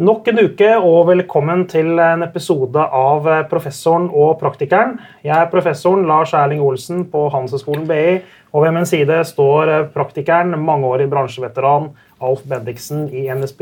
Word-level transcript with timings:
Nok 0.00 0.30
en 0.30 0.38
uke, 0.40 0.68
og 0.80 1.10
velkommen 1.10 1.66
til 1.68 1.98
en 2.00 2.22
episode 2.24 2.80
av 2.80 3.26
Professoren 3.50 4.06
og 4.08 4.38
praktikeren. 4.40 4.94
Jeg 5.20 5.34
er 5.36 5.50
professoren 5.52 6.06
Lars 6.08 6.32
Erling 6.32 6.62
Olsen 6.64 7.02
på 7.12 7.26
Handelshøyskolen 7.34 7.84
BI, 7.84 8.14
og 8.48 8.64
ved 8.64 8.72
min 8.78 8.88
side 8.88 9.18
står 9.28 9.74
praktikeren, 9.92 10.56
mangeårig 10.56 11.10
bransjeveteran 11.12 11.90
Alf 12.16 12.46
Bendiksen 12.48 13.10
i 13.12 13.26
NSB 13.28 13.60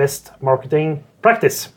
Best 0.00 0.32
Marketing 0.40 1.02
Practice. 1.20 1.68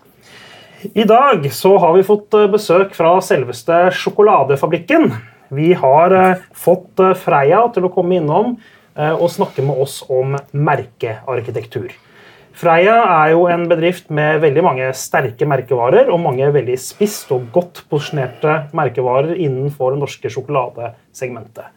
I 0.95 1.03
dag 1.03 1.43
så 1.51 1.75
har 1.75 1.99
vi 1.99 2.07
fått 2.07 2.39
besøk 2.55 2.95
fra 2.95 3.17
selveste 3.19 3.89
sjokoladefabrikken. 3.91 5.11
Vi 5.51 5.73
har 5.83 6.15
eh, 6.15 6.49
fått 6.55 7.03
eh, 7.03 7.15
Freia 7.27 7.65
til 7.75 7.91
å 7.91 7.91
komme 7.91 8.21
innom 8.21 8.55
eh, 8.95 9.11
og 9.11 9.27
snakke 9.35 9.67
med 9.67 9.83
oss 9.83 9.99
om 10.07 10.39
merkearkitektur. 10.55 11.91
Freia 12.57 12.95
er 13.05 13.35
jo 13.35 13.43
en 13.53 13.67
bedrift 13.69 14.07
med 14.09 14.39
veldig 14.41 14.61
mange 14.65 14.85
sterke 14.97 15.45
merkevarer 15.45 16.07
og 16.09 16.23
mange 16.23 16.47
veldig 16.55 16.77
spisst 16.81 17.29
og 17.35 17.51
godt 17.53 17.83
posisjonerte 17.91 18.55
merkevarer 18.77 19.35
innenfor 19.35 19.93
det 19.93 19.99
norske 20.01 20.31
sjokoladesegmentet. 20.33 21.67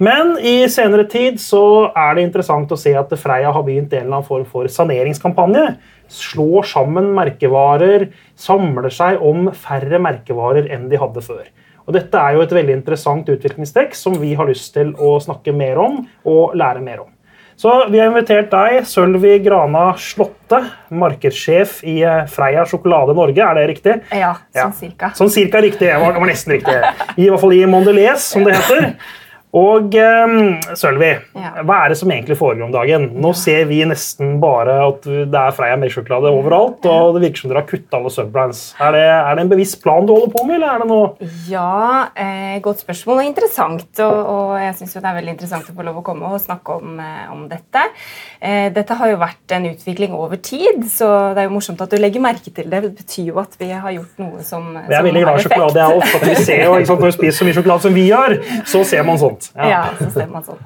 Men 0.00 0.32
i 0.40 0.64
senere 0.72 1.04
tid 1.12 1.36
så 1.42 1.90
er 1.92 2.16
det 2.16 2.24
interessant 2.24 2.72
å 2.72 2.78
se 2.80 2.94
at 2.96 3.12
Freia 3.20 3.52
har 3.52 3.66
begynt 3.66 3.92
en 3.92 4.06
eller 4.06 4.16
annen 4.22 4.26
form 4.30 4.46
for 4.48 4.70
saneringskampanje. 4.72 5.66
Slår 6.08 6.70
sammen 6.72 7.12
merkevarer, 7.14 8.08
samler 8.32 8.96
seg 8.96 9.20
om 9.20 9.50
færre 9.52 10.00
merkevarer 10.02 10.72
enn 10.72 10.88
de 10.88 11.04
hadde 11.04 11.22
før. 11.26 11.44
Og 11.84 11.92
Dette 11.98 12.16
er 12.16 12.38
jo 12.38 12.46
et 12.46 12.56
veldig 12.56 12.78
interessant 12.80 13.28
utviklingstrekk 13.28 13.92
som 13.92 14.16
vi 14.24 14.32
har 14.40 14.48
lyst 14.48 14.72
til 14.72 14.96
å 14.96 15.18
snakke 15.20 15.52
mer 15.52 15.84
om 15.84 16.00
og 16.24 16.56
lære 16.56 16.80
mer 16.80 17.04
om. 17.04 17.13
Så 17.56 17.72
vi 17.90 18.00
har 18.00 18.10
invitert 18.10 18.50
deg, 18.52 18.80
Sølvi 18.88 19.36
Grana 19.44 19.92
Slåtte, 20.00 20.58
markedssjef 20.94 21.78
i 21.86 22.00
eh, 22.02 22.24
Freia 22.30 22.64
Sjokolade 22.68 23.14
Norge. 23.16 23.40
Er 23.44 23.60
det 23.60 23.66
riktig? 23.70 23.98
Ja, 24.10 24.34
sånn 24.56 24.74
cirka. 24.78 25.12
Sånn 25.18 25.30
cirka 25.32 25.62
riktig. 25.64 25.88
Det 25.92 26.00
var, 26.02 26.18
nesten 26.26 26.56
riktig. 26.56 26.74
I 27.14 27.28
hvert 27.28 27.42
fall 27.44 27.54
i 27.56 27.62
Mondelez, 27.70 28.26
som 28.34 28.46
det 28.46 28.58
heter. 28.58 28.90
Og 29.54 29.94
um, 29.94 30.56
Sølvi, 30.74 31.12
ja. 31.38 31.50
hva 31.62 31.84
er 31.84 31.92
det 31.92 31.98
som 32.00 32.10
egentlig 32.10 32.34
foregår 32.40 32.66
om 32.66 32.72
dagen? 32.74 33.04
Nå 33.22 33.30
ja. 33.30 33.38
ser 33.38 33.68
vi 33.68 33.76
nesten 33.86 34.40
bare 34.42 34.80
at 34.82 35.04
det 35.06 35.38
er 35.38 35.54
Freia 35.54 35.76
melkesjokolade 35.78 36.32
overalt, 36.34 36.82
og 36.90 37.14
det 37.14 37.22
virker 37.22 37.44
som 37.44 37.52
dere 37.52 37.62
har 37.62 37.68
kutta 37.68 38.00
alle 38.00 38.10
subbrands. 38.10 38.62
Er 38.82 38.96
det, 38.96 39.04
er 39.14 39.38
det, 39.38 39.44
en 39.44 39.52
bevisst 39.52 39.78
plan 39.84 40.08
du 40.08 40.10
holder 40.10 40.32
på 40.34 40.42
med, 40.48 40.56
eller 40.58 40.72
er 40.72 40.82
det 40.82 40.88
noe 40.90 41.28
Ja, 41.46 42.08
eh, 42.18 42.56
godt 42.64 42.82
spørsmål 42.82 43.22
og 43.22 43.28
interessant. 43.28 43.86
Og, 44.02 44.16
og 44.34 44.56
jeg 44.58 44.74
syns 44.80 44.96
det 44.98 45.04
er 45.04 45.18
veldig 45.20 45.34
interessant 45.36 45.70
å 45.70 45.76
få 45.76 45.86
lov 45.86 46.02
å 46.02 46.04
komme 46.10 46.34
og 46.34 46.42
snakke 46.42 46.80
om, 46.80 46.98
eh, 47.04 47.22
om 47.36 47.46
dette. 47.52 47.86
Eh, 48.42 48.66
dette 48.74 48.98
har 48.98 49.12
jo 49.12 49.22
vært 49.22 49.54
en 49.54 49.70
utvikling 49.70 50.18
over 50.18 50.42
tid, 50.42 50.82
så 50.90 51.12
det 51.30 51.44
er 51.44 51.48
jo 51.48 51.54
morsomt 51.54 51.86
at 51.86 51.94
du 51.94 52.00
legger 52.02 52.26
merke 52.26 52.50
til 52.50 52.66
det. 52.74 52.82
Det 52.88 52.92
betyr 53.04 53.30
jo 53.30 53.38
at 53.44 53.54
vi 53.62 53.70
har 53.70 53.94
gjort 54.00 54.18
noe 54.24 54.42
som, 54.42 54.66
som 54.74 54.90
Jeg 54.90 54.98
er 54.98 55.08
veldig 55.12 55.24
glad 55.28 55.38
i 55.38 55.46
sjokolade, 55.46 55.86
jeg 55.86 56.02
òg. 56.02 56.28
Vi 56.34 56.36
ser 56.42 56.66
Når 56.74 57.06
vi 57.06 57.16
spiser 57.20 57.38
så 57.38 57.46
mye 57.46 57.58
sjokolade 57.60 57.86
som 57.86 57.94
vi 58.02 58.08
gjør, 58.10 58.38
så 58.66 58.82
ser 58.88 59.06
man 59.06 59.22
sånt. 59.22 59.43
Ja, 59.54 59.68
ja 59.68 59.80
så 59.98 60.08
ser 60.14 60.30
man 60.32 60.44
sånn. 60.46 60.60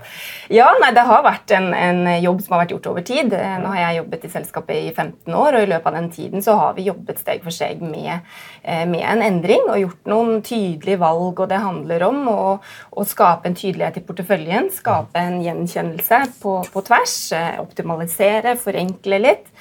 Ja, 0.53 0.69
nei, 0.81 0.91
Det 0.97 1.05
har 1.09 1.25
vært 1.27 1.53
en, 1.57 1.71
en, 1.75 2.01
jobb 2.23 2.43
som 2.45 2.55
har 2.55 2.65
vært 2.65 2.75
gjort 2.77 2.89
over 2.93 3.05
tid. 3.07 3.35
Eh, 3.37 3.57
nå 3.63 3.73
har 3.75 3.81
jeg 3.83 3.99
jobbet 4.01 4.25
i 4.25 4.31
selskapet 4.33 4.79
i 4.79 4.93
15 4.93 5.35
år, 5.35 5.59
og 5.59 5.65
i 5.65 5.71
løpet 5.73 5.91
av 5.91 5.99
den 5.99 6.11
tiden 6.15 6.45
så 6.45 6.57
har 6.61 6.77
vi 6.79 6.87
jobbet 6.89 7.21
steg 7.23 7.45
for 7.45 7.55
steg 7.55 7.83
med, 7.85 8.25
eh, 8.63 8.85
med 8.89 9.05
en 9.05 9.25
endring 9.27 9.67
og 9.69 9.81
gjort 9.83 10.13
noen 10.13 10.43
tydelige 10.47 11.01
valg. 11.03 11.41
og 11.41 11.49
Det 11.49 11.61
handler 11.63 12.07
om 12.09 12.23
å, 12.33 12.43
å 12.93 13.07
skape 13.09 13.51
en 13.51 13.59
tydelighet 13.59 14.01
i 14.01 14.05
porteføljen, 14.09 14.71
skape 14.75 15.21
en 15.21 15.41
gjenkjennelse 15.45 16.23
på, 16.43 16.59
på 16.73 16.85
tvers, 16.89 17.17
eh, 17.37 17.59
optimalisere, 17.63 18.57
forenkle 18.61 19.23
litt, 19.23 19.53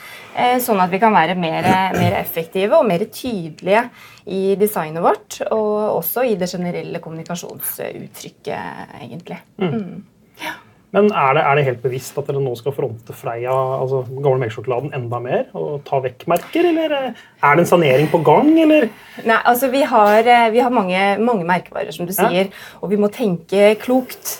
sånn 0.61 0.81
at 0.83 0.91
vi 0.91 0.99
kan 1.01 1.15
være 1.15 1.33
mer, 1.39 1.65
mer 1.97 2.19
effektive 2.19 2.77
og 2.77 2.85
mer 2.85 3.07
tydelige 3.09 3.87
i 4.29 4.53
designet 4.59 5.01
vårt, 5.01 5.39
og 5.49 5.97
også 5.97 6.27
i 6.27 6.35
det 6.37 6.49
generelle 6.51 7.01
kommunikasjonsuttrykket, 7.01 8.93
egentlig. 9.01 9.39
Mm. 9.57 9.73
Mm. 9.73 10.05
Ja. 10.43 10.53
Men 10.95 11.09
er 11.11 11.35
det, 11.35 11.41
er 11.43 11.57
det, 11.59 11.63
helt 11.67 11.81
bevisst 11.83 12.15
at 12.19 12.29
dere 12.29 12.39
nå 12.41 12.53
skal 12.55 12.73
fronte 12.75 13.15
Freia, 13.15 13.51
altså 13.51 14.05
gamle 14.07 14.39
melkesjokoladen, 14.45 14.93
enda 14.95 15.19
mer? 15.23 15.41
Og 15.57 15.81
ta 15.87 15.99
vekk 16.03 16.23
merker, 16.31 16.69
eller 16.69 16.95
er 16.95 17.11
det 17.11 17.63
en 17.63 17.69
sanering 17.69 18.07
på 18.11 18.21
gang, 18.25 18.53
eller? 18.63 18.87
Nei, 19.27 19.39
altså 19.51 19.69
vi 19.73 19.83
har, 19.87 20.19
eh, 20.23 20.47
vi 20.55 20.63
har 20.63 20.73
mange, 20.73 21.01
mange, 21.19 21.47
merkevarer, 21.47 21.91
som 21.95 22.07
du 22.07 22.15
sier, 22.15 22.47
ja. 22.47 22.67
og 22.79 22.93
vi 22.93 23.01
må 23.01 23.11
tenke 23.11 23.73
klokt. 23.83 24.37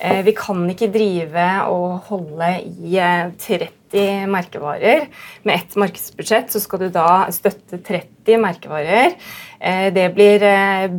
Eh, 0.00 0.22
vi 0.24 0.32
kan 0.36 0.64
ikke 0.72 0.88
drive 0.94 1.50
og 1.68 2.00
holde 2.08 2.54
i 2.64 2.96
30 2.96 3.68
eh, 3.96 4.26
merkevarer. 4.30 5.06
Med 5.42 5.54
ett 5.54 5.76
markedsbudsjett 5.76 6.52
så 6.52 6.62
skal 6.62 6.84
du 6.84 6.88
da 6.94 7.26
støtte 7.32 7.78
30 7.78 8.40
merkevarer. 8.42 9.14
Eh, 9.60 9.88
det 9.94 10.08
blir, 10.14 10.44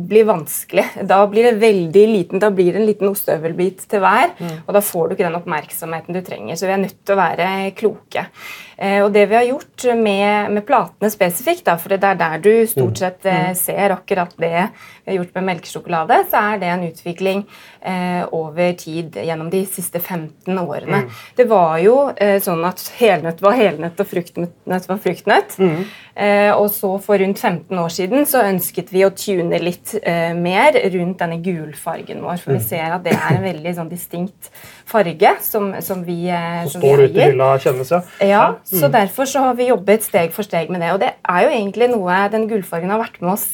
blir, 0.08 0.26
vanskelig. 0.28 0.86
Da 1.08 1.20
blir 1.30 1.50
det 1.50 1.62
veldig 1.62 2.04
liten, 2.08 2.42
da 2.42 2.50
blir 2.50 2.72
det 2.72 2.82
en 2.82 2.88
liten 2.88 3.12
ostehøvelbit 3.12 3.86
til 3.90 4.04
hver. 4.04 4.34
Mm. 4.38 4.58
Og 4.66 4.74
da 4.76 4.84
får 4.84 5.08
du 5.08 5.16
ikke 5.16 5.28
den 5.28 5.40
oppmerksomheten 5.40 6.18
du 6.18 6.22
trenger. 6.26 6.58
Så 6.58 6.68
vi 6.68 6.76
er 6.76 6.84
nødt 6.84 7.00
til 7.00 7.16
å 7.16 7.22
være 7.22 7.48
kloke. 7.78 8.28
Og 8.82 9.12
det 9.14 9.28
vi 9.30 9.36
har 9.36 9.44
gjort 9.46 9.84
med, 9.94 10.50
med 10.56 10.64
platene 10.66 11.06
spesifikt, 11.12 11.62
da, 11.68 11.76
for 11.78 11.92
det 11.92 12.02
er 12.02 12.16
der 12.18 12.40
du 12.42 12.50
stort 12.66 12.96
mm. 12.96 12.98
sett 12.98 13.28
mm. 13.28 13.54
ser 13.60 13.94
akkurat 13.94 14.32
det 14.42 14.64
vi 15.04 15.10
har 15.10 15.16
gjort 15.16 15.34
med 15.34 15.46
melkesjokolade, 15.46 16.18
så 16.30 16.40
er 16.52 16.58
det 16.58 16.70
en 16.70 16.84
utvikling 16.86 17.44
eh, 17.80 18.22
over 18.34 18.72
tid 18.78 19.16
gjennom 19.18 19.50
de 19.50 19.64
siste 19.66 20.00
15 20.00 20.58
årene. 20.58 21.02
Mm. 21.04 21.16
Det 21.38 21.46
var 21.50 21.78
jo 21.82 21.96
eh, 22.14 22.38
sånn 22.42 22.62
at 22.66 22.84
helnøtt 22.98 23.42
var 23.42 23.58
helnøtt 23.58 24.02
og 24.02 24.10
fruktnøtt 24.10 24.88
var 24.90 25.00
fruktnøtt. 25.02 25.56
Mm. 25.58 25.82
Eh, 26.14 26.50
og 26.52 26.68
så 26.70 26.92
for 27.02 27.18
rundt 27.18 27.40
15 27.40 27.78
år 27.82 27.92
siden 27.94 28.26
så 28.28 28.44
ønsket 28.46 28.92
vi 28.92 29.02
å 29.06 29.10
tune 29.16 29.58
litt 29.62 29.94
eh, 30.02 30.30
mer 30.38 30.76
rundt 30.94 31.18
denne 31.22 31.40
gulfargen 31.42 32.22
vår. 32.22 32.38
For 32.42 32.54
vi 32.54 32.60
mm. 32.62 32.68
ser 32.68 32.94
at 32.98 33.06
det 33.06 33.16
er 33.16 33.38
en 33.38 33.46
veldig 33.46 33.74
sånn 33.78 33.90
distinkt 33.90 34.52
farge 34.88 35.34
som, 35.44 35.72
som 35.84 36.04
vi 36.06 36.26
eier. 36.28 36.68
som 36.70 36.82
står 36.82 37.04
ute 37.06 37.18
i 37.18 37.26
hylla 37.30 37.52
kjennes, 37.62 37.92
ja. 37.92 38.00
ja 38.20 38.46
mm. 38.54 38.78
Så 38.80 38.90
derfor 38.92 39.28
så 39.28 39.48
har 39.48 39.58
vi 39.58 39.70
jobbet 39.70 40.06
steg 40.06 40.32
for 40.34 40.46
steg 40.46 40.72
med 40.72 40.82
det. 40.84 40.94
Og 40.94 41.02
det 41.02 41.12
er 41.20 41.44
jo 41.46 41.52
egentlig 41.52 41.90
noe 41.92 42.22
den 42.32 42.48
gullfargen 42.50 42.92
har 42.92 43.02
vært 43.02 43.20
med 43.22 43.34
oss 43.36 43.46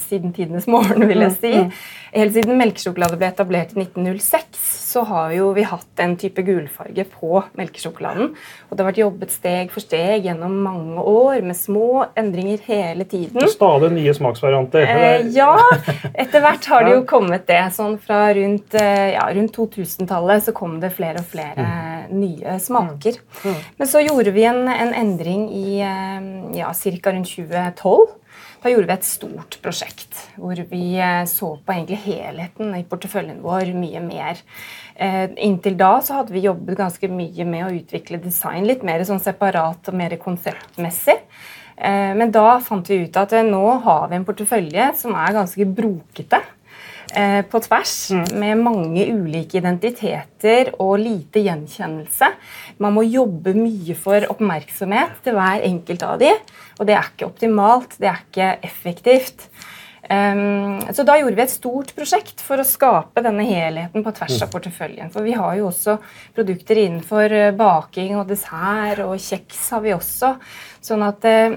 siden 0.00 0.32
tidenes 0.34 0.66
morgen, 0.70 1.06
vil 1.08 1.24
jeg 1.24 1.32
mm, 1.32 1.38
si. 1.40 1.52
Mm. 1.52 1.70
Helt 2.14 2.34
siden 2.36 2.58
melkesjokolade 2.58 3.18
ble 3.18 3.28
etablert 3.32 3.72
i 3.74 3.80
1906, 3.82 4.58
så 4.94 5.02
har 5.08 5.32
jo 5.34 5.48
vi 5.56 5.64
hatt 5.66 6.02
en 6.02 6.14
type 6.18 6.42
gulfarge 6.46 7.04
på 7.10 7.40
melkesjokoladen. 7.58 8.30
Og 8.68 8.74
det 8.74 8.84
har 8.84 8.90
vært 8.90 9.00
jobbet 9.02 9.34
steg 9.34 9.72
for 9.74 9.82
steg 9.82 10.28
gjennom 10.28 10.54
mange 10.62 11.02
år 11.02 11.42
med 11.46 11.58
små 11.58 12.04
endringer 12.18 12.62
hele 12.68 13.06
tiden. 13.10 13.48
Stadig 13.50 13.90
nye 13.96 14.14
smaksvarianter. 14.14 14.86
Eh, 14.86 15.28
ja, 15.34 15.56
etter 16.12 16.44
hvert 16.44 16.70
har 16.70 16.86
det 16.86 16.96
jo 16.96 17.04
kommet 17.10 17.48
det. 17.50 17.62
Sånn 17.74 17.98
fra 18.02 18.28
rundt, 18.36 18.78
eh, 18.78 19.14
ja, 19.16 19.26
rundt 19.34 19.58
2000-tallet 19.58 20.46
så 20.46 20.54
kom 20.54 20.78
det 20.82 20.94
flere 20.94 21.22
og 21.22 21.30
flere 21.34 21.66
mm. 21.66 22.14
nye 22.14 22.58
smaker. 22.62 23.18
Mm. 23.42 23.62
Men 23.80 23.90
så 23.90 24.02
gjorde 24.06 24.34
vi 24.34 24.46
en, 24.50 24.66
en 24.70 24.94
endring 25.02 25.48
i 25.50 25.80
eh, 25.82 26.28
ja, 26.60 26.70
ca. 26.70 27.10
rundt 27.10 27.34
2012. 27.34 28.20
Da 28.64 28.70
gjorde 28.72 28.88
vi 28.88 28.94
et 28.94 29.06
stort 29.06 29.58
prosjekt 29.64 30.20
hvor 30.40 30.56
vi 30.70 30.94
eh, 30.96 31.24
så 31.28 31.50
på 31.60 31.74
egentlig 31.74 32.00
helheten 32.06 32.72
i 32.78 32.84
porteføljen 32.88 33.42
vår 33.44 33.74
mye 33.76 34.00
mer. 34.04 34.40
Eh, 34.94 35.26
inntil 35.44 35.76
da 35.80 35.98
så 36.04 36.20
hadde 36.20 36.32
vi 36.32 36.46
jobbet 36.46 36.78
ganske 36.78 37.10
mye 37.12 37.44
med 37.48 37.66
å 37.66 37.74
utvikle 37.76 38.22
design 38.24 38.64
litt 38.68 38.86
mer 38.86 39.04
sånn 39.04 39.22
separat 39.22 39.92
og 39.92 39.98
mer 40.00 40.16
konseptmessig. 40.22 41.18
Eh, 41.76 42.12
men 42.16 42.32
da 42.32 42.58
fant 42.64 42.88
vi 42.88 43.02
ut 43.04 43.20
at 43.20 43.36
nå 43.44 43.64
har 43.84 44.08
vi 44.08 44.20
en 44.20 44.26
portefølje 44.26 44.90
som 45.02 45.16
er 45.18 45.36
ganske 45.36 45.68
brokete. 45.76 46.40
Eh, 47.14 47.42
på 47.46 47.60
tvers, 47.62 48.10
mm. 48.10 48.24
med 48.40 48.58
mange 48.58 49.04
ulike 49.06 49.60
identiteter 49.60 50.72
og 50.82 50.96
lite 50.98 51.44
gjenkjennelse. 51.44 52.30
Man 52.82 52.96
må 52.96 53.04
jobbe 53.06 53.52
mye 53.54 53.94
for 53.94 54.26
oppmerksomhet 54.34 55.20
til 55.22 55.36
hver 55.38 55.62
enkelt 55.68 56.02
av 56.02 56.18
de, 56.18 56.32
og 56.80 56.88
det 56.88 56.96
er 56.98 57.12
ikke 57.12 57.28
optimalt, 57.28 57.94
det 58.02 58.10
er 58.10 58.24
ikke 58.24 58.48
effektivt. 58.66 59.46
Um, 60.04 60.82
så 60.92 61.00
da 61.06 61.14
gjorde 61.16 61.38
vi 61.38 61.44
et 61.46 61.52
stort 61.54 61.94
prosjekt 61.96 62.42
for 62.44 62.60
å 62.60 62.66
skape 62.66 63.22
denne 63.24 63.46
helheten 63.46 64.02
på 64.04 64.12
tvers 64.18 64.34
av 64.42 64.50
mm. 64.50 64.52
porteføljen. 64.52 65.12
For 65.14 65.24
vi 65.24 65.36
har 65.38 65.54
jo 65.60 65.70
også 65.70 65.94
produkter 66.34 66.82
innenfor 66.82 67.32
eh, 67.32 67.54
baking 67.56 68.18
og 68.18 68.26
dessert, 68.28 69.04
og 69.06 69.22
kjeks 69.22 69.62
har 69.72 69.86
vi 69.86 69.94
også. 69.94 70.34
Sånn 70.84 71.06
at 71.06 71.22
uh, 71.22 71.54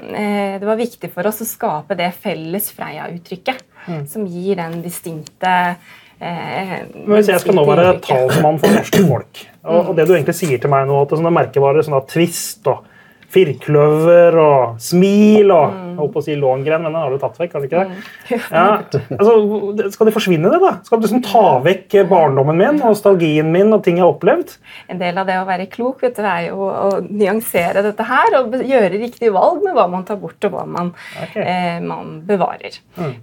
det 0.62 0.70
var 0.70 0.80
viktig 0.80 1.10
for 1.18 1.28
oss 1.28 1.42
å 1.42 1.50
skape 1.50 1.98
det 1.98 2.14
felles 2.22 2.70
Freia-uttrykket 2.78 3.66
mm. 3.88 4.04
som 4.12 4.28
gir 4.28 4.60
den 4.60 4.82
distinkte 4.84 5.54
eh, 6.20 6.76
Hvis 7.08 7.32
jeg 7.32 7.44
skal 7.44 7.58
nå 7.58 7.66
være 7.68 7.98
talsmann 8.04 8.60
for 8.62 8.76
norske 8.80 9.04
folk, 9.08 9.44
og, 9.64 9.80
og, 9.80 9.96
det 9.98 10.08
du 10.08 10.14
egentlig 10.16 10.38
sier 10.38 10.62
til 10.62 10.74
meg 10.74 10.88
nå, 10.90 11.02
at 11.04 11.16
sånne 11.16 11.34
merkevarer 11.40 11.86
sånn 11.88 12.00
Twist 12.10 12.68
og 12.72 12.86
firkløver 13.34 14.38
og 14.40 14.78
smil 14.82 15.52
og 15.52 15.74
mm. 15.74 15.87
Jeg 15.98 16.04
holdt 16.04 16.14
på 16.14 16.22
å 16.22 16.26
si 16.28 16.36
Långren, 16.38 16.84
men 16.86 16.94
den 16.94 17.02
har 17.02 17.14
du 17.14 17.18
tatt 17.22 17.40
vekk. 17.42 17.56
har 17.58 17.64
du 17.64 17.68
ikke 17.68 17.84
det? 17.84 18.40
Ja, 18.58 18.66
altså, 19.18 19.34
skal 19.94 20.10
det 20.10 20.14
forsvinne, 20.16 20.52
det? 20.54 20.60
da? 20.62 20.74
Skal 20.86 21.02
du 21.02 21.08
liksom 21.08 21.24
ta 21.26 21.44
vekk 21.66 21.96
barndommen 22.10 22.58
min, 22.60 22.78
nostalgien 22.84 23.50
min 23.52 23.74
og 23.74 23.82
ting 23.86 23.98
jeg 23.98 24.06
har 24.06 24.14
opplevd? 24.14 24.54
En 24.94 25.02
del 25.02 25.18
av 25.18 25.28
det 25.30 25.40
å 25.42 25.48
være 25.48 25.68
klok 25.74 26.04
vet 26.06 26.18
du, 26.20 26.24
er 26.28 26.48
jo 26.52 26.68
å 26.70 27.02
nyansere 27.08 27.82
dette 27.86 28.06
her 28.08 28.38
og 28.42 28.56
gjøre 28.62 28.94
riktige 29.02 29.34
valg 29.36 29.64
med 29.66 29.76
hva 29.78 29.88
man 29.92 30.06
tar 30.08 30.20
bort 30.22 30.48
og 30.48 30.54
hva 30.54 30.66
man, 30.70 30.94
okay. 31.24 31.44
eh, 31.44 31.80
man 31.84 32.20
bevarer. 32.28 32.78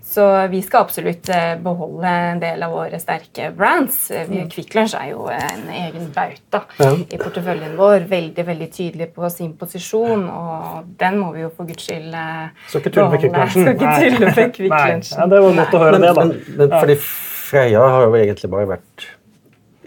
Så 0.05 0.27
vi 0.53 0.63
skal 0.67 0.85
absolutt 0.89 1.29
eh, 1.33 1.55
beholde 1.63 2.11
en 2.35 2.43
del 2.43 2.63
av 2.67 2.75
våre 2.75 2.99
sterke 3.03 3.51
brands. 3.57 4.09
Eh, 4.11 4.29
Kvikk 4.51 4.75
Lunsj 4.77 4.97
er 4.99 5.13
jo 5.13 5.29
en 5.33 5.69
egen 5.71 6.11
bauta 6.15 6.65
Ja. 6.81 6.91
i 6.95 7.19
porteføljen 7.21 7.77
vår. 7.79 8.09
Veldig 8.11 8.45
veldig 8.47 8.71
tydelig 8.75 9.11
på 9.15 9.29
sin 9.33 9.53
posisjon, 9.59 10.25
og 10.31 10.91
den 11.01 11.19
må 11.21 11.33
vi 11.35 11.45
jo 11.45 11.51
for 11.55 11.69
guds 11.69 11.87
skyld 11.87 12.15
eh, 12.19 12.64
Skal 12.69 12.81
ikke 12.81 12.93
tulle 12.95 13.11
med 13.13 13.21
Kvikk 13.23 13.35
beholde. 13.35 13.45
Lunsjen. 13.45 13.65
Skal 13.65 13.75
ikke 13.75 13.91
Nei. 13.91 14.09
tulle 14.11 14.31
med 14.39 14.55
Kvikk 14.57 14.73
Ja, 15.19 15.27
det 15.31 15.43
var 15.45 15.59
godt 15.61 15.75
å 15.77 15.83
høre 15.85 15.99
Men, 15.99 16.07
det, 16.07 16.15
da. 16.17 16.25
men, 16.25 16.57
men 16.61 16.73
fordi 16.79 16.97
Freia 17.05 17.85
har 17.95 18.07
jo 18.09 18.17
egentlig 18.19 18.51
bare 18.55 18.71
vært 18.73 19.07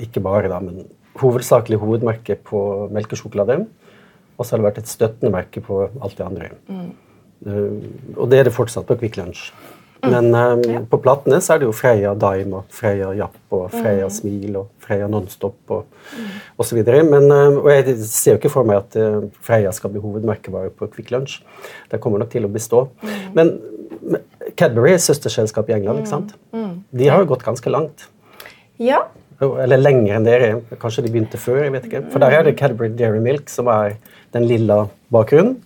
Ikke 0.07 0.21
bare, 0.23 0.51
da, 0.51 0.59
men 0.61 0.85
hovedsakelig 1.17 1.79
hovedmerke 1.81 2.35
på 2.45 2.59
melkesjokolade. 2.93 3.63
Og 4.37 4.45
så 4.45 4.53
har 4.53 4.61
det 4.61 4.67
vært 4.67 4.81
et 4.83 4.91
støttende 4.91 5.31
merke 5.33 5.63
på 5.65 5.79
alt 5.89 6.13
det 6.19 6.25
andre. 6.27 6.51
Eh, 6.69 7.87
og 8.13 8.29
det 8.29 8.37
er 8.43 8.45
det 8.45 8.53
fortsatt 8.53 8.85
på 8.85 8.99
Kvikk 9.01 9.17
Lunsj. 9.17 9.47
Men 10.11 10.29
eh, 10.35 10.81
på 10.89 10.99
platene 11.03 11.39
så 11.43 11.55
er 11.55 11.61
det 11.61 11.69
jo 11.69 11.75
Freya 11.75 12.13
Dime 12.19 12.61
og 12.61 12.73
Freya 12.73 13.13
Japp 13.17 13.55
og 13.57 13.69
Freya 13.73 14.09
Smil 14.13 14.59
og 14.59 14.69
Freya 14.83 15.07
Nonstop 15.11 15.73
og, 15.75 15.87
mm. 16.11 16.27
så 16.63 16.77
videre. 16.77 17.03
Eh, 17.03 17.57
og 17.61 17.71
jeg 17.73 17.97
ser 18.05 18.35
jo 18.35 18.41
ikke 18.41 18.53
for 18.53 18.67
meg 18.67 18.83
at 18.83 18.99
uh, 18.99 19.25
Freya 19.43 19.73
skal 19.75 19.93
bli 19.93 20.03
hovedmerkevare 20.03 20.73
på 20.75 20.89
Kvikk 20.93 21.13
Lunsj. 21.15 21.39
Det 21.91 22.01
kommer 22.03 22.23
nok 22.23 22.31
til 22.33 22.47
å 22.47 22.53
bestå. 22.53 22.87
Men 23.37 23.57
men 24.07 24.23
Cadbury 24.57 24.93
er 24.95 25.01
søsterselskap 25.03 25.69
i 25.71 25.75
England, 25.77 26.03
ikke 26.03 26.11
sant? 26.11 26.35
De 26.95 27.09
har 27.09 27.23
jo 27.23 27.31
gått 27.33 27.45
ganske 27.45 27.71
langt. 27.71 28.07
Ja, 28.81 29.07
Eller 29.37 29.77
lenger 29.77 30.15
enn 30.17 30.25
dere. 30.25 30.47
Kanskje 30.81 31.03
de 31.05 31.11
begynte 31.13 31.37
før. 31.37 31.59
jeg 31.63 31.73
vet 31.75 31.83
ikke. 31.85 32.03
For 32.13 32.23
der 32.23 32.33
er 32.33 32.47
det 32.47 32.55
Cadbury 32.57 32.89
Dairy 32.89 33.19
Milk, 33.21 33.51
som 33.53 33.67
er 33.69 33.97
den 34.33 34.47
lilla 34.49 34.87
bakgrunnen. 35.13 35.59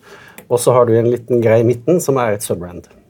Og 0.51 0.59
så 0.59 0.73
har 0.75 0.85
du 0.85 0.97
en 0.97 1.07
liten 1.07 1.39
greie 1.43 1.63
i 1.63 1.67
midten, 1.67 2.01
som 2.03 2.19
er 2.19 2.35
et 2.35 2.43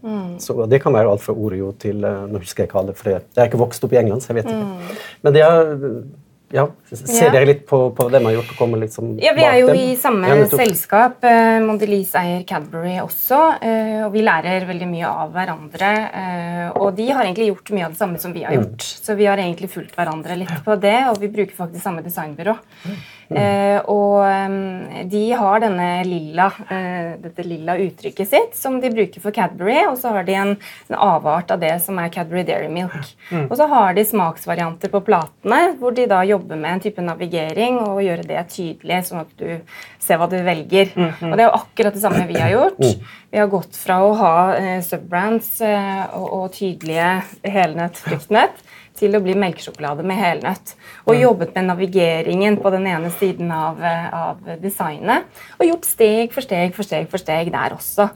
subbrand. 0.02 0.42
Så 0.42 0.70
Det 0.70 0.82
kan 0.82 0.94
være 0.94 1.10
alt 1.12 1.22
fra 1.22 1.34
Oreo 1.34 1.72
til 1.80 2.04
eh, 2.04 2.26
Nå 2.28 2.40
husker 2.42 2.64
jeg 2.64 2.70
ikke 2.70 2.80
alle, 2.80 2.94
for 2.98 3.10
jeg 3.12 3.22
er 3.38 3.48
ikke 3.50 3.60
vokst 3.62 3.84
opp 3.84 3.94
i 3.94 3.98
England, 4.02 4.22
så 4.22 4.34
jeg 4.34 4.44
vet 4.44 4.52
ikke. 4.52 4.98
Men 5.24 5.34
det 5.34 5.42
er 5.42 6.04
ja, 6.52 6.66
Ser 6.92 7.30
dere 7.32 7.46
litt 7.48 7.62
på, 7.66 7.78
på 7.96 8.10
det 8.12 8.20
de 8.20 8.26
har 8.26 8.34
gjort? 8.36 8.50
og 8.52 8.58
kommer 8.60 8.78
litt 8.82 8.90
liksom 8.90 9.14
Ja, 9.24 9.32
Vi 9.38 9.42
er 9.48 9.54
jo 9.62 9.68
dem? 9.68 9.78
i 9.78 9.96
samme 9.96 10.28
Ja, 10.28 10.48
selskap. 10.52 11.24
Eh, 11.24 11.60
Mondelez 11.64 12.12
eier 12.20 12.44
Cadbury 12.44 12.98
også. 13.00 13.40
eh, 13.64 14.02
Og 14.04 14.12
vi 14.12 14.20
lærer 14.22 14.66
veldig 14.68 14.90
mye 14.92 15.08
av 15.08 15.32
hverandre. 15.32 15.94
Og 16.76 16.94
de 16.98 17.08
har 17.12 17.24
egentlig 17.24 17.48
gjort 17.54 17.72
mye 17.72 17.86
av 17.86 17.92
det 17.96 18.00
samme 18.00 18.20
som 18.20 18.34
vi 18.34 18.44
har 18.44 18.52
Mm. 18.52 18.66
gjort. 18.66 18.82
Så 18.84 19.16
vi 19.16 19.26
har 19.32 19.38
egentlig 19.38 19.70
fulgt 19.70 19.96
hverandre 19.96 20.36
litt 20.38 20.52
på 20.66 20.76
det, 20.82 20.98
og 21.08 21.20
vi 21.22 21.28
bruker 21.30 21.56
faktisk 21.56 21.84
samme 21.84 22.04
designbyrå. 22.04 22.58
Eh, 23.36 23.82
Og 23.92 25.08
de 25.10 25.22
har 25.34 25.60
denne 25.64 26.04
lilla, 26.06 26.46
eh, 26.70 27.16
dette 27.22 27.44
lilla 27.48 27.74
uttrykket 27.82 28.28
sitt 28.28 28.56
som 28.56 28.80
de 28.82 28.90
bruker 28.94 29.22
for 29.24 29.32
Cadbury, 29.32 29.86
og 29.88 29.98
så 29.98 30.12
har 30.14 30.24
de 30.28 30.36
en, 30.38 30.52
en 30.90 30.96
avart 30.98 31.52
av 31.52 31.60
det 31.60 31.74
som 31.82 31.98
er 32.00 32.12
Cadbury 32.14 32.44
Dairy 32.48 32.68
Milk. 32.72 33.10
Og 33.50 33.56
så 33.58 33.68
har 33.72 33.94
de 33.98 34.04
smaksvarianter 34.06 34.92
på 34.94 35.02
platene, 35.08 35.62
hvor 35.80 35.96
de 35.98 36.06
da 36.12 36.22
jobber 36.28 36.60
med 36.60 36.74
en 36.76 36.84
type 36.84 37.02
navigering 37.02 37.80
og 37.88 38.04
gjøre 38.06 38.28
det 38.28 38.44
tydelig, 38.54 39.02
sånn 39.10 39.24
at 39.26 39.34
du 39.40 39.48
ser 40.00 40.18
hva 40.22 40.30
du 40.30 40.38
velger. 40.46 40.92
Og 40.98 41.34
det 41.36 41.46
er 41.46 41.50
jo 41.50 41.58
akkurat 41.62 41.94
det 41.98 42.04
samme 42.04 42.28
vi 42.30 42.40
har 42.40 42.52
gjort. 42.54 42.80
Vi 43.32 43.38
har 43.40 43.48
gått 43.48 43.76
fra 43.80 44.02
å 44.04 44.14
ha 44.20 44.36
eh, 44.60 44.82
subbrands 44.84 45.62
eh, 45.64 46.06
og, 46.18 46.28
og 46.42 46.52
tydelige 46.58 47.24
helnøtt, 47.48 47.96
fruktnøtt, 48.04 48.60
til 48.98 49.16
å 49.18 49.22
bli 49.24 49.34
melkesjokolade 49.40 50.04
med 50.08 50.20
helnøtt. 50.20 50.76
Og 51.10 51.18
jobbet 51.18 51.56
med 51.56 51.70
navigeringen 51.70 52.58
på 52.62 52.72
den 52.74 52.88
ene 52.92 53.12
siden 53.16 53.52
av, 53.52 53.82
eh, 53.82 54.08
av 54.14 54.38
designet. 54.62 55.26
Og 55.60 55.68
gjort 55.68 55.88
steg 55.88 56.34
for 56.34 56.46
steg 56.46 56.76
for 56.76 56.88
steg 56.88 57.10
for 57.10 57.22
steg 57.22 57.52
der 57.52 57.76
også. 57.76 58.10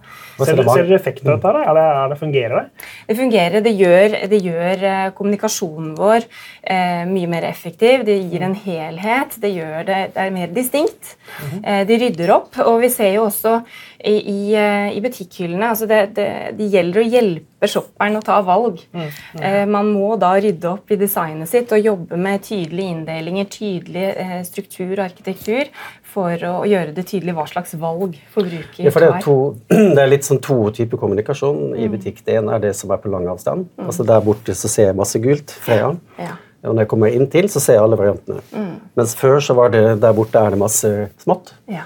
Ser 0.44 0.60
dere, 0.60 0.98
effekten 0.98 1.32
av 1.32 1.40
dette? 1.40 1.64
Er 1.64 1.74
det, 1.78 1.86
er 1.86 2.10
det 2.12 2.20
Fungerer 2.20 2.56
det? 2.60 2.88
Det 3.08 3.18
fungerer. 3.18 3.62
Det 3.66 3.74
gjør, 3.80 4.16
det 4.30 4.42
gjør 4.44 4.84
eh, 4.92 5.10
kommunikasjonen 5.16 5.96
vår 5.96 6.26
eh, 6.64 7.06
mye 7.10 7.30
mer 7.32 7.48
effektiv. 7.48 8.06
Det 8.08 8.18
gir 8.20 8.46
en 8.46 8.56
helhet. 8.66 9.40
Det 9.42 9.54
gjør 9.56 9.86
det, 9.88 10.00
det 10.16 10.26
er 10.26 10.36
mer 10.36 10.54
distinkt. 10.56 11.16
eh, 11.64 11.86
de 11.88 12.00
rydder 12.04 12.36
opp. 12.36 12.60
Og 12.66 12.82
vi 12.84 12.90
ser 12.94 13.14
jo 13.16 13.28
også 13.30 13.62
i, 14.06 14.16
i, 14.32 14.40
eh, 14.56 14.94
i 14.98 15.02
butikkhyllene 15.02 15.70
altså 15.74 15.88
det, 15.90 16.00
det, 16.18 16.28
det 16.60 16.68
gjelder 16.74 17.02
å 17.02 17.06
hjelpe 17.10 17.70
shopperen 17.72 18.20
å 18.20 18.22
ta 18.26 18.36
valg. 18.46 18.80
Eh, 18.94 19.64
man 19.66 19.90
må 19.90 20.14
da 20.22 20.34
rydde 20.38 20.70
opp 20.70 20.92
i 20.94 20.98
designet 21.02 21.50
sitt 21.50 21.72
og 21.74 21.82
jobbe 21.82 22.20
med 22.22 22.44
tydelige 22.46 22.94
inndelinger, 22.94 23.48
tydelig 23.50 24.06
eh, 24.14 24.36
struktur 24.46 24.94
og 25.00 25.04
arkitektur 25.08 25.72
for 26.16 26.46
å 26.48 26.54
gjøre 26.70 26.94
det 26.96 27.08
tydelig 27.10 27.34
hva 27.36 27.48
slags 27.50 27.74
valg 27.82 28.14
forbruker 28.36 28.86
Ja, 28.86 28.94
for 28.94 29.04
det, 29.04 29.10
er 29.10 29.18
tar. 29.18 29.26
to, 29.26 29.38
det 29.98 30.04
er 30.06 30.12
litt 30.14 30.28
sånn 30.30 30.42
to 30.46 30.60
typer 30.78 31.02
kommunikasjon 31.02 31.64
Mm. 31.66 31.76
i 31.82 31.88
butikk. 31.92 32.22
Det 32.26 32.38
ene 32.40 32.54
er 32.56 32.62
det 32.68 32.76
som 32.78 32.92
er 32.94 33.02
på 33.02 33.10
lang 33.12 33.26
avstand. 33.32 33.66
Altså 33.82 34.06
Der 34.08 34.22
borte 34.24 34.54
så 34.56 34.70
ser 34.72 34.92
jeg 34.92 34.96
masse 34.98 35.20
gult. 35.24 35.52
Freia. 35.66 35.90
Ja. 36.20 36.36
Og 36.66 36.74
når 36.74 36.86
jeg 36.86 36.90
kommer 36.94 37.14
inn 37.14 37.28
til, 37.30 37.46
så 37.52 37.60
ser 37.62 37.78
jeg 37.78 37.84
alle 37.86 37.98
variantene. 38.00 38.42
Mm. 38.54 38.72
Mens 38.98 39.14
før 39.20 39.38
så 39.44 39.54
var 39.58 39.70
det 39.74 39.84
der 40.02 40.16
borte 40.18 40.40
er 40.42 40.56
det 40.56 40.60
masse 40.62 40.92
smått. 41.22 41.52
Ja. 41.70 41.84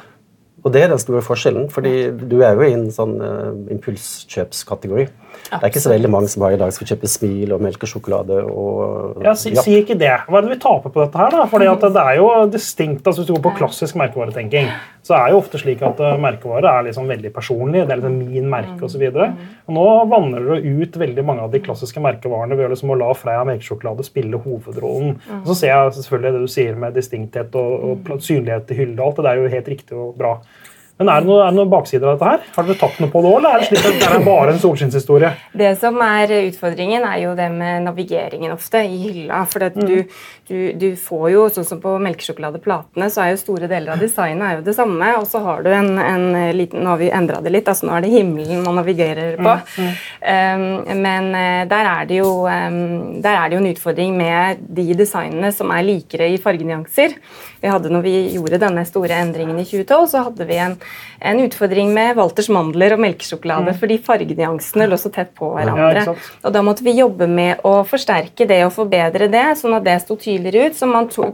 Og 0.64 0.74
det 0.74 0.84
er 0.84 0.92
den 0.92 1.02
store 1.02 1.22
forskjellen, 1.24 1.70
fordi 1.72 2.10
du 2.12 2.40
er 2.44 2.58
jo 2.58 2.68
i 2.68 2.76
en 2.76 2.90
sånn 2.94 3.16
uh, 3.22 3.52
impulskjøpskategori. 3.72 5.06
Det 5.50 5.60
er 5.60 5.72
ikke 5.72 5.81
så 5.81 5.92
veldig 5.92 6.12
mange 6.14 6.30
som 6.31 6.44
har 6.46 6.54
i 6.56 6.60
dag 6.62 6.72
skal 6.76 6.92
kjøpe 6.92 7.10
smil 7.10 7.54
og 7.56 7.64
melkesjokolade 7.66 8.40
og 8.46 9.24
Ja, 9.26 9.34
si, 9.38 9.54
si 9.58 9.76
ikke 9.80 9.98
det. 10.00 10.12
Hva 10.28 10.40
er 10.40 10.46
det 10.46 10.54
vi 10.54 10.60
taper 10.62 10.94
på 10.94 11.02
dette 11.04 11.20
her? 11.20 11.34
da? 11.34 11.48
Fordi 11.50 11.70
at 11.72 11.81
Det 11.81 12.04
er 12.04 12.20
jo 12.20 12.30
distinkt, 12.54 13.08
altså 13.08 13.24
Hvis 13.24 13.30
du 13.30 13.34
går 13.38 13.46
på 13.50 13.56
klassisk 13.58 13.98
merkevaretenking, 14.00 14.70
så 15.04 15.16
er 15.18 15.34
jo 15.34 15.40
ofte 15.42 15.58
slik 15.62 15.81
at 15.86 16.00
uh, 16.04 16.14
merkevare 16.22 16.70
er 16.70 16.88
liksom 16.90 17.08
veldig 17.10 17.31
personlig. 17.34 17.86
Det 17.88 17.96
er 17.96 18.02
liksom 18.02 18.18
min 18.20 18.50
merke 18.52 18.86
osv. 18.86 19.06
Nå 19.70 19.86
vanner 20.12 20.46
det 20.52 20.60
ut 20.70 21.00
veldig 21.02 21.26
mange 21.26 21.46
av 21.48 21.54
de 21.54 21.64
klassiske 21.66 22.04
merkevarene 22.04 22.58
ved 22.60 22.70
liksom 22.74 22.94
å 22.94 23.00
la 23.00 23.10
Freia 23.18 23.46
melkesjokolade 23.48 24.06
spille 24.06 24.38
hovedrollen. 24.44 25.18
Og 25.42 25.50
så 25.52 25.58
ser 25.64 25.74
jeg 25.74 26.00
selvfølgelig 26.02 26.36
det 26.36 26.46
du 26.46 26.52
sier 26.52 26.78
med 26.80 26.98
distinkthet 27.00 27.56
og, 27.60 28.04
og 28.10 28.22
synlighet 28.22 28.74
i 28.76 28.81
hylle 28.84 29.00
og 29.00 29.08
alt. 29.10 29.24
Det 29.24 29.31
er 29.31 29.42
jo 29.42 29.54
helt 29.56 29.72
riktig 29.74 29.98
og 29.98 30.14
bra. 30.20 30.36
Men 31.00 31.10
er 31.13 31.22
det, 31.24 31.30
noe, 31.30 31.44
det 31.48 31.56
noen 31.56 31.69
baksider 31.72 32.10
av 32.10 32.18
dette 32.18 32.28
her? 32.28 32.48
Har 32.57 32.66
dere 32.68 32.80
tatt 32.81 32.98
noe 33.00 33.12
på 33.13 33.22
det 33.24 33.30
òg, 33.30 33.38
eller 33.40 33.54
er 33.56 33.62
det 33.62 33.68
slik 33.69 33.86
at 33.88 34.01
det 34.01 34.07
er 34.10 34.25
bare 34.25 34.51
en 34.51 34.60
solskinnshistorie? 34.60 35.30
Det 35.62 35.69
som 35.80 36.00
er 36.04 36.34
utfordringen, 36.42 37.06
er 37.07 37.22
jo 37.24 37.36
det 37.40 37.48
med 37.54 37.86
navigeringen 37.86 38.51
ofte 38.51 38.81
i 38.84 38.98
hylla. 39.06 39.46
For 39.48 39.63
mm. 39.63 39.86
du, 39.88 40.18
du, 40.50 40.57
du 40.81 40.88
får 41.00 41.25
jo, 41.31 41.45
sånn 41.56 41.68
som 41.69 41.80
på 41.80 41.94
melkesjokoladeplatene, 42.04 43.07
så 43.14 43.24
er 43.24 43.31
jo 43.31 43.40
store 43.40 43.69
deler 43.71 43.95
av 43.95 44.04
designet 44.04 44.66
det 44.66 44.76
samme. 44.76 45.14
Og 45.21 45.28
så 45.31 45.40
har 45.45 45.64
du 45.64 45.71
en, 45.71 45.94
en 46.04 46.28
liten 46.57 46.83
Nå 46.83 46.94
har 46.94 47.00
vi 47.02 47.09
endra 47.12 47.40
det 47.44 47.52
litt, 47.52 47.68
altså 47.71 47.88
nå 47.88 47.95
er 47.95 48.04
det 48.04 48.12
himmelen 48.14 48.64
man 48.64 48.78
navigerer 48.80 49.40
på. 49.40 49.56
Um, 49.80 50.68
men 51.00 51.31
eh, 51.35 51.64
der 51.69 51.88
er, 51.90 52.06
det 52.07 52.19
jo, 52.21 52.30
um, 52.47 53.19
der 53.24 53.35
er 53.35 53.50
det 53.50 53.57
jo 53.57 53.64
en 53.64 53.71
utfordring 53.71 54.16
med 54.19 54.64
de 54.80 54.85
designene 55.00 55.52
som 55.56 55.71
er 55.76 55.85
likere 55.88 56.30
i 56.31 56.40
fargenyanser. 56.42 57.16
Vi 57.59 57.68
hadde 57.71 57.92
når 57.92 58.06
vi 58.06 58.16
gjorde 58.35 58.62
denne 58.62 58.85
store 58.88 59.19
endringen 59.19 59.59
i 59.59 59.68
2012, 59.68 60.07
så 60.14 60.24
hadde 60.30 60.47
vi 60.47 60.59
en, 60.64 60.78
en 61.19 61.40
utfordring 61.44 61.90
med 61.94 62.16
Walters 62.16 62.48
mandler 62.54 62.94
og 62.96 63.02
melkesjokolade, 63.04 63.74
fordi 63.80 63.98
fargenyansene 64.06 64.86
lå 64.88 64.96
så 65.00 65.12
tett 65.12 65.34
på 65.36 65.50
hverandre. 65.56 66.04
Ja, 66.06 66.14
og 66.48 66.54
da 66.56 66.62
måtte 66.64 66.86
vi 66.86 66.94
jobbe 66.96 67.28
med 67.28 67.60
å 67.68 67.81
forsterke 67.88 68.48
det 68.48 68.62
og 68.66 68.72
forbedre 68.78 69.28
det, 69.31 69.46
sånn 69.60 69.76
at 69.76 69.84
det 69.84 69.98
sto 70.06 70.16
tydeligere 70.16 70.69
ut, 70.72 70.78
så 70.80 70.88
man 70.88 71.10
to- 71.12 71.34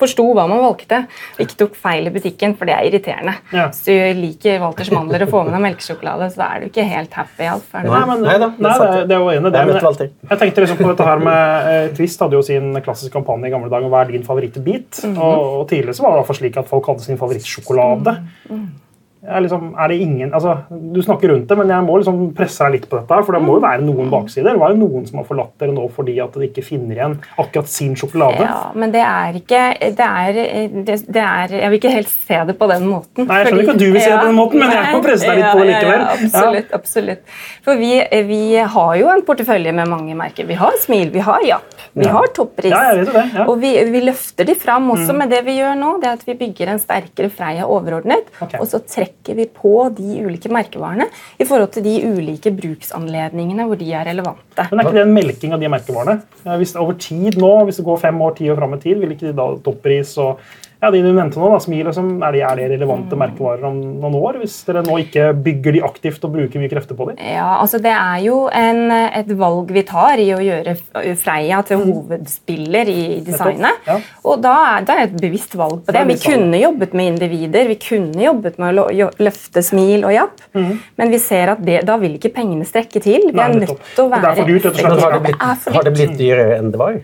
forsto 0.00 0.24
hva 0.34 0.48
man 0.50 0.64
valgte, 0.64 1.04
og 1.36 1.44
ikke 1.44 1.58
tok 1.62 1.76
feil 1.78 2.10
i 2.10 2.14
butikken, 2.14 2.56
for 2.58 2.66
det 2.66 2.74
er 2.74 2.88
irriterende. 2.90 3.36
Ja. 3.54 3.68
Hvis 3.70 3.84
du 3.86 3.94
liker 4.18 4.58
Walters 4.64 4.90
mandler 4.90 5.22
og 5.26 5.30
får 5.30 5.46
med 5.46 5.54
deg 5.54 5.64
melkesjokolade, 5.68 6.30
så 6.34 6.42
er 6.48 6.60
du 6.60 6.66
ikke 6.72 6.88
helt 6.90 7.14
happy. 7.14 7.46
Alf, 7.50 7.70
er 7.74 7.86
du 7.86 7.90
Nei. 7.94 8.00
det? 8.00 8.08
men, 8.10 8.22
Nei 8.26 8.36
da, 8.38 8.50
er 8.50 8.66
nei, 8.66 8.74
det, 8.80 8.90
det. 8.90 9.06
det 9.08 9.16
er 9.16 9.24
jo 9.24 9.30
enig 9.36 9.52
det. 9.54 9.62
Jeg 9.62 9.70
men 9.70 9.98
jeg, 10.00 10.10
jeg 10.30 10.42
tenkte 10.42 10.66
liksom 10.66 10.82
på 10.82 10.90
dette 10.90 11.06
her 11.06 11.24
med 11.30 11.70
eh, 11.70 11.88
Twist 11.96 12.20
hadde 12.26 12.38
jo 12.38 12.42
sin 12.46 12.72
klassiske 12.82 13.14
kampanje 13.14 13.46
i 13.46 13.54
gamle 13.54 13.70
dager. 13.72 13.88
Hva 13.92 14.02
er 14.04 14.10
din 14.16 14.26
favorittbit? 14.26 15.04
Mhm. 15.06 15.16
og, 15.22 15.46
og 15.62 15.64
tidligere 15.70 15.94
så 15.94 16.02
var 16.02 16.10
det 16.10 16.18
i 16.18 16.20
hvert 16.20 16.30
fall 16.32 16.40
slik 16.42 16.56
at 16.60 16.68
folk 16.70 16.86
hadde 16.90 17.04
sin 17.06 17.18
favorittsjokolade. 17.20 18.16
Mm. 18.50 18.60
Er, 18.60 18.89
liksom, 19.20 19.74
er 19.78 19.88
det 19.92 19.96
ingen, 20.00 20.30
altså, 20.34 20.54
Du 20.70 21.02
snakker 21.02 21.28
rundt 21.28 21.48
det, 21.48 21.56
men 21.58 21.68
jeg 21.68 21.84
må 21.84 21.98
liksom 22.00 22.20
presse 22.34 22.64
deg 22.64 22.72
litt 22.78 22.86
på 22.88 22.96
dette. 23.00 23.18
For 23.26 23.36
det 23.36 23.42
må 23.44 23.58
jo 23.58 23.62
være 23.64 23.82
noen 23.84 24.08
baksider. 24.10 24.52
Det 24.54 24.60
var 24.62 24.72
jo 24.72 24.78
noen 24.80 25.06
som 25.06 25.18
har 25.20 25.26
forlatt 25.28 25.52
dere 25.60 25.74
nå 25.76 25.84
fordi 25.92 26.14
at 26.24 26.32
de 26.32 26.46
ikke 26.48 26.64
finner 26.64 26.96
igjen 26.96 27.16
akkurat 27.38 27.68
sin 27.68 27.94
sjokolade. 28.00 28.46
Ja, 28.46 28.70
men 28.74 28.94
det 28.94 29.02
er 29.04 29.36
ikke 29.40 29.60
det 29.98 30.06
er, 30.06 30.40
det, 30.86 30.96
det 31.06 31.24
er 31.24 31.54
Jeg 31.60 31.70
vil 31.70 31.78
ikke 31.80 31.92
helt 31.94 32.08
se 32.08 32.40
det 32.48 32.56
på 32.58 32.68
den 32.70 32.86
måten. 32.88 33.26
Nei, 33.28 33.38
jeg 33.42 33.50
skjønner 33.50 33.62
ikke 33.66 33.74
at 33.76 33.82
du 33.82 33.86
vil 33.92 34.00
se 34.00 34.10
det 34.10 34.20
på 34.22 34.26
den 34.30 34.38
måten, 34.40 34.64
men 34.64 34.72
jeg 34.76 34.94
må 34.96 35.02
presse 35.04 35.28
deg 35.28 35.40
litt 35.42 35.50
på 35.52 35.60
det 35.60 35.68
likevel. 35.74 36.00
Ja, 36.00 36.08
ja, 36.08 36.24
absolutt. 36.30 36.72
absolutt. 36.80 37.36
For 37.66 37.76
vi, 37.80 37.92
vi 38.30 38.40
har 38.76 38.94
jo 39.02 39.12
en 39.12 39.24
portefølje 39.28 39.74
med 39.76 39.88
mange 39.92 40.16
merker. 40.16 40.48
Vi 40.48 40.56
har 40.60 40.78
Smil, 40.80 41.10
vi 41.12 41.20
har 41.28 41.44
Japp, 41.44 41.76
vi 41.92 42.06
Ja. 42.08 42.12
har 42.16 42.26
Toppris. 42.34 42.70
Ja, 42.72 42.82
jeg 42.94 43.04
vet 43.04 43.12
det, 43.12 43.26
ja. 43.34 43.44
Mm. 43.44 43.48
Og 43.52 43.60
vi, 43.60 43.74
vi 43.92 44.00
løfter 44.06 44.46
de 44.48 44.54
fram 44.56 44.88
også 44.96 45.12
med 45.16 45.28
det 45.30 45.44
vi 45.44 45.58
gjør 45.60 45.76
nå. 45.76 45.92
det 46.00 46.08
at 46.16 46.24
Vi 46.26 46.34
bygger 46.40 46.72
en 46.72 46.78
sterkere 46.80 47.28
Freia 47.30 47.66
overordnet, 47.68 48.30
Okay. 48.40 48.60
og 48.60 48.66
så 48.70 48.78
trekker 48.80 49.09
trekker 49.10 49.34
vi 49.34 49.46
på 49.46 49.88
de 49.96 50.22
ulike 50.24 50.50
merkevarene 50.52 51.06
i 51.38 51.44
forhold 51.44 51.72
til 51.74 51.84
de 51.84 51.94
ulike 52.06 52.52
bruksanledningene 52.54 53.66
hvor 53.66 53.78
de 53.78 53.90
er 53.92 54.06
relevante. 54.06 54.66
Men 54.70 54.80
er 54.80 54.88
ikke 54.88 54.98
det 54.98 55.04
en 55.06 55.14
melking 55.14 55.54
av 55.54 55.60
de 55.60 55.70
merkevarene? 55.70 56.20
Hvis 56.60 56.76
over 56.76 56.96
tid 57.00 57.38
nå, 57.40 57.52
hvis 57.66 57.80
det 57.80 57.86
går 57.86 58.00
fem 58.00 58.20
år, 58.20 58.34
ti 58.38 58.50
år 58.50 58.58
fram 58.60 58.74
i 58.74 58.80
tid, 58.80 58.98
vil 59.00 59.14
ikke 59.14 59.30
de 59.30 59.36
da 59.36 59.48
toppris 59.64 60.16
og 60.18 60.40
ja, 60.80 60.90
De 60.90 61.02
du 61.04 61.10
nevnte 61.12 61.40
nå, 61.40 61.48
da, 61.52 61.58
Smil, 61.60 61.82
liksom, 61.86 62.22
er, 62.24 62.32
de, 62.32 62.40
er 62.46 62.56
de 62.60 62.68
relevante 62.72 63.16
merkevarer 63.20 63.66
om 63.68 63.76
noen 64.00 64.16
år? 64.16 64.38
Hvis 64.40 64.54
dere 64.68 64.82
nå 64.86 64.96
ikke 65.02 65.30
bygger 65.44 65.76
de 65.76 65.82
aktivt 65.84 66.24
og 66.24 66.32
bruker 66.36 66.62
mye 66.62 66.70
krefter 66.72 66.96
på 66.96 67.10
dem? 67.10 67.20
Ja, 67.20 67.58
altså 67.60 67.80
Det 67.82 67.92
er 67.92 68.22
jo 68.24 68.38
en, 68.48 68.80
et 68.90 69.28
valg 69.40 69.70
vi 69.76 69.82
tar 69.88 70.22
i 70.22 70.30
å 70.36 70.40
gjøre 70.40 70.76
Freia 71.20 71.60
til 71.68 71.82
hovedspiller 71.84 72.88
i 72.90 73.02
designet. 73.26 73.84
Ja. 73.88 73.98
Og 74.24 74.40
da 74.44 74.54
er 74.78 74.88
det 74.88 74.96
et 75.04 75.16
bevisst 75.20 75.54
valg 75.58 75.82
på 75.84 75.92
det. 75.92 76.00
Det 76.00 76.06
Vi 76.14 76.32
kunne 76.32 76.60
jobbet 76.62 76.96
med 76.96 77.12
individer, 77.14 77.68
vi 77.70 77.76
kunne 77.80 78.24
jobbet 78.24 78.58
med 78.62 78.80
å 78.80 79.10
løfte 79.20 79.62
Smil 79.64 80.06
og 80.08 80.14
Japp, 80.16 80.40
men 80.56 81.12
vi 81.12 81.20
ser 81.22 81.54
at 81.54 81.64
det, 81.64 81.82
da 81.88 81.98
vil 82.00 82.16
ikke 82.16 82.32
pengene 82.34 82.64
strekke 82.68 83.02
til. 83.04 83.28
Vi 83.30 83.36
er 83.40 83.54
nødt 83.58 83.76
til 83.94 84.06
å 84.06 84.08
Det 84.10 84.16
er 84.16 84.24
være 84.24 84.36
for 84.40 84.48
dyrt, 84.48 84.64
har 84.64 84.72
det 84.72 85.20
Det 85.20 85.22
blitt, 85.28 85.74
har 85.76 85.86
det 85.86 85.94
blitt 85.98 86.16
dyrere 86.18 86.58
enn 86.58 86.72
det 86.72 86.80
var 86.80 86.98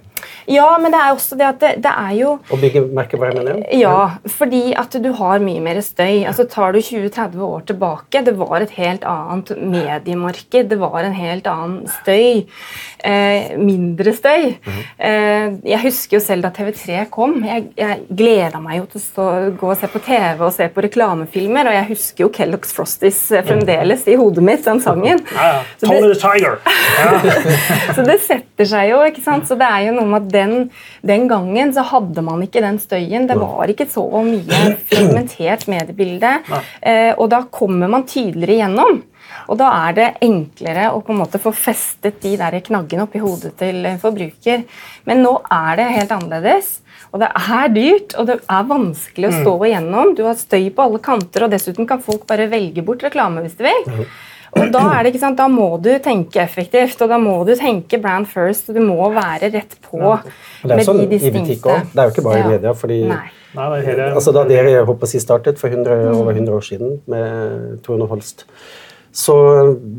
Ja, 0.51 0.67
men 0.81 0.95
det 0.95 1.01
er 1.03 1.13
også 1.15 1.37
det 1.39 1.47
at 1.47 1.61
det, 1.63 1.73
det 1.85 1.93
er 1.93 2.13
jo 2.17 2.37
å 2.39 2.59
bygge 2.61 2.87
merkevarer? 2.97 3.35
mener 3.37 3.57
jeg? 3.57 3.66
Ja, 3.75 4.19
fordi 4.31 4.71
at 4.79 4.95
du 5.03 5.09
har 5.19 5.43
mye 5.43 5.63
mer 5.63 5.81
støy. 5.83 6.23
Altså 6.29 6.45
Tar 6.51 6.77
du 6.77 6.79
20-30 6.79 7.41
år 7.43 7.65
tilbake, 7.67 8.23
det 8.23 8.37
var 8.39 8.63
et 8.63 8.75
helt 8.77 9.07
annet 9.09 9.51
mediemarked. 9.59 10.69
Det 10.71 10.79
var 10.79 11.01
en 11.03 11.17
helt 11.17 11.49
annen 11.51 11.89
støy. 11.91 12.45
Eh, 13.07 13.53
mindre 13.61 14.11
støy. 14.17 14.57
eh, 14.99 15.55
jeg 15.63 15.81
husker 15.85 16.17
jo 16.17 16.23
selv 16.25 16.47
da 16.47 16.51
TV3 16.55 17.05
kom. 17.13 17.37
Jeg, 17.47 17.69
jeg 17.79 18.01
gleda 18.19 18.59
meg 18.63 18.81
jo 18.81 18.89
til 18.91 19.01
å 19.01 19.05
stå, 19.05 19.27
gå 19.61 19.71
og 19.71 19.79
se 19.79 19.91
på 19.93 20.03
TV 20.03 20.43
og 20.43 20.55
se 20.57 20.67
på 20.73 20.85
reklamefilmer, 20.87 21.71
og 21.71 21.77
jeg 21.77 21.89
husker 21.93 22.27
jo 22.27 22.31
Kellogg's 22.35 22.75
Frosties 22.75 23.21
eh, 23.31 23.45
fremdeles 23.47 24.07
i 24.11 24.19
hodet 24.19 24.45
mitt, 24.47 24.65
den 24.67 24.83
sangen. 24.83 25.23
Ja, 25.37 25.47
ja. 25.53 25.63
Tony 25.85 26.11
the 26.11 26.19
Tiger. 26.19 26.59
Ja. 26.99 27.39
så 27.97 28.07
det 28.07 28.19
setter 28.27 28.71
seg 28.73 28.91
jo. 28.91 29.01
ikke 29.07 29.23
sant? 29.25 29.47
Så 29.47 29.59
det 29.61 29.71
er 29.71 29.87
jo 29.87 29.97
noe 30.01 30.11
med 30.11 30.27
at 30.27 30.33
den, 30.35 30.57
den 31.07 31.31
gangen 31.31 31.75
så 31.77 31.87
hadde 31.87 32.27
man 32.27 32.43
ikke 32.43 32.65
den 32.65 32.81
støyen. 32.83 33.29
Det 33.31 33.39
var 33.39 33.71
ikke 33.71 33.87
så 33.91 34.07
mye 34.27 34.75
fragmentert 34.91 35.69
mediebilde. 35.71 36.39
Eh, 36.83 37.13
og 37.15 37.31
da 37.31 37.45
kommer 37.55 37.91
man 37.93 38.09
tydeligere 38.09 38.59
igjennom. 38.59 39.05
Og 39.51 39.59
da 39.61 39.71
er 39.87 39.97
det 39.97 40.09
enklere 40.25 40.89
å 40.93 41.03
på 41.05 41.15
en 41.15 41.21
måte 41.23 41.41
få 41.43 41.53
festet 41.57 42.21
de 42.25 42.35
der 42.41 42.59
knaggene 42.67 43.07
oppi 43.07 43.23
hodet 43.23 43.55
til 43.61 43.87
forbruker. 44.03 44.65
Men 45.09 45.25
nå 45.25 45.37
er 45.53 45.81
det 45.81 45.91
helt 45.95 46.15
annerledes. 46.17 46.79
Og 47.15 47.23
det 47.23 47.29
er 47.31 47.69
dyrt, 47.73 48.15
og 48.19 48.29
det 48.29 48.39
er 48.43 48.71
vanskelig 48.71 49.29
å 49.29 49.35
stå 49.43 49.53
igjennom. 49.69 50.15
Du 50.17 50.25
har 50.27 50.39
støy 50.39 50.71
på 50.75 50.87
alle 50.87 51.03
kanter, 51.05 51.47
og 51.47 51.53
dessuten 51.55 51.89
kan 51.89 52.03
folk 52.03 52.27
bare 52.29 52.49
velge 52.53 52.85
bort 52.85 53.05
reklame 53.07 53.45
hvis 53.45 53.59
de 53.61 53.69
vil. 53.69 54.09
Og 54.57 54.71
da, 54.73 54.83
er 54.95 55.05
det, 55.05 55.13
ikke 55.13 55.21
sant, 55.21 55.39
da 55.39 55.47
må 55.53 55.69
du 55.83 55.91
tenke 56.03 56.41
effektivt, 56.41 57.01
og 57.05 57.11
da 57.13 57.19
må 57.21 57.35
du 57.45 57.53
tenke 57.59 57.99
brand 58.01 58.29
first. 58.31 58.71
og 58.71 58.79
Du 58.79 58.85
må 58.85 59.11
være 59.13 59.51
rett 59.53 59.77
på 59.85 60.01
ja. 60.01 60.21
med 60.71 60.85
sånn 60.87 61.03
i 61.05 61.09
butikk. 61.11 61.67
Det 61.67 62.01
er 62.01 62.09
jo 62.09 62.15
ikke 62.15 62.25
bare 62.25 62.41
i 62.41 62.55
media. 62.55 62.73
fordi 62.77 63.03
Nei. 63.11 63.27
Altså, 63.57 64.33
Da 64.37 64.45
dere 64.49 64.73
jeg 64.75 64.89
håper 64.89 65.09
å 65.09 65.11
si, 65.11 65.21
startet 65.23 65.61
for 65.61 65.73
100, 65.73 66.11
over 66.13 66.35
100 66.35 66.57
år 66.57 66.65
siden 66.65 66.99
med 67.09 67.79
Torne 67.87 68.09
Holst, 68.11 68.45
så 69.17 69.37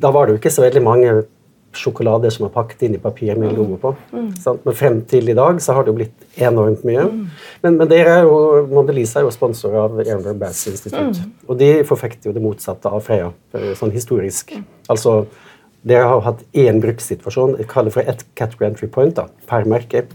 da 0.01 0.11
var 0.13 0.27
det 0.27 0.35
jo 0.35 0.41
ikke 0.41 0.53
så 0.53 0.63
veldig 0.67 0.83
mange 0.85 1.17
sjokolader 1.77 2.31
som 2.33 2.47
er 2.47 2.53
pakket 2.53 2.85
inn 2.87 2.95
i 2.97 3.01
papir 3.01 3.37
med 3.37 3.55
logo 3.57 3.77
på. 3.81 3.93
Sant? 4.41 4.63
Men 4.65 4.77
frem 4.77 4.99
til 5.09 5.29
i 5.29 5.35
dag 5.37 5.59
så 5.63 5.75
har 5.77 5.85
det 5.85 5.91
jo 5.91 5.97
blitt 5.99 6.41
enormt 6.47 6.85
mye. 6.87 7.05
Men, 7.63 7.77
men 7.79 7.89
dere 7.89 8.19
er 8.19 8.27
jo, 8.27 8.37
Mondelisa 8.71 9.21
er 9.21 9.27
jo 9.27 9.33
sponsor 9.33 9.75
av 9.83 9.97
Ehrenberg 10.01 10.39
Bass 10.41 10.63
Institute. 10.69 11.25
Og 11.47 11.59
de 11.59 11.71
forfekter 11.87 12.29
jo 12.29 12.35
det 12.37 12.43
motsatte 12.43 12.89
av 12.89 13.03
Freya, 13.05 13.31
eh, 13.57 13.73
sånn 13.77 13.93
historisk. 13.93 14.55
Altså, 14.89 15.19
dere 15.87 16.07
har 16.09 16.23
hatt 16.25 16.45
én 16.57 16.81
brukssituasjon, 16.83 17.57
jeg 17.61 17.69
kaller 17.71 17.91
det 17.91 17.97
for 17.97 18.13
ett 18.13 18.25
category 18.39 18.71
entry 18.71 18.89
point 18.91 19.17
da, 19.17 19.27
per 19.49 19.67
merke. 19.69 20.05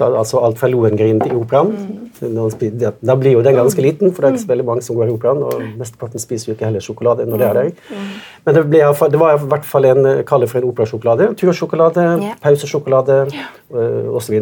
Så, 0.00 0.06
altså 0.16 0.40
alt 0.40 0.56
fra 0.56 0.68
Lohengrin 0.72 1.18
til 1.20 1.36
operaen. 1.36 1.74
Da 2.20 2.46
Da 2.80 2.92
da 3.04 3.16
blir 3.20 3.32
jo 3.32 3.42
den 3.44 3.54
ganske 3.54 3.82
liten, 3.82 4.14
for 4.14 4.22
det 4.22 4.28
er 4.28 4.32
ikke 4.34 4.42
så 4.46 4.48
veldig 4.48 4.64
mange 4.64 4.82
som 4.82 4.96
går 4.96 5.10
i 5.10 5.12
operaen. 5.12 5.42
Og 5.44 5.62
mesteparten 5.76 6.22
spiser 6.22 6.48
jo 6.48 6.56
ikke 6.56 6.64
heller 6.64 6.80
sjokolade 6.80 7.26
når 7.28 7.36
det 7.36 7.46
er 7.46 7.58
der. 7.58 7.70
Men 8.46 8.54
det, 8.56 8.64
ble, 8.70 8.80
det 9.12 9.20
var 9.20 9.36
i 9.36 9.48
hvert 9.52 9.68
fall 9.68 9.84
en 9.84 10.02
kalle 10.02 10.24
kaller 10.30 10.48
for 10.48 10.58
en 10.62 10.68
operasjokolade. 10.70 11.28
Tursjokolade, 11.36 12.06
yeah. 12.22 12.36
pausesjokolade 12.40 13.18
yeah. 13.34 14.16
osv. 14.16 14.40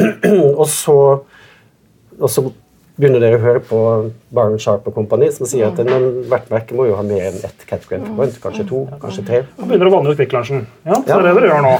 og 0.60 0.68
så 0.68 0.98
og 2.20 2.30
så 2.30 2.48
begynner 2.94 3.18
dere 3.24 3.38
å 3.40 3.42
høre 3.42 3.60
på 3.66 3.78
Byron 4.34 4.58
Sharp 4.62 4.86
og 4.86 4.94
Company, 4.94 5.28
som 5.34 5.46
sier 5.50 5.66
at 5.66 5.78
men 5.82 6.24
hvert 6.30 6.70
må 6.74 6.86
jo 6.88 6.94
ha 6.98 7.02
mer 7.06 7.24
enn 7.30 7.40
ett 7.42 7.64
entry 7.74 7.98
point. 8.16 8.36
Kanskje 8.42 8.64
to, 8.68 8.84
kanskje 9.02 9.24
tre. 9.26 9.40
Nå 9.58 9.66
begynner 9.66 9.90
å 9.90 9.94
vanne 9.96 10.12
ut 10.14 10.18
Kvikklunsjen. 10.18 10.64
Ja, 10.86 10.94
så 10.94 11.08
Ja. 11.08 11.18
det 11.18 11.30
er 11.30 11.34
det 11.34 11.42
dere 11.42 11.48
gjør 11.50 11.64
nå. 11.64 11.74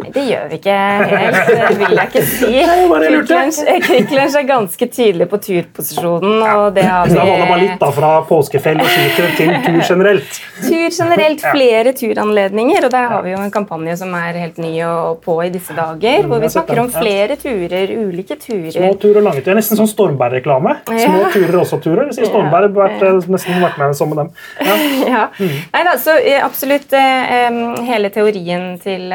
Nei, 0.00 0.10
det 0.14 0.24
gjør 0.30 0.46
vi 0.50 0.58
ikke 0.60 0.76
helt, 1.10 1.50
det 1.50 1.78
vil 1.82 1.96
jeg 2.00 2.08
ikke 2.08 2.22
si. 2.30 2.52
bare 2.92 3.02
jeg 3.04 3.12
lurte. 3.14 3.28
Kvikk 3.28 3.36
Lunsj- 3.36 3.84
Kvikk 3.86 4.14
Lunsj 4.16 4.38
er 4.40 4.46
ganske 4.48 4.88
tydelig 4.96 5.28
på 5.30 5.40
turposisjonen, 5.44 6.42
og 6.56 6.74
det 6.74 6.84
har 6.88 7.06
vi 7.06 7.14
da 7.18 7.24
vanner 7.28 7.46
bare 7.52 7.60
litt 7.66 7.80
da, 7.84 7.90
fra 8.00 8.10
påskefell 8.28 8.80
og 8.80 8.88
skitur 8.94 9.36
til 9.36 9.52
tur 9.66 9.78
generelt. 9.90 10.40
Tur 10.64 10.88
generelt, 10.88 11.44
flere 11.52 11.92
turanledninger, 12.00 12.84
og 12.88 12.90
der 12.96 13.08
har 13.12 13.22
vi 13.28 13.34
jo 13.36 13.40
en 13.44 13.52
kampanje 13.54 13.96
som 14.00 14.12
er 14.16 14.40
helt 14.40 14.58
ny 14.60 14.72
og 14.88 15.20
på 15.24 15.36
i 15.44 15.50
disse 15.52 15.76
dager, 15.76 16.24
hvor 16.28 16.40
vi 16.42 16.48
snakker 16.52 16.80
om 16.84 16.90
flere 16.92 17.36
turer, 17.40 17.92
ulike 18.08 18.36
turer. 18.40 18.72
Små 18.74 18.94
turer 19.00 19.20
og 19.22 19.28
lange 19.30 19.44
turer. 19.44 19.60
Nesten 19.60 19.76
sånn 19.80 19.88
Stormberg-reklame. 20.30 20.76
Små 20.86 21.30
turer 21.32 21.58
også 21.60 21.80
turer. 21.82 22.10
Sier 22.14 22.28
Stormberg 22.28 22.70
har 22.70 22.74
vært, 22.76 23.02
eh, 23.02 23.30
nesten 23.30 23.62
vært 23.62 23.78
med 23.78 23.94
sammen 23.96 24.16
med 24.16 24.24
dem. 24.24 24.30
Ja. 24.66 24.76
ja. 25.14 25.28
Neida, 25.72 25.96
så 25.98 26.16
eh, 26.18 26.44
absolutt 26.44 26.92
eh, 26.92 27.60
hele 27.86 28.10
teorien 28.10 28.78
til 28.82 29.10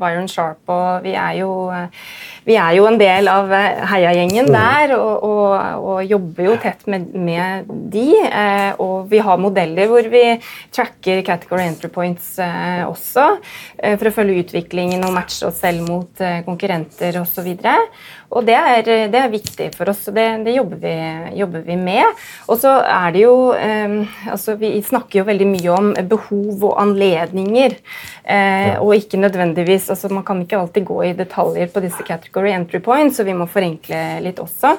Byron 0.00 0.28
Sharp, 0.28 0.62
og 0.68 1.04
vi 1.04 1.14
er 1.14 1.40
jo 1.42 1.52
vi 2.44 2.56
er 2.60 2.74
jo 2.76 2.84
en 2.84 2.98
del 3.00 3.28
av 3.32 3.48
heiagjengen 3.88 4.50
der 4.52 4.92
og, 4.98 5.22
og, 5.24 5.52
og 5.80 6.04
jobber 6.04 6.44
jo 6.50 6.56
tett 6.60 6.84
med, 6.92 7.14
med 7.16 7.70
de. 7.92 8.04
Eh, 8.20 8.80
og 8.84 9.08
vi 9.08 9.22
har 9.24 9.40
modeller 9.40 9.88
hvor 9.88 10.04
vi 10.12 10.22
tracker 10.74 11.22
category 11.24 11.64
entry 11.70 11.88
points 11.92 12.34
eh, 12.42 12.82
også, 12.84 13.38
eh, 13.78 13.96
for 13.96 14.10
å 14.10 14.14
følge 14.18 14.44
utviklingen 14.44 15.06
og 15.08 15.14
matche 15.16 15.48
oss 15.48 15.62
selv 15.64 15.88
mot 15.88 16.24
konkurrenter 16.44 17.16
osv. 17.22 17.48
Og 17.48 18.23
det 18.42 18.54
er, 18.58 18.88
det 19.12 19.18
er 19.20 19.30
viktig 19.30 19.68
for 19.76 19.92
oss, 19.92 20.00
og 20.10 20.16
det, 20.16 20.24
det 20.42 20.56
jobber, 20.56 20.80
vi, 20.82 20.94
jobber 21.38 21.62
vi 21.62 21.76
med. 21.78 22.22
Og 22.50 22.58
så 22.58 22.72
er 22.82 23.14
det 23.14 23.22
jo 23.22 23.34
eh, 23.54 23.94
altså 24.32 24.56
Vi 24.58 24.72
snakker 24.82 25.20
jo 25.20 25.26
veldig 25.28 25.46
mye 25.52 25.70
om 25.74 25.92
behov 26.10 26.64
og 26.72 26.80
anledninger. 26.82 27.76
Eh, 28.24 28.74
Og 28.82 28.94
ikke 28.96 29.20
nødvendigvis 29.20 29.90
altså 29.92 30.08
Man 30.10 30.24
kan 30.24 30.40
ikke 30.42 30.58
alltid 30.58 30.86
gå 30.88 30.98
i 31.04 31.12
detaljer 31.14 31.70
på 31.70 31.82
disse 31.84 32.02
category 32.02 32.50
entry 32.56 32.80
points, 32.82 33.20
så 33.20 33.26
vi 33.26 33.36
må 33.36 33.46
forenkle 33.46 34.02
litt 34.24 34.40
også. 34.42 34.74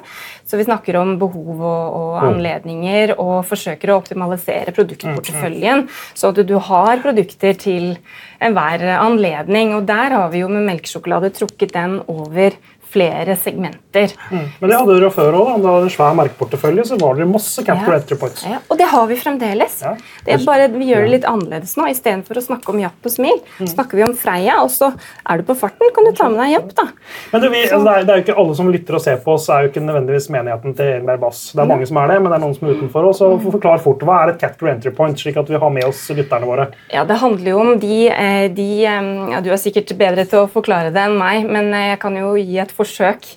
Så 0.46 0.60
vi 0.60 0.68
snakker 0.68 0.98
om 1.00 1.16
behov 1.22 1.62
og, 1.62 1.96
og 1.96 2.20
anledninger 2.26 3.16
og 3.16 3.46
forsøker 3.48 3.92
å 3.94 4.00
optimalisere 4.02 4.74
produktporteføljen, 4.76 5.88
så 6.14 6.34
at 6.34 6.44
du 6.48 6.56
har 6.60 7.02
produkter 7.04 7.56
til 7.58 7.96
enhver 8.44 8.84
anledning. 9.00 9.74
Og 9.78 9.88
der 9.88 10.14
har 10.18 10.30
vi 10.34 10.44
jo 10.44 10.52
med 10.52 10.68
melkesjokolade 10.68 11.32
trukket 11.36 11.74
den 11.76 12.00
over 12.12 12.58
flere 12.96 13.36
segmenter. 13.40 14.14
Men 14.32 14.70
det 14.72 14.78
hadde 14.80 14.96
dere 15.00 15.12
før 15.14 15.36
òg. 15.40 15.50
Da 15.56 15.58
dere 15.66 15.74
hadde 15.76 15.90
en 15.90 15.96
svær 15.96 16.16
merkeportefølje, 16.20 16.86
så 16.92 16.98
var 17.02 17.16
det 17.20 17.28
masse 17.30 17.64
capital 17.66 17.94
Ja. 17.96 18.00
entry 18.02 18.18
points. 18.22 18.44
Ja, 18.48 18.60
og 18.72 18.78
det 18.80 18.88
har 18.92 19.08
vi 19.08 19.16
fremdeles. 19.20 19.82
Ja. 19.84 19.96
Det 20.26 20.34
er 20.40 20.46
bare, 20.46 20.68
vi 20.74 20.90
gjør 20.92 21.06
det 21.06 21.12
litt 21.16 21.28
annerledes 21.30 21.76
nå. 21.78 21.88
Istedenfor 21.92 22.40
å 22.40 22.44
snakke 22.46 22.70
om 22.74 22.80
Japp 22.80 23.06
og 23.06 23.12
Smil, 23.12 23.40
Mm. 23.60 23.68
snakker 23.74 23.96
vi 24.00 24.04
om 24.04 24.14
Freia. 24.16 24.62
Og 24.64 24.70
så 24.72 24.94
er 25.30 25.38
du 25.38 25.44
på 25.44 25.56
farten, 25.56 25.92
kan 25.96 26.04
du 26.06 26.12
ta 26.12 26.30
med 26.30 26.40
deg 26.40 26.52
Japp, 26.56 26.74
da. 26.76 26.88
Men 27.32 27.42
det, 27.42 27.52
vi, 27.52 27.62
altså, 27.68 27.84
det, 27.84 27.94
er, 27.96 28.04
det 28.06 28.10
er 28.10 28.18
jo 28.22 28.24
ikke 28.26 28.38
Alle 28.46 28.56
som 28.56 28.72
lytter 28.72 28.96
og 28.96 29.02
ser 29.02 29.18
på 29.24 29.34
oss, 29.36 29.50
er 29.50 29.64
jo 29.66 29.70
ikke 29.72 29.84
nødvendigvis 29.86 30.30
menigheten 30.30 30.76
til 30.76 30.86
Egenberg 30.86 31.20
Bass. 31.20 31.52
Det 31.54 31.62
er 31.64 31.70
mange 31.70 31.88
som 31.88 31.98
er 31.98 32.08
det, 32.08 32.22
men 32.22 32.32
det 32.32 32.38
er 32.40 32.44
noen 32.46 32.56
som 32.58 32.68
er 32.68 32.74
utenfor 32.76 33.10
oss. 33.10 33.20
Så 33.20 33.30
forklar 33.42 33.80
fort, 33.82 34.00
Hva 34.06 34.24
er 34.24 34.30
et 34.34 34.40
category 34.40 34.72
entry 34.76 34.92
point, 34.92 35.18
slik 35.18 35.38
at 35.38 35.48
vi 35.50 35.58
har 35.58 35.70
med 35.70 35.84
oss 35.86 36.10
lytterne 36.10 36.46
våre? 36.46 36.68
Ja, 36.92 37.04
Det 37.06 37.18
handler 37.18 37.50
jo 37.52 37.60
om 37.60 37.80
de, 37.80 38.10
eh, 38.10 38.48
de 38.50 38.86
eh, 38.86 39.30
ja, 39.32 39.40
Du 39.42 39.50
er 39.52 39.58
sikkert 39.58 39.96
bedre 39.98 40.26
til 40.28 40.40
å 40.46 40.50
forklare 40.50 40.92
det 40.94 41.02
enn 41.02 41.18
meg, 41.18 41.46
men 41.50 41.74
eh, 41.74 41.90
jeg 41.96 42.00
kan 42.00 42.16
jo 42.16 42.34
gi 42.36 42.58
et 42.60 42.72
forsøk. 42.86 43.28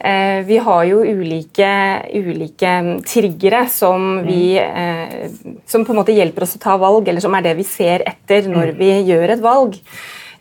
Eh, 0.00 0.42
Vi 0.46 0.58
har 0.58 0.84
jo 0.90 1.00
ulike, 1.00 1.70
ulike 2.12 2.74
mm, 2.82 2.92
triggere 3.06 3.64
som, 3.72 4.20
vi, 4.26 4.58
eh, 4.58 5.30
som 5.66 5.86
på 5.86 5.94
en 5.94 6.02
måte 6.02 6.16
hjelper 6.16 6.46
oss 6.46 6.56
å 6.58 6.62
ta 6.62 6.76
valg, 6.76 7.08
eller 7.08 7.24
som 7.24 7.34
er 7.34 7.48
det 7.48 7.56
vi 7.56 7.66
ser 7.66 8.04
etter 8.06 8.50
når 8.50 8.76
vi 8.76 8.92
gjør 9.08 9.36
et 9.36 9.42
valg. 9.44 9.80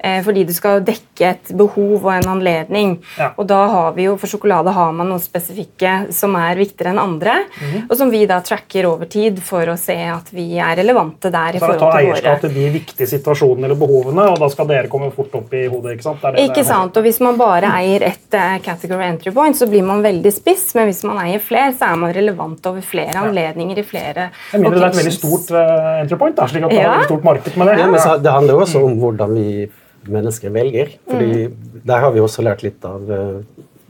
Eh, 0.06 0.20
fordi 0.22 0.44
du 0.46 0.52
skal 0.54 0.84
dekke 0.86 1.30
et 1.32 1.50
behov 1.58 2.04
og 2.06 2.12
en 2.14 2.28
anledning. 2.36 2.92
Ja. 3.18 3.32
Og 3.42 3.48
da 3.50 3.64
har 3.72 3.94
vi 3.96 4.04
jo, 4.06 4.16
For 4.22 4.30
sjokolade 4.30 4.70
har 4.76 4.92
man 4.94 5.10
noen 5.10 5.22
spesifikke 5.24 6.12
som 6.14 6.36
er 6.38 6.60
viktigere 6.60 6.92
enn 6.94 7.00
andre, 7.02 7.34
Mhm. 7.62 7.88
og 7.90 7.98
som 7.98 8.12
vi 8.12 8.26
da 8.30 8.40
tracker 8.46 8.86
over 8.86 9.06
tid 9.10 9.40
for 9.42 9.66
å 9.66 9.78
se 9.78 9.96
at 9.96 10.30
vi 10.32 10.58
er 10.60 10.76
relevante 10.78 11.32
der. 11.32 11.56
i 11.56 11.60
Så 11.60 11.66
forhold 11.66 11.80
Så 11.80 11.92
til 11.92 12.06
eierskap 12.06 12.32
våre... 12.32 12.42
til 12.42 12.54
de 12.54 12.70
viktige 12.80 13.08
situasjonene 13.08 13.66
eller 13.66 13.76
behovene, 13.76 14.28
og 14.32 14.38
da 14.40 14.48
skal 14.50 14.68
dere 14.68 14.88
komme 14.88 15.12
fort 15.12 15.34
opp 15.34 15.54
i 15.54 15.68
hodet. 15.68 15.96
ikke 15.98 16.04
sant? 16.04 16.22
Det 16.22 16.28
er 16.28 16.32
det 16.36 16.44
Ikke 16.50 16.62
det 16.62 16.66
sant, 16.66 16.98
og 16.98 17.04
Hvis 17.06 17.20
man 17.22 17.38
bare 17.38 17.64
eier 17.82 18.04
ett 18.04 18.34
eh, 18.34 18.60
category 18.60 19.04
entry 19.06 19.32
point, 19.32 19.56
så 19.56 19.68
blir 19.70 19.84
man 19.84 20.04
veldig 20.04 20.34
spiss. 20.34 20.76
Men 20.76 20.88
hvis 20.88 21.04
man 21.04 21.18
eier 21.26 21.40
flere, 21.40 21.72
så 21.74 21.92
er 21.94 21.96
man 21.96 22.14
relevant 22.14 22.66
over 22.66 22.82
flere 22.82 23.14
anledninger 23.16 23.78
i 23.80 23.84
flere 23.84 24.30
Jeg 24.54 24.62
mener 24.62 24.76
det 24.76 24.84
er 24.84 24.88
et 24.88 25.02
veldig 25.02 25.18
stort 25.18 25.52
uh, 25.52 26.02
entry 26.02 26.18
point, 26.18 26.36
da, 26.36 26.46
slik 26.46 26.64
at 26.64 26.70
det 26.70 26.78
er 26.80 26.86
et 26.86 26.92
veldig 26.94 27.10
stort 27.10 27.24
marked 27.24 27.58
med 27.58 27.68
det. 27.68 27.80
Ja, 27.80 27.88
men 27.88 28.00
så, 28.00 28.22
det 28.22 28.32
handler 28.32 28.54
jo 28.54 28.60
også 28.62 28.84
om 28.86 29.00
hvordan 29.00 29.34
vi 29.34 29.70
mennesker 30.12 30.50
velger. 30.56 30.94
Fordi 31.10 31.50
Der 31.86 32.00
har 32.02 32.12
vi 32.12 32.20
også 32.24 32.42
lært 32.46 32.64
litt 32.64 32.84
av 32.86 33.10
eh, 33.12 33.42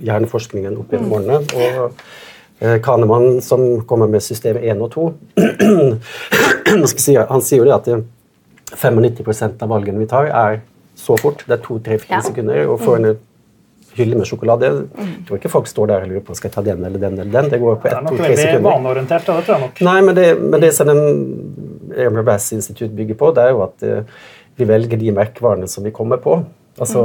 hjerneforskningen 0.04 0.78
opp 0.82 0.92
gjennom 0.92 1.14
årene. 1.20 1.38
Og 1.56 2.00
eh, 2.62 2.78
Kahneman, 2.84 3.42
som 3.42 3.82
kommer 3.88 4.08
med 4.12 4.22
system 4.24 4.58
1 4.62 4.82
og 4.82 4.92
2, 4.92 5.06
Nå 6.76 6.88
skal 6.90 6.98
jeg 7.00 7.06
si, 7.06 7.16
han 7.16 7.42
sier 7.46 7.64
jo 7.64 7.70
det 7.70 7.76
at 7.78 7.88
eh, 7.94 8.04
95% 8.76 9.62
av 9.64 9.70
valgene 9.72 10.02
vi 10.02 10.08
tar, 10.10 10.28
er 10.32 10.60
så 11.00 11.16
fort. 11.20 11.44
Det 11.48 11.60
er 11.60 11.64
to-tre-fire 11.64 12.18
Ja. 12.18 12.22
sekunder. 12.26 12.66
Og 12.72 12.80
får 12.82 12.98
en 13.04 13.18
hylle 13.96 14.18
med 14.20 14.28
sjokolade 14.28 14.68
Jeg 14.68 15.20
tror 15.28 15.38
ikke 15.40 15.50
folk 15.54 15.68
står 15.72 15.88
der 15.88 16.02
og 16.04 16.10
lurer 16.12 16.24
på 16.28 16.36
skal 16.36 16.50
jeg 16.50 16.56
ta 16.58 16.62
den 16.66 16.84
eller 16.84 17.00
den. 17.00 17.14
eller 17.20 17.32
den. 17.32 17.50
Det 17.52 17.60
går 17.62 17.76
på 17.80 17.88
Det 17.88 17.94
er 17.96 18.02
nok 18.04 18.18
veldig 18.20 18.38
sekunder. 18.42 18.66
vaneorientert. 18.72 19.26
Det 19.26 19.46
tror 19.46 19.56
jeg 19.56 19.62
nok. 19.62 19.82
Nei, 19.88 20.02
men 20.02 20.16
det, 20.18 20.26
men 20.42 20.60
det 20.62 20.74
som 20.76 20.88
den 20.88 22.02
Amer 22.08 22.24
Bass 22.28 22.52
Institute 22.52 22.92
bygger 22.96 23.16
på, 23.16 23.30
det 23.36 23.44
er 23.46 23.50
jo 23.56 23.62
at 23.64 23.84
eh, 23.88 24.04
vi 24.58 24.68
velger 24.70 25.00
de 25.00 25.12
merkevarene 25.16 25.68
som 25.68 25.84
vi 25.84 25.92
kommer 25.96 26.22
på. 26.24 26.40
Altså, 26.76 27.02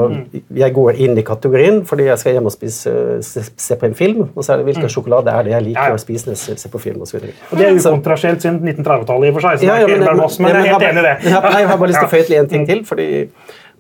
Jeg 0.51 0.75
går 0.75 0.97
inn 0.99 1.19
i 1.19 1.23
kategorien 1.23 1.85
fordi 1.87 2.09
jeg 2.09 2.19
skal 2.19 2.35
hjem 2.35 2.49
og 2.51 2.55
spise, 2.55 2.93
se, 3.23 3.45
se 3.55 3.77
på 3.79 3.87
en 3.87 3.95
film. 3.95 4.25
Og 4.35 4.43
så 4.43 4.55
er 4.55 4.61
det 4.61 4.67
hvilken 4.67 4.91
sjokolade 4.91 5.31
er 5.31 5.47
det 5.47 5.53
jeg 5.55 5.67
liker 5.69 5.79
Ja, 5.79 5.93
ja. 5.93 5.99
å 5.99 6.03
spise 6.03 6.27
når 6.27 6.41
jeg 6.51 6.59
ser 6.59 6.73
på 6.73 6.81
film 6.83 7.05
Og, 7.05 7.11
så 7.11 7.19
videre. 7.19 7.37
Og 7.51 7.61
Det 7.61 7.69
er 7.69 7.79
ukontrasjelt 7.79 8.43
siden 8.43 8.59
1930-tallet, 8.65 9.29
i 9.29 9.31
og 9.31 9.39
for 9.39 9.47
seg. 9.47 9.63
så 9.63 9.69
Ja, 9.69 9.79
ja, 9.79 9.87
men, 9.87 10.03
mellom 10.03 10.25
oss, 10.27 10.41
men 10.43 10.51
ja, 10.51 10.65
jeg 10.65 10.67
er 10.67 10.75
helt 10.75 10.87
enig 10.91 11.05
i 11.05 11.07
det. 11.07 11.17
Jeg 11.31 11.71
har 11.71 11.79
bare 11.79 11.91
lyst 11.93 12.03
til 12.03 12.09
å 12.09 12.15
føye 12.17 12.27
til 12.27 12.39
en 12.41 12.51
ting 12.51 12.67
til. 12.67 12.85
fordi 12.89 13.09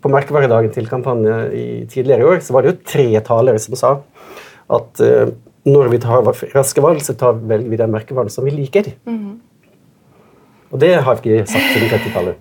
På 0.00 0.14
merkevaredagen 0.14 0.70
til 0.72 0.86
kampanje 0.88 1.36
i 1.58 1.66
tidligere 1.90 2.22
i 2.22 2.28
år 2.36 2.38
så 2.46 2.54
var 2.54 2.62
det 2.62 2.70
jo 2.70 2.78
tre 2.86 3.08
talere 3.26 3.58
som 3.60 3.74
sa 3.76 3.96
at 4.70 5.02
uh, 5.02 5.26
når 5.66 5.90
vi 5.90 5.98
tar 5.98 6.22
raske 6.54 6.80
valg, 6.80 7.02
så 7.02 7.16
tar 7.18 7.34
velger 7.34 7.68
vi 7.68 7.76
den 7.76 7.90
merkevaren 7.90 8.30
som 8.30 8.46
vi 8.46 8.54
liker. 8.54 8.92
Og 10.70 10.78
det 10.78 10.94
har 11.02 11.18
vi 11.18 11.34
ikke 11.34 11.50
sagt 11.50 11.74
siden 11.74 11.90
30-tallet. 11.90 12.38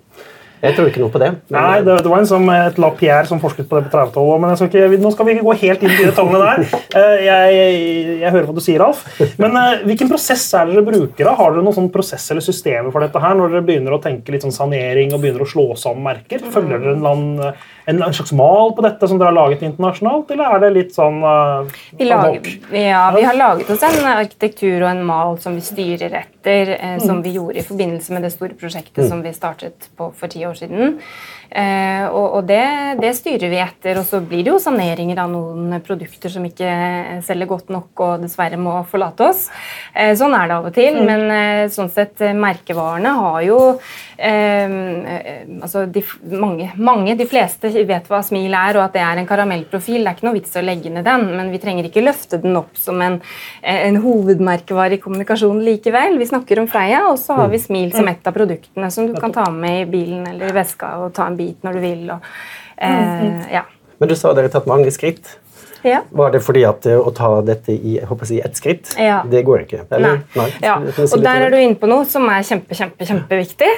Jeg 0.62 0.76
tror 0.76 0.90
ikke 0.90 1.00
noe 1.00 1.12
på 1.14 1.20
det. 1.22 1.30
men- 1.50 1.62
Nei, 1.62 1.82
det, 1.88 1.94
det 2.04 2.10
var 2.12 2.20
en 2.20 2.26
som 2.28 2.50
et 2.52 2.78
Lapierre 2.84 3.26
som 3.30 3.40
forsket 3.40 3.68
på 3.70 3.78
det 3.80 3.90
på 3.90 3.96
30-tallet. 3.98 4.42
Men 4.44 4.50
jeg 4.52 4.58
skal 4.60 4.70
ikke, 4.70 5.00
nå 5.06 5.12
skal 5.14 5.26
vi 5.30 5.36
ikke 5.38 5.46
gå 5.48 5.56
helt 5.62 5.84
inn 5.88 5.94
i 5.96 6.04
de 6.04 6.12
tallene 6.18 6.42
der. 6.44 6.66
Eh, 7.00 7.20
Jeg, 7.24 7.54
jeg, 7.54 8.20
jeg 8.24 8.32
hører 8.34 8.48
hva 8.50 8.54
du 8.58 8.62
sier, 8.66 8.82
Alf. 8.82 9.04
Men 9.40 9.56
eh, 9.56 9.84
hvilken 9.86 10.10
prosess 10.10 10.48
er 10.58 10.66
det 10.68 10.74
dere 10.80 10.86
bruker? 10.90 11.24
da? 11.28 11.36
Har 11.38 11.54
dere 11.54 11.64
noen 11.64 11.76
sånn 11.78 11.92
prosess 11.94 12.26
eller 12.34 12.42
systemer 12.44 12.92
for 12.92 13.00
dette 13.06 13.22
her, 13.22 13.36
når 13.38 13.54
dere 13.54 13.66
begynner 13.68 13.94
å 13.96 14.02
tenke 14.04 14.34
litt 14.34 14.44
sånn 14.44 14.56
sanering 14.56 15.14
og 15.14 15.22
begynner 15.22 15.46
å 15.46 15.50
slå 15.50 15.68
sammen 15.80 16.04
merker? 16.10 16.42
Følger 16.50 16.82
dere 16.82 16.96
en, 16.98 17.06
eller 17.06 17.14
en, 17.14 17.54
en 17.86 18.14
slags 18.14 18.32
mal 18.32 18.74
på 18.76 18.84
dette 18.86 19.08
som 19.08 19.20
dere 19.20 19.32
har 19.32 19.38
laget 19.38 19.64
internasjonalt, 19.66 20.32
eller 20.34 20.56
er 20.56 20.64
det 20.64 20.70
litt 20.76 20.94
sånn 20.96 21.24
uh, 21.24 21.80
Vi, 21.98 22.06
lager, 22.10 22.52
ja, 22.76 23.04
vi 23.16 23.24
har 23.26 23.38
laget 23.38 23.72
oss 23.74 23.86
en 23.88 24.10
arkitektur 24.12 24.84
og 24.84 24.90
en 24.92 25.04
mal 25.08 25.40
som 25.42 25.58
vi 25.58 25.64
styrer 25.66 26.14
etter, 26.22 26.76
eh, 26.76 26.98
som 27.02 27.24
vi 27.26 27.34
gjorde 27.38 27.62
i 27.62 27.66
forbindelse 27.66 28.16
med 28.16 28.28
det 28.28 28.34
store 28.36 28.58
prosjektet 28.60 29.10
som 29.10 29.24
vi 29.26 29.34
startet 29.36 29.90
på 29.98 30.12
for 30.18 30.32
ti 30.32 30.46
år 30.46 30.58
siden. 30.60 31.00
Eh, 31.50 32.06
og 32.14 32.28
og 32.40 32.46
det, 32.46 32.62
det 33.02 33.10
styrer 33.18 33.50
vi 33.50 33.58
etter, 33.62 33.98
og 34.00 34.06
så 34.06 34.20
blir 34.22 34.44
det 34.46 34.52
jo 34.52 34.60
saneringer 34.62 35.18
av 35.24 35.32
noen 35.32 35.80
produkter 35.86 36.30
som 36.32 36.46
ikke 36.46 36.70
selger 37.26 37.50
godt 37.50 37.72
nok 37.74 38.04
og 38.06 38.26
dessverre 38.26 38.60
må 38.60 38.76
forlate 38.90 39.32
oss. 39.32 39.48
Eh, 39.94 40.14
sånn 40.20 40.36
er 40.38 40.46
det 40.46 40.60
av 40.60 40.68
og 40.70 40.76
til, 40.76 41.00
men 41.08 41.26
eh, 41.34 41.64
sånn 41.74 41.90
sett 41.94 42.22
merkevarene 42.38 43.16
har 43.18 43.42
jo 43.48 43.60
altså 44.20 45.86
de, 45.88 46.02
mange, 46.36 46.66
mange, 46.76 47.14
de 47.16 47.24
fleste 47.24 47.70
vet 47.72 48.10
hva 48.12 48.18
smil 48.26 48.52
er, 48.52 48.76
og 48.76 48.84
at 48.84 48.98
det 48.98 49.00
er 49.00 49.22
en 49.22 49.30
karamellprofil. 49.30 50.02
Det 50.04 50.12
er 50.12 50.18
ikke 50.18 50.28
noe 50.28 50.36
vits 50.36 50.58
å 50.60 50.64
legge 50.66 50.92
ned 50.92 51.08
den, 51.08 51.24
men 51.38 51.54
vi 51.54 51.62
trenger 51.64 51.88
ikke 51.88 52.04
løfte 52.04 52.42
den 52.44 52.58
opp 52.60 52.76
som 52.76 53.00
en, 53.00 53.16
en 53.64 54.00
hovedmerkevare 54.04 54.98
i 54.98 55.00
kommunikasjonen 55.00 55.64
likevel. 55.64 56.20
Vi 56.20 56.28
snakker 56.34 56.60
om 56.60 56.68
Freia, 56.68 57.06
og 57.08 57.16
så 57.22 57.38
har 57.40 57.48
vi 57.54 57.62
smil 57.64 57.96
som 57.96 58.12
et 58.12 58.28
av 58.28 58.36
produktene 58.36 58.92
som 58.92 59.08
du 59.08 59.16
kan 59.16 59.32
ta 59.32 59.48
med 59.56 59.86
i 59.86 59.88
bilen 59.88 60.28
eller 60.34 60.52
i 60.52 60.58
veska 60.60 60.92
og 61.06 61.14
ta 61.16 61.30
en 61.32 61.39
bit 61.40 61.66
når 61.66 61.78
du 61.78 61.84
vil. 61.84 62.06
Og, 62.16 62.32
eh, 62.78 63.54
ja. 63.56 63.66
Men 64.00 64.12
du 64.12 64.16
sa 64.16 64.32
dere 64.36 64.48
har 64.48 64.60
tatt 64.60 64.70
mange 64.70 64.92
skritt. 64.96 65.38
Ja. 65.86 66.02
Var 66.12 66.32
det 66.34 66.42
fordi 66.44 66.64
at 66.68 66.86
eh, 66.90 66.98
å 67.00 67.12
ta 67.16 67.30
dette 67.46 67.74
i 67.74 67.96
jeg 68.00 68.40
ett 68.44 68.58
skritt, 68.60 68.94
Ja. 69.00 69.22
det 69.30 69.44
går 69.48 69.64
ikke? 69.66 69.86
Eller? 69.96 70.22
Nei. 70.36 70.48
Ja. 70.62 70.78
Du 70.80 70.92
si 70.92 71.16
Og 71.16 71.24
der 71.24 71.46
er 71.46 71.54
du 71.54 71.58
inne 71.58 71.78
på 71.80 71.88
noe 71.90 72.06
som 72.10 72.28
er 72.30 72.44
kjempe, 72.44 72.76
kjempe, 72.76 73.08
kjempeviktig. 73.08 73.72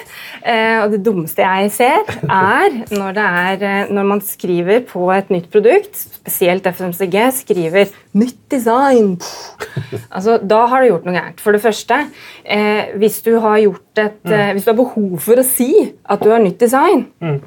Eh, 0.43 0.83
og 0.83 0.91
det 0.95 1.01
dummeste 1.05 1.45
jeg 1.45 1.71
ser, 1.75 2.01
er 2.23 2.77
når, 2.91 3.13
det 3.17 3.27
er 3.27 3.65
eh, 3.67 3.93
når 3.93 4.09
man 4.13 4.23
skriver 4.25 4.83
på 4.89 5.05
et 5.13 5.29
nytt 5.33 5.49
produkt, 5.53 5.95
spesielt 5.95 6.67
FMCG, 6.67 7.17
skriver 7.43 7.91
'nytt 8.13 8.39
design'. 8.51 9.15
Altså, 10.11 10.37
da 10.43 10.65
har 10.67 10.81
du 10.81 10.89
gjort 10.89 11.05
noe 11.07 11.15
gærent. 11.15 11.39
For 11.39 11.55
det 11.55 11.61
første, 11.63 12.01
eh, 12.45 12.91
hvis 12.97 13.21
du 13.23 13.39
har 13.39 13.57
gjort 13.61 13.97
et, 13.97 14.19
eh, 14.25 14.51
hvis 14.53 14.65
du 14.65 14.71
har 14.71 14.79
behov 14.81 15.19
for 15.19 15.35
å 15.35 15.45
si 15.45 15.93
at 16.05 16.21
du 16.23 16.29
har 16.29 16.39
nytt 16.39 16.59
design 16.59 17.05
Altså, 17.21 17.41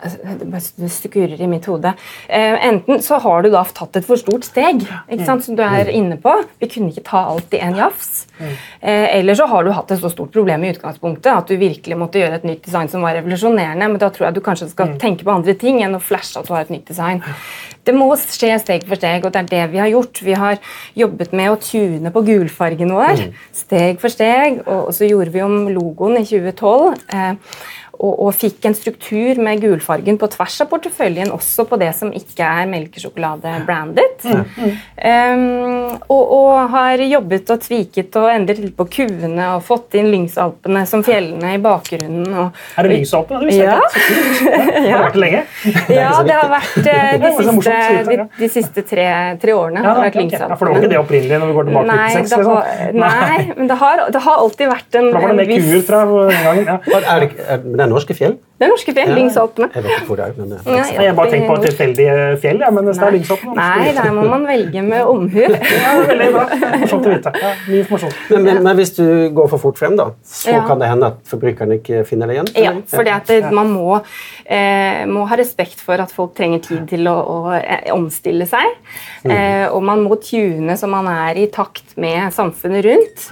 Det 0.00 0.48
bare 0.48 0.88
skurrer 0.90 1.40
i 1.40 1.48
mitt 1.50 1.66
hode. 1.68 1.92
Eh, 2.28 2.56
enten 2.66 3.02
så 3.04 3.18
har 3.20 3.42
du 3.42 3.50
da 3.52 3.62
tatt 3.64 3.98
et 4.00 4.06
for 4.06 4.20
stort 4.20 4.46
steg, 4.48 4.82
ikke 5.10 5.26
sant, 5.26 5.44
som 5.44 5.56
du 5.58 5.62
er 5.64 5.90
inne 5.92 6.16
på. 6.20 6.32
Vi 6.60 6.68
kunne 6.72 6.92
ikke 6.92 7.04
ta 7.10 7.24
alt 7.32 7.52
i 7.56 7.60
en 7.64 7.76
jafs. 7.78 8.26
Eh, 8.40 9.18
eller 9.18 9.36
så 9.36 9.46
har 9.50 9.64
du 9.64 9.72
hatt 9.76 9.90
et 9.92 10.00
så 10.00 10.10
stort 10.12 10.32
problem 10.32 10.64
i 10.64 10.72
utgangspunktet 10.74 11.30
at 11.32 11.50
du 11.50 11.58
virkelig 11.60 11.98
måtte 12.00 12.22
gjøre 12.22 12.40
et 12.40 12.46
nytt 12.48 12.64
design 12.64 12.88
som 12.92 13.04
var 13.04 13.18
revolusjonerende. 13.18 13.90
Men 13.90 14.00
da 14.00 14.08
tror 14.12 14.28
jeg 14.28 14.38
du 14.38 14.44
kanskje 14.44 14.70
skal 14.72 14.96
tenke 15.00 15.26
på 15.26 15.34
andre 15.34 15.56
ting 15.58 15.82
enn 15.84 15.98
å 15.98 16.02
flashe 16.02 16.40
at 16.40 16.48
du 16.48 16.54
har 16.56 16.64
et 16.64 16.72
nytt 16.72 16.88
design. 16.88 17.22
Det 17.84 17.94
må 17.96 18.08
skje 18.20 18.54
steg 18.60 18.84
for 18.88 19.00
steg, 19.00 19.24
og 19.24 19.32
det 19.34 19.40
er 19.44 19.50
det 19.50 19.64
vi 19.72 19.80
har 19.82 19.90
gjort. 19.90 20.22
Vi 20.24 20.36
har 20.36 20.60
jobbet 20.98 21.32
med 21.36 21.52
å 21.52 21.60
tune 21.60 22.12
på 22.12 22.24
gulfargen 22.26 22.92
vår 22.94 23.26
steg 23.56 24.00
for 24.02 24.12
steg, 24.12 24.62
og 24.66 24.92
så 24.96 25.08
gjorde 25.08 25.32
vi 25.34 25.44
om 25.44 25.68
logoen 25.72 26.20
i 26.20 26.24
2012. 26.28 27.30
Og, 28.00 28.14
og 28.24 28.30
fikk 28.32 28.64
en 28.64 28.74
struktur 28.76 29.36
med 29.44 29.60
gulfargen 29.60 30.16
på 30.20 30.28
tvers 30.32 30.54
av 30.64 30.70
porteføljen, 30.70 31.32
også 31.34 31.66
på 31.68 31.76
det 31.80 31.90
som 31.98 32.08
ikke 32.16 32.46
er 32.46 32.68
melkesjokolade-brandet. 32.70 34.24
Um, 34.24 35.98
og, 36.08 36.22
og 36.36 36.70
har 36.72 37.02
jobbet 37.04 37.52
og 37.52 37.60
tviket 37.60 38.16
og 38.16 38.30
endret 38.32 38.62
litt 38.62 38.76
på 38.78 38.86
kuene 38.96 39.50
og 39.56 39.64
fått 39.66 39.98
inn 40.00 40.08
Lyngsalpene 40.14 40.86
som 40.88 41.04
fjellene 41.04 41.54
i 41.58 41.60
bakgrunnen. 41.62 42.24
Og, 42.30 42.62
Er 42.80 42.88
det 42.88 42.96
Lyngsalpene? 42.96 43.44
Det 43.44 43.58
Ja. 43.60 43.76
Ja. 43.76 44.56
Har 44.56 44.80
det 44.80 45.02
vært 45.04 45.18
lenge? 45.20 45.42
ja, 45.92 46.10
det 46.24 46.36
har 46.36 46.48
vært 46.50 46.78
eh, 46.80 47.10
de 47.20 47.20
Det 47.20 47.32
siste, 47.36 47.76
de, 48.08 48.16
de 48.38 48.48
siste 48.52 48.84
tre, 48.88 49.06
tre 49.42 49.54
årene. 49.56 49.82
Ja, 49.82 49.90
har 49.90 50.00
det 50.00 50.06
vært 50.06 50.18
ok, 50.20 50.24
ok. 50.24 50.36
ja, 50.38 50.56
for 50.56 50.64
det 50.64 50.72
var 50.72 50.80
ikke 50.80 50.92
det 50.94 51.00
opprinnelig 51.00 51.40
når 51.42 51.52
vi 51.52 51.56
går 51.58 51.68
tilbake 51.68 51.84
til 51.84 52.00
Nei, 52.00 52.08
96? 52.16 52.40
Liksom. 52.40 53.00
nei, 53.04 53.38
men 53.58 53.70
det 53.70 53.78
har, 53.82 54.04
det 54.16 54.24
har 54.26 54.44
alltid 54.46 54.72
vært 54.72 55.00
en, 55.00 55.10
viss... 55.10 55.14
Da 55.14 55.20
var 55.20 55.34
det 55.34 55.38
mer 55.40 55.52
med 55.52 55.68
kuer 55.68 55.84
fra 55.90 56.02
den 56.08 56.42
gangen. 56.48 56.70
Ja. 56.70 57.00
Er 57.00 57.24
det, 57.24 57.30
det 57.66 57.84
er 57.84 57.89
norske 57.90 58.16
fjell? 58.16 58.38
Det 58.60 58.66
er 58.66 58.70
norske 58.74 58.92
fjell, 58.92 59.08
Ja. 59.08 59.14
Lyngsalpene. 59.16 59.66
Jeg 59.72 59.82
vet 59.86 59.92
ikke 59.94 60.06
hvor 60.10 60.18
det 60.20 60.24
er. 60.26 60.32
men... 60.36 60.50
Nei, 60.52 60.72
Nei, 60.76 61.04
Jeg 61.06 61.14
bare 61.16 61.30
tenker 61.32 61.48
på 61.48 61.54
et 61.56 61.62
tilfeldig 61.70 62.06
fjell, 62.42 62.58
ja, 62.60 62.68
men 62.76 62.84
det 62.90 62.92
er 63.00 63.14
Lyngsalpene. 63.14 63.54
Nei, 63.56 63.92
der 63.96 64.10
må 64.12 64.24
man 64.28 64.44
velge 64.48 64.82
med 64.84 65.04
omhu. 65.08 65.38
Ja, 65.80 65.94
veldig 66.10 66.26
bra. 66.34 66.42
Morsomt 66.82 67.08
å 67.08 67.14
vite. 67.14 67.32
Ja, 67.40 67.52
informasjon. 67.80 68.12
Men, 68.34 68.44
men, 68.44 68.60
men 68.66 68.76
hvis 68.82 68.92
du 68.98 69.04
går 69.38 69.48
for 69.54 69.62
fort 69.64 69.80
frem, 69.80 69.96
da, 69.96 70.10
så 70.28 70.52
Ja. 70.52 70.60
kan 70.68 70.82
det 70.82 70.90
hende 70.92 71.08
at 71.14 71.22
forbrukeren 71.30 71.72
ikke 71.78 72.02
finner 72.04 72.28
det 72.28 72.36
igjen? 72.36 72.50
Ja, 72.60 72.74
for 72.92 73.08
det, 73.08 73.40
man 73.56 73.72
må, 73.72 74.02
eh, 74.44 75.06
må 75.08 75.24
ha 75.30 75.40
respekt 75.40 75.80
for 75.80 75.96
at 76.04 76.12
folk 76.12 76.34
trenger 76.36 76.60
tid 76.68 76.84
til 76.92 77.08
å, 77.08 77.16
å 77.16 77.38
eh, 77.56 77.88
omstille 77.96 78.44
seg. 78.50 78.76
Eh, 79.24 79.66
og 79.72 79.80
man 79.88 80.04
må 80.04 80.20
tune 80.20 80.76
så 80.76 80.88
man 80.90 81.08
er 81.08 81.40
i 81.40 81.48
takt 81.52 81.96
med 82.00 82.28
samfunnet 82.36 82.84
rundt. 82.84 83.26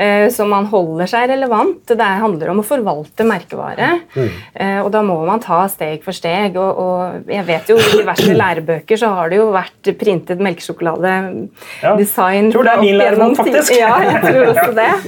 Eh, 0.00 0.26
så 0.32 0.46
man 0.48 0.68
holder 0.72 1.08
seg 1.10 1.28
relevant. 1.34 1.84
Det 1.90 2.00
handler 2.24 2.52
om 2.54 2.60
å 2.62 2.66
forvalte 2.66 3.26
merkevare. 3.28 3.92
Eh, 4.16 4.69
og 4.84 4.90
da 4.94 5.00
må 5.06 5.16
man 5.26 5.40
ta 5.42 5.58
steg 5.72 5.98
for 6.06 6.12
steg. 6.16 6.56
Og, 6.60 6.70
og 6.80 6.96
jeg 7.30 7.44
vet 7.48 7.64
jo 7.70 7.74
i 7.80 7.90
diverse 8.00 8.32
lærebøker 8.36 8.96
så 9.00 9.08
har 9.16 9.26
det 9.32 9.38
jo 9.40 9.46
vært 9.54 9.82
printet 10.00 10.38
Ja. 10.40 10.44
melkesjokolade-design. 10.46 12.44
Tror 12.52 12.64
det 12.66 12.72
er 12.72 12.80
min 12.80 12.96
lærebok, 12.98 13.36
faktisk. 13.40 13.70
Ja, 13.78 13.94
jeg 14.04 14.20
tror 14.24 14.44
også 14.54 14.72
det. 14.76 14.90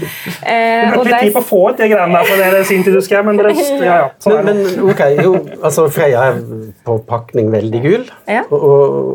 Eh, 0.43 0.91
du 0.91 0.95
og 0.99 1.05
brukte 1.05 1.13
litt 1.13 1.23
tid 1.23 1.33
på 1.37 1.39
å 1.39 1.47
få 1.47 1.59
ut 1.71 1.77
de 1.79 1.87
greiene 1.87 2.19
der 2.19 2.25
for 2.27 2.37
dere 2.41 2.65
sin 2.67 2.83
tid, 2.83 2.95
husker 2.97 3.15
jeg, 3.17 3.25
men 3.29 3.39
rest, 3.47 3.71
ja, 3.79 3.85
ja, 4.01 4.07
sånn 4.23 4.43
Men, 4.45 4.57
men 4.59 4.67
ok, 4.91 5.01
jo, 5.23 5.31
altså 5.63 5.85
Freia 5.95 6.19
er 6.33 6.37
på 6.83 6.97
pakning 7.07 7.47
veldig 7.53 7.81
gul, 7.85 8.03
Ja. 8.27 8.43
og, 8.51 8.59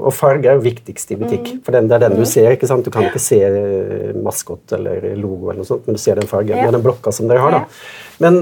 og, 0.07 0.13
farge 0.15 0.47
er 0.47 0.55
jo 0.55 0.63
viktigst 0.63 1.12
i 1.12 1.15
butikk. 1.19 1.47
For 1.65 1.71
den, 1.75 1.89
det 1.91 1.95
er 1.99 2.03
den 2.07 2.15
du 2.19 2.23
ser. 2.29 2.47
ikke 2.55 2.67
sant? 2.69 2.86
Du 2.88 2.91
kan 2.93 3.03
ikke 3.10 3.19
se 3.21 3.39
eh, 3.43 4.15
maskot 4.23 4.71
eller 4.77 4.95
logo, 5.19 5.49
eller 5.51 5.62
noe 5.65 5.69
sånt, 5.69 5.83
men 5.89 5.93
du 5.99 6.01
ser 6.01 6.15
den 6.21 6.29
fargen. 6.31 6.55
Ja. 6.55 6.69
Er 6.71 6.75
den 6.77 6.86
blokka 6.86 7.12
som 7.15 7.27
dere 7.27 7.43
har. 7.43 7.51
da. 7.60 7.63
Men, 8.19 8.38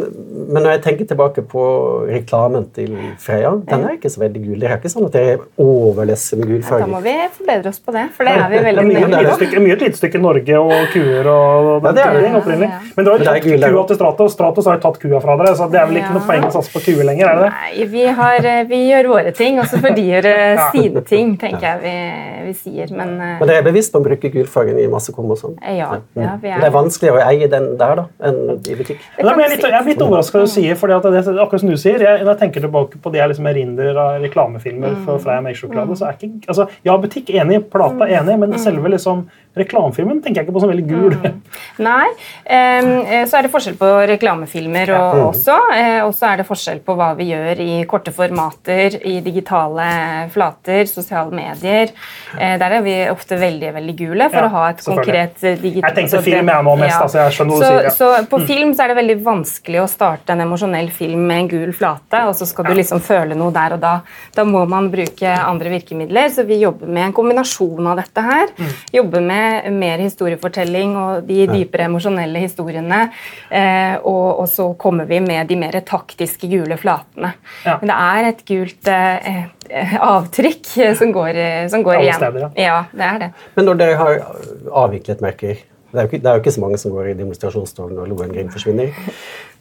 men 0.54 0.64
når 0.64 0.70
jeg 0.78 0.82
tenker 0.86 1.08
tilbake 1.10 1.42
på 1.52 1.64
reklamen 2.08 2.70
til 2.76 2.94
Freia, 3.20 3.52
den 3.68 3.82
er 3.84 3.98
ikke 3.98 4.12
så 4.14 4.22
veldig 4.22 4.42
gul. 4.46 4.60
Det 4.62 4.70
er 4.70 4.78
ikke 4.80 4.92
sånn 4.94 5.08
at 5.10 5.18
jeg 5.20 5.40
overlesser 5.60 6.40
med 6.40 6.48
gul 6.54 6.62
Da 6.64 6.88
må 6.88 7.02
vi 7.04 7.16
forbedre 7.36 7.72
oss 7.74 7.82
på 7.84 7.92
det, 7.96 8.06
for 8.16 8.28
det 8.28 8.36
er 8.40 8.50
vi 8.54 8.60
er 8.62 8.66
veldig 8.70 8.86
mye, 8.92 9.10
nøye 9.12 9.36
det 9.42 9.50
er 9.52 9.64
mye 9.66 9.76
et 9.76 9.84
lite 9.86 10.00
stykke 10.00 10.22
Norge 10.24 10.62
og 10.62 10.74
kuer 10.94 11.28
og 11.32 11.86
Ja, 11.86 11.92
det 11.98 12.06
er 12.06 12.20
det. 12.22 12.32
opprinnelig. 12.40 12.70
Ja, 12.70 12.80
ja. 12.80 12.94
Men 12.96 13.06
du 13.08 13.12
har 13.12 13.20
er 13.20 13.28
tatt 13.28 13.50
er 13.52 13.74
kua 13.76 13.84
til 13.90 14.00
Stratos. 14.00 14.36
Stratos 14.38 14.70
har 14.70 14.78
jo 14.80 14.84
tatt 14.86 15.00
kua 15.04 15.22
fra 15.24 15.36
dere, 15.42 15.56
så 15.60 15.68
det 15.72 15.82
er 15.82 15.90
vel 15.92 16.00
ikke 16.02 16.12
Ja. 16.12 16.16
noe 16.20 16.28
poeng 16.30 16.48
å 16.48 16.52
satse 16.56 16.72
på 16.76 16.84
kuer 16.88 17.04
lenger? 17.10 17.26
er 17.34 17.42
det? 17.44 17.50
Nei, 17.56 17.86
vi, 17.96 18.06
har, 18.20 18.46
eh, 18.46 18.64
vi 18.70 18.80
gjør 18.92 19.10
våre 19.12 19.32
ting, 19.36 19.60
og 19.60 19.66
så 19.72 19.80
får 19.84 19.96
de 20.00 20.08
gjøre 20.12 20.34
sine 20.76 21.04
ting, 21.12 21.36
tenker 21.42 21.68
jeg 21.68 21.84
vi, 21.84 21.96
vi 22.48 22.54
sier. 22.64 22.92
Men 22.96 23.16
eh, 23.20 23.36
Men 23.42 23.48
dere 23.52 23.60
er 23.64 23.68
bevisst 23.68 23.92
på 23.94 24.00
å 24.00 24.06
bruke 24.08 24.32
gul 24.34 24.48
farge 24.52 24.78
i 24.80 24.88
masse 24.92 25.12
kom 25.16 25.32
og 25.36 25.40
sånn? 25.42 25.58
ja, 25.66 25.92
ja, 25.92 26.00
vi 26.14 26.22
Men 26.24 26.40
Det 26.42 26.56
er 26.56 26.68
er 26.70 26.76
vanskeligere 26.80 27.22
å 27.22 27.28
eie 27.30 27.48
den 27.52 27.72
der 27.80 27.96
da, 28.02 28.08
enn 28.24 28.42
i 28.56 28.76
butikk. 28.80 29.02
Det, 29.18 29.26
da 29.26 29.36
blir 29.36 29.50
litt, 29.52 29.65
jeg 29.70 29.78
er 29.80 29.88
litt 29.90 30.04
overraska 30.06 30.42
du 30.44 30.50
sier, 30.52 30.76
at 30.76 31.08
det, 31.10 31.22
akkurat 31.34 31.64
som 31.64 31.72
du 31.72 31.78
sier, 31.80 32.04
jeg, 32.04 32.22
når 32.22 32.32
jeg 32.34 32.42
tenker 32.44 32.66
tilbake 32.66 33.02
på 33.02 33.14
det 33.14 33.22
jeg 33.22 33.32
liksom 33.32 33.50
erindrer 33.52 34.00
av 34.02 34.20
reklamefilmer 34.24 35.00
for 35.06 35.24
Freia 35.24 35.44
melkesjokolade, 35.46 35.98
så 36.00 36.10
er 36.10 36.20
ikke 36.20 36.52
altså, 36.54 36.68
Ja, 36.86 36.98
butikk 37.02 37.32
enig, 37.34 37.64
plata 37.74 38.08
enig, 38.08 38.38
men 38.42 38.56
selve 38.62 38.92
liksom 38.94 39.26
reklamefilmen 39.56 40.22
tenker 40.24 40.42
jeg 40.42 40.48
ikke 40.48 40.56
på 40.58 40.62
som 40.64 40.72
veldig 40.72 40.88
gul. 40.90 41.16
Nei. 41.84 42.08
eh, 42.46 43.24
så 43.28 43.38
er 43.40 43.46
det 43.48 43.52
forskjell 43.54 43.78
på 43.80 43.90
reklamefilmer 44.12 44.92
og, 44.96 45.20
også. 45.32 45.56
eh, 45.76 46.00
Og 46.06 46.14
så 46.16 46.30
er 46.32 46.42
det 46.42 46.48
forskjell 46.48 46.82
på 46.86 46.96
hva 46.98 47.12
vi 47.18 47.30
gjør 47.32 47.62
i 47.64 47.78
korte 47.90 48.12
formater, 48.16 48.98
i 49.06 49.20
digitale 49.26 49.88
flater, 50.34 50.86
sosiale 50.90 51.32
medier. 51.36 51.94
Eh, 52.40 52.56
der 52.62 52.78
er 52.80 52.86
vi 52.86 52.96
ofte 53.12 53.38
veldig 53.40 53.74
veldig 53.78 53.96
gule 54.00 54.30
for 54.34 54.42
Ja, 54.44 54.50
å 54.50 54.54
ha 54.56 54.64
et 54.74 54.84
konkret 54.86 55.44
eh, 55.44 55.58
digitalt 55.62 55.96
Jeg 55.96 56.00
tenkte 56.02 56.24
film, 56.26 56.52
jeg 56.54 56.68
nå 56.70 56.76
mest, 56.82 56.98
altså, 57.02 57.22
jeg 57.24 57.38
skjønner 57.38 57.56
hva 57.56 57.60
du 57.60 57.66
sier, 57.66 57.88
ja. 57.90 57.94
Så 57.96 58.12
på 58.32 58.42
film 58.48 58.74
så 58.76 58.86
er 58.86 58.94
det 58.94 58.98
veldig 59.02 59.18
vanskelig 59.26 59.82
å 59.84 59.88
starte 59.92 60.36
en 60.36 60.46
emosjonell 60.46 60.92
film 60.96 61.26
med 61.30 61.44
en 61.46 61.52
gul 61.56 61.74
flate, 61.76 62.26
og 62.30 62.36
så 62.38 62.48
skal 62.50 62.70
du 62.70 62.74
liksom 62.78 63.02
føle 63.04 63.38
noe 63.40 63.54
der 63.56 63.78
og 63.78 63.84
da. 63.84 63.96
Da 64.36 64.44
må 64.48 64.66
man 64.70 64.92
bruke 64.94 65.32
andre 65.40 65.72
virkemidler, 65.78 66.30
så 66.34 66.46
vi 66.48 66.60
jobber 66.62 66.88
med 66.92 67.10
en 67.10 67.16
kombinasjon 67.16 67.88
av 67.92 68.00
dette 68.04 68.24
her. 68.26 68.52
Mm. 68.60 68.74
Jobber 69.00 69.24
med 69.26 69.45
mer 69.74 70.02
historiefortelling 70.04 70.96
og 71.00 71.28
de 71.28 71.46
dypere 71.50 71.90
emosjonelle 71.90 72.42
historiene. 72.44 73.02
Eh, 73.50 73.96
og, 74.02 74.42
og 74.44 74.50
så 74.52 74.70
kommer 74.80 75.10
vi 75.10 75.22
med 75.24 75.50
de 75.52 75.60
mer 75.60 75.80
taktiske 75.86 76.50
gule 76.52 76.78
flatene. 76.82 77.36
Ja. 77.66 77.78
Men 77.82 77.92
det 77.92 78.00
er 78.08 78.32
et 78.32 78.44
gult 78.50 78.92
eh, 78.92 79.30
eh, 79.70 79.96
avtrykk 80.10 80.74
som 81.00 81.14
går, 81.16 81.32
eh, 81.46 81.62
som 81.72 81.86
går 81.86 82.02
igjen. 82.02 82.20
steder, 82.20 82.48
ja. 82.48 82.52
ja, 82.66 82.82
det 82.92 83.08
er 83.12 83.24
det. 83.26 83.32
Men 83.56 83.72
når 83.72 83.82
dere 83.84 84.02
har 84.02 84.20
avviklet 84.86 85.24
merker 85.26 85.64
det 85.96 86.02
er, 86.02 86.08
jo 86.08 86.12
ikke, 86.12 86.24
det 86.24 86.28
er 86.28 86.34
jo 86.36 86.42
ikke 86.44 86.52
så 86.52 86.62
mange 86.62 86.78
som 86.78 86.92
går 86.92 87.06
i 87.08 87.14
demonstrasjonstog 87.16 87.92
når 87.96 88.10
Lohengrin 88.12 88.50
forsvinner. 88.52 88.92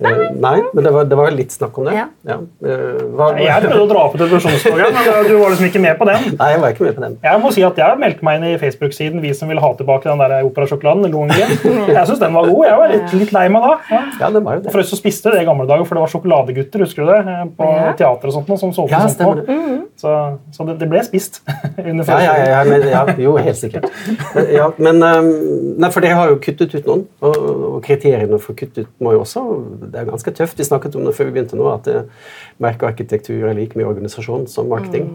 Eh, 0.00 0.22
nei, 0.42 0.57
men 0.74 0.85
det 0.85 0.90
var, 0.94 1.04
det 1.07 1.16
var 1.18 1.30
litt 1.30 1.52
snakk 1.54 1.76
om 1.78 1.85
det. 1.87 1.94
Ja. 1.94 2.07
Ja. 2.26 2.37
hva, 3.14 3.28
Jeg 3.38 3.62
prøvde 3.62 3.83
å 3.85 3.88
dra 3.90 4.00
opp 4.09 4.14
et 4.16 4.22
demonstrasjonstoget, 4.24 4.96
men 4.96 5.28
du 5.28 5.35
var 5.38 5.52
liksom 5.54 5.68
ikke 5.68 5.83
med 5.85 5.98
på 6.00 6.09
den. 6.09 6.24
Nei, 6.40 6.48
jeg 6.54 6.61
var 6.64 6.74
ikke 6.74 6.87
med 6.88 6.96
på 6.96 7.04
den. 7.04 7.16
Jeg 7.22 7.42
må 7.44 7.52
si 7.54 7.62
at 7.66 7.78
jeg 7.78 8.00
meldte 8.02 8.26
meg 8.26 8.40
inn 8.40 8.46
i 8.48 8.59
Facebook-siden 8.59 9.22
Vi 9.22 9.33
som 9.38 9.48
vil 9.52 9.61
ha 9.62 9.70
tilbake 9.78 10.09
den 10.11 10.18
der 10.24 10.48
operasjokoladen. 10.48 11.30
Jeg 11.35 12.07
syns 12.09 12.18
den 12.22 12.35
var 12.35 12.48
god. 12.50 12.64
Jeg 12.66 12.78
var 12.80 12.92
litt, 12.94 13.14
litt 13.22 13.33
lei 13.37 13.44
meg 13.54 13.62
da. 13.68 13.74
Ja. 13.90 14.02
Ja, 14.24 14.30
det 14.35 14.42
var 14.44 14.59
jo 14.59 14.64
det. 14.64 14.72
Forresten 14.74 14.96
så 14.96 15.00
spiste 15.00 15.30
det 15.35 15.42
i 15.44 15.46
gamle 15.48 15.66
dager, 15.70 15.85
for 15.88 15.98
det 15.98 16.04
var 16.04 16.12
sjokoladegutter 16.14 16.85
husker 16.85 17.04
du 17.07 17.12
det, 17.12 17.20
eh, 17.35 17.44
på 17.59 17.70
Ja. 17.74 17.92
teater 17.98 18.30
og 18.30 18.35
sånt, 18.38 18.48
noe, 18.48 18.59
som 18.61 18.72
solgte 18.72 18.94
Ja, 18.98 19.07
sånt 19.09 19.20
noe. 19.20 19.44
det. 19.46 19.80
Så, 20.00 20.11
så 20.52 20.66
det, 20.68 20.78
det 20.80 20.88
ble 20.90 21.02
spist. 21.07 21.40
under 21.78 22.04
Ja, 22.04 22.18
ja, 22.20 22.35
ja, 22.35 22.46
ja, 22.50 22.64
men, 22.68 22.88
ja, 22.90 23.04
jo, 23.18 23.37
helt 23.38 23.57
sikkert. 23.61 23.87
Men, 24.35 24.50
Ja, 24.54 24.68
men 24.78 25.02
um, 25.02 25.30
nei, 25.80 25.90
for 25.94 26.00
dere 26.04 26.18
har 26.18 26.28
jo 26.33 26.38
kuttet 26.42 26.74
ut 26.74 26.87
noen, 26.90 27.07
og, 27.24 27.37
og 27.38 27.78
kriteriene 27.87 28.38
for 28.42 28.54
å 28.54 28.59
kutte 28.59 28.85
ut 28.85 28.90
må 29.02 29.12
jo 29.16 29.22
også 29.24 29.42
Det 29.92 30.01
er 30.01 30.11
ganske 30.11 30.35
tøft. 30.37 30.59
Vi 30.59 30.66
snakket 30.66 30.97
om 30.99 31.07
det 31.07 31.14
før 31.16 31.31
vi 31.31 31.37
begynte 31.37 31.59
nå, 31.61 31.68
at 31.73 31.88
eh, 31.90 32.29
merkearkitektur 32.62 33.49
er 33.49 33.57
like 33.59 33.79
mye 33.79 33.88
organisasjon 33.90 34.47
som 34.51 34.70
marketing. 34.73 35.11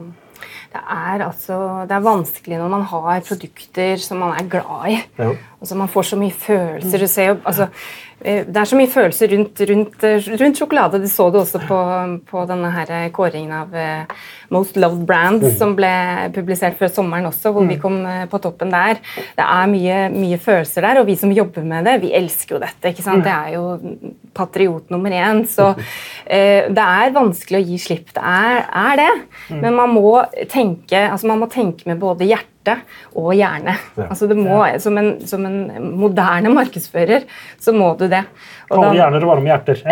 Det 0.69 0.81
er, 0.83 1.23
altså, 1.25 1.55
det 1.89 1.95
er 1.97 2.05
vanskelig 2.05 2.59
når 2.61 2.69
man 2.69 2.83
har 2.91 3.23
produkter 3.25 4.01
som 4.03 4.21
man 4.21 4.35
er 4.37 4.49
glad 4.51 4.91
i. 4.91 4.99
Ja. 5.17 5.31
Altså, 5.59 5.75
man 5.75 5.89
får 5.91 6.13
så 6.13 6.19
mye 6.19 6.31
følelser. 6.31 7.01
Du 7.03 7.11
ser 7.11 7.25
jo, 7.33 7.39
altså, 7.43 7.65
eh, 8.21 8.45
det 8.47 8.59
er 8.61 8.67
så 8.69 8.77
mye 8.79 8.91
følelser 8.91 9.31
rundt, 9.33 9.59
rundt, 9.67 10.03
eh, 10.07 10.27
rundt 10.39 10.59
sjokolade. 10.61 11.01
Du 11.03 11.07
så 11.11 11.25
det 11.33 11.41
også 11.41 11.59
på, 11.67 11.79
på 12.29 12.43
denne 12.47 12.69
her 12.71 12.93
kåringen 13.11 13.51
av 13.57 13.75
eh, 13.75 14.13
Most 14.55 14.77
Loved 14.79 15.03
Brands 15.09 15.57
som 15.59 15.75
ble 15.75 15.91
publisert 16.35 16.77
før 16.79 16.93
sommeren 16.93 17.27
også, 17.27 17.51
hvor 17.51 17.67
vi 17.67 17.75
kom 17.81 17.99
eh, 18.07 18.23
på 18.31 18.39
toppen 18.39 18.71
der. 18.71 19.01
Det 19.35 19.43
er 19.43 19.71
mye, 19.73 19.97
mye 20.15 20.39
følelser 20.39 20.87
der, 20.87 21.01
og 21.01 21.09
vi 21.09 21.17
som 21.19 21.33
jobber 21.35 21.67
med 21.67 21.89
det, 21.89 21.97
vi 22.05 22.13
elsker 22.15 22.55
jo 22.55 22.61
dette. 22.63 22.93
ikke 22.93 23.03
sant? 23.03 23.27
Det 23.27 23.33
er 23.35 23.57
jo 23.57 23.65
patriot 24.33 24.87
nummer 24.95 25.11
én. 25.11 25.43
Så 25.43 25.73
eh, 26.37 26.71
det 26.71 26.85
er 26.85 27.17
vanskelig 27.19 27.59
å 27.59 27.67
gi 27.67 27.81
slipp. 27.89 28.13
Det 28.15 28.23
er, 28.23 28.63
er 28.63 29.03
det. 29.03 29.11
Men 29.59 29.75
man 29.75 29.91
må 29.91 30.21
tenke 30.47 31.03
altså 31.09 31.27
man 31.27 31.43
må 31.43 31.49
tenke 31.51 31.83
med 31.89 31.99
både 31.99 32.31
hjerte 32.31 32.48
og 33.15 33.33
hjerne. 33.37 33.75
Ja. 33.97 34.07
Altså 34.09 34.27
det 34.29 34.37
må, 34.39 34.59
som, 34.83 34.97
en, 35.01 35.11
som 35.29 35.45
en 35.47 35.89
moderne 35.99 36.51
markedsfører 36.53 37.25
så 37.59 37.73
må 37.75 37.91
du 37.99 38.07
det. 38.11 38.23
Og 38.69 38.83
da- 38.83 38.93
hjerner 38.97 39.25
og 39.25 39.33
varme 39.33 39.51
hjerter. 39.51 39.83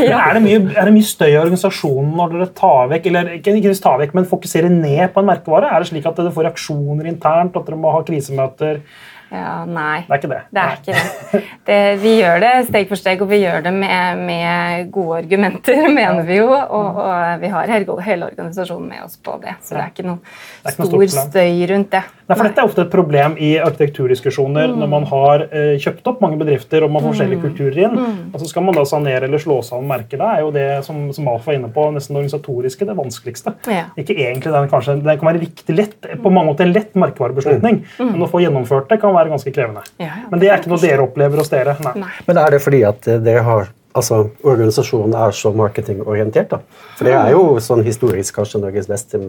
Ja. 0.00 0.18
Er, 0.28 0.36
det 0.36 0.42
mye, 0.44 0.58
er 0.76 0.86
det 0.86 0.92
mye 0.94 1.06
støy 1.06 1.28
i 1.32 1.38
organisasjonen 1.40 2.12
når 2.16 2.34
dere 2.34 2.48
tar 2.56 2.90
vekk, 2.92 3.06
eller 3.10 3.30
ikke 3.38 3.54
ikke 3.58 3.72
tar 3.82 3.98
vekk, 4.02 4.12
men 4.16 4.28
fokuserer 4.28 4.70
ned 4.72 5.10
på 5.14 5.22
en 5.22 5.28
merkevare? 5.30 5.70
Er 5.70 5.82
det 5.82 5.90
slik 5.90 6.06
at 6.08 6.18
dere 6.18 6.32
får 6.34 6.46
reaksjoner 6.48 7.08
internt, 7.10 7.56
at 7.56 7.66
dere 7.68 7.78
må 7.80 7.92
ha 7.94 8.02
krisemøter? 8.06 8.80
Ja, 9.30 9.64
nei. 9.64 10.02
Det 10.08 10.16
er 10.16 10.20
ikke 10.20 10.30
det. 10.32 10.40
Det 10.50 10.62
er 10.62 10.78
ikke 10.80 10.94
det. 10.96 11.42
det. 11.68 11.80
Vi 12.02 12.14
gjør 12.18 12.40
det 12.42 12.52
steg 12.66 12.88
for 12.90 12.98
steg, 12.98 13.20
og 13.22 13.30
vi 13.30 13.38
gjør 13.44 13.62
det 13.68 13.72
med, 13.76 14.24
med 14.26 14.90
gode 14.94 15.20
argumenter, 15.22 15.84
mener 16.00 16.24
vi 16.26 16.40
jo. 16.40 16.48
Og, 16.50 17.02
og 17.04 17.42
vi 17.42 17.52
har 17.52 17.70
hele, 17.70 17.98
hele 18.06 18.30
organisasjonen 18.32 18.88
med 18.90 19.04
oss 19.06 19.20
på 19.22 19.36
det, 19.42 19.54
så 19.62 19.76
det 19.76 19.84
er 19.84 19.92
ikke 19.94 20.08
noe 20.08 20.18
er 20.64 20.74
ikke 20.74 20.88
stor 20.90 21.28
støy 21.28 21.62
rundt 21.70 21.94
det. 21.94 22.02
Nei, 22.30 22.36
for 22.38 22.46
Dette 22.46 22.62
er 22.62 22.68
ofte 22.68 22.82
et 22.84 22.92
problem 22.92 23.32
i 23.42 23.48
arkitekturdiskusjoner 23.58 24.70
når 24.78 24.90
man 24.90 25.06
har 25.10 25.42
eh, 25.48 25.72
kjøpt 25.82 26.06
opp 26.12 26.20
mange 26.22 26.38
bedrifter 26.38 26.84
og 26.86 26.92
man 26.94 27.02
får 27.02 27.16
forskjellige 27.16 27.42
kulturer 27.42 27.80
inn. 27.88 27.96
og 28.30 28.36
Så 28.38 28.50
skal 28.52 28.66
man 28.66 28.76
da 28.78 28.84
sanere 28.86 29.26
eller 29.26 29.42
slå 29.42 29.56
sammen 29.66 29.90
merker. 29.90 30.20
Det 30.20 30.28
er 30.28 30.44
jo 30.44 30.52
det 30.54 30.68
som, 30.86 31.00
som 31.16 31.30
Alf 31.32 31.48
var 31.48 31.58
inne 31.58 31.70
på, 31.74 31.88
nesten 31.94 32.14
det 32.14 32.22
organisatoriske 32.22 32.86
det 32.86 32.96
vanskeligste. 32.98 33.54
Ja. 33.70 33.88
Ikke 33.98 34.14
egentlig 34.14 34.54
den 34.54 34.70
kanskje, 34.70 34.98
Det 35.02 35.16
kan 35.18 35.30
være 35.32 35.42
riktig 35.42 35.74
lett, 35.74 35.98
på 36.22 36.30
mange 36.30 36.52
måter 36.52 36.68
en 36.68 36.74
lett 36.76 36.94
merkevarebeslutning, 36.94 37.82
men 37.98 38.22
å 38.22 38.30
få 38.30 38.44
gjennomført 38.44 38.90
det 38.90 39.00
kan 39.02 39.14
være 39.16 39.19
ganske 39.28 39.52
krevende. 39.52 39.82
Ja, 39.98 40.06
ja. 40.06 40.28
Men 40.30 40.40
det 40.40 40.48
er 40.48 40.62
ikke 40.62 40.72
noe 40.72 40.80
dere 40.80 41.04
opplever 41.04 41.42
hos 41.42 41.52
dere? 41.52 41.76
Nei. 41.84 41.92
Nei. 42.06 42.14
Men 42.26 42.40
er 42.40 42.56
det 42.56 42.62
fordi 42.64 42.80
at 42.88 43.10
eh, 43.10 43.20
dere 43.20 43.44
har 43.44 43.68
altså 44.00 44.20
organisasjonen 44.46 45.16
er 45.18 45.34
så 45.36 45.52
marketingorientert? 45.56 46.54
da? 46.54 46.60
For 46.98 47.08
det 47.08 47.16
er 47.18 47.34
jo 47.34 47.42
sånn 47.64 47.82
historisk 47.86 48.38
kanskje 48.38 48.62
Norges 48.62 48.88
beste 48.90 49.20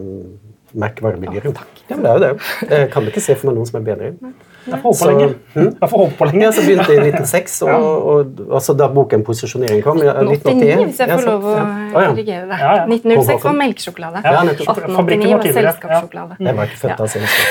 merkevarebyggere. 0.72 1.52
Ja, 1.52 1.66
ja, 1.90 1.98
det 1.98 2.08
er 2.08 2.14
jo 2.14 2.24
det. 2.24 2.32
Jeg 2.70 2.90
kan 2.94 3.10
ikke 3.10 3.24
se 3.24 3.36
for 3.36 3.50
meg 3.50 3.58
noen 3.58 3.68
som 3.68 3.80
er 3.80 3.88
bedre. 3.90 4.32
Jeg 4.62 4.78
får 4.78 4.92
håpe 4.94 5.06
lenge. 5.10 5.28
Jeg 5.56 5.88
får 5.90 5.98
håpe 5.98 6.16
på 6.18 6.26
lenge. 6.28 6.42
Ja, 6.44 6.50
så 6.54 6.62
begynte 6.62 6.92
jeg 6.92 6.98
i 7.02 7.10
1906, 7.10 7.56
og, 7.66 8.06
og, 8.12 8.42
altså 8.58 8.74
da 8.78 8.86
boken 8.94 9.24
'Posisjonering' 9.26 9.82
kom. 9.82 9.98
i 9.98 10.06
1989, 10.06 10.84
hvis 10.86 11.00
jeg 11.02 11.08
Ja, 11.08 11.16
får 11.16 11.22
så- 11.22 11.30
lov 11.32 11.44
å 11.44 11.54
ja. 11.56 11.62
Å, 11.62 12.02
ja. 12.02 12.10
korrigere 12.12 12.46
det. 12.52 12.58
Ja, 12.62 12.70
ja. 12.76 12.84
1906 12.86 13.44
var 13.44 13.56
melkesjokolade. 13.58 14.22
Ja, 14.24 14.42
1889 14.42 15.32
var 15.32 15.42
selskapssjokolade. 15.58 16.36
Jeg 16.40 16.56
var 16.56 16.70
ikke 16.70 16.80
født 16.84 17.00
av 17.00 17.10
selskap. 17.10 17.46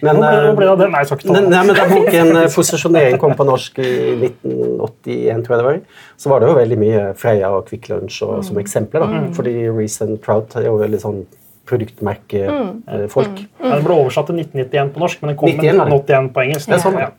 Men, 0.00 0.16
eh. 0.16 0.20
Nei, 0.24 1.42
Nei, 1.50 1.62
men 1.66 1.74
Da 1.76 1.86
boken 1.96 2.36
eh, 2.36 2.48
'Posisjonering' 2.48 3.18
kom 3.20 3.34
på 3.36 3.44
norsk 3.44 3.78
i 3.78 3.92
1981, 4.16 5.44
tror 5.44 5.56
jeg 5.56 5.62
det 5.62 5.68
var, 5.68 5.80
så 6.16 6.28
var 6.32 6.40
det 6.40 6.48
jo 6.48 6.54
veldig 6.58 6.78
mye 6.80 7.04
Freia 7.20 7.50
og 7.52 7.66
Kvikk 7.68 7.88
Lunsj 7.92 8.22
og, 8.26 8.44
som 8.44 8.56
eksempler. 8.58 9.00
da. 9.04 9.22
Fordi 9.36 9.54
Reece 9.70 10.02
and 10.06 10.22
Trout 10.24 10.56
er 10.56 10.68
jo 10.70 10.76
veldig 10.80 11.00
sånn 11.00 11.24
produktmerkefolk. 11.68 13.38
Mm. 13.40 13.48
Mm. 13.60 13.70
Den 13.70 13.86
ble 13.86 13.96
oversatt 13.96 14.28
til 14.30 14.42
1991 14.42 14.92
på 14.94 15.04
norsk, 15.04 15.22
men 15.22 15.32
den 15.32 15.38
kom 15.40 15.48
91, 15.48 15.62
med 15.62 15.96
1981 15.96 16.30
på 16.34 16.44
engelsk. 16.44 16.68
Det 16.68 16.76
er 16.76 16.84
sånn, 16.84 17.00
ja. 17.00 17.10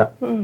ja. 0.00 0.08
ja. 0.08 0.34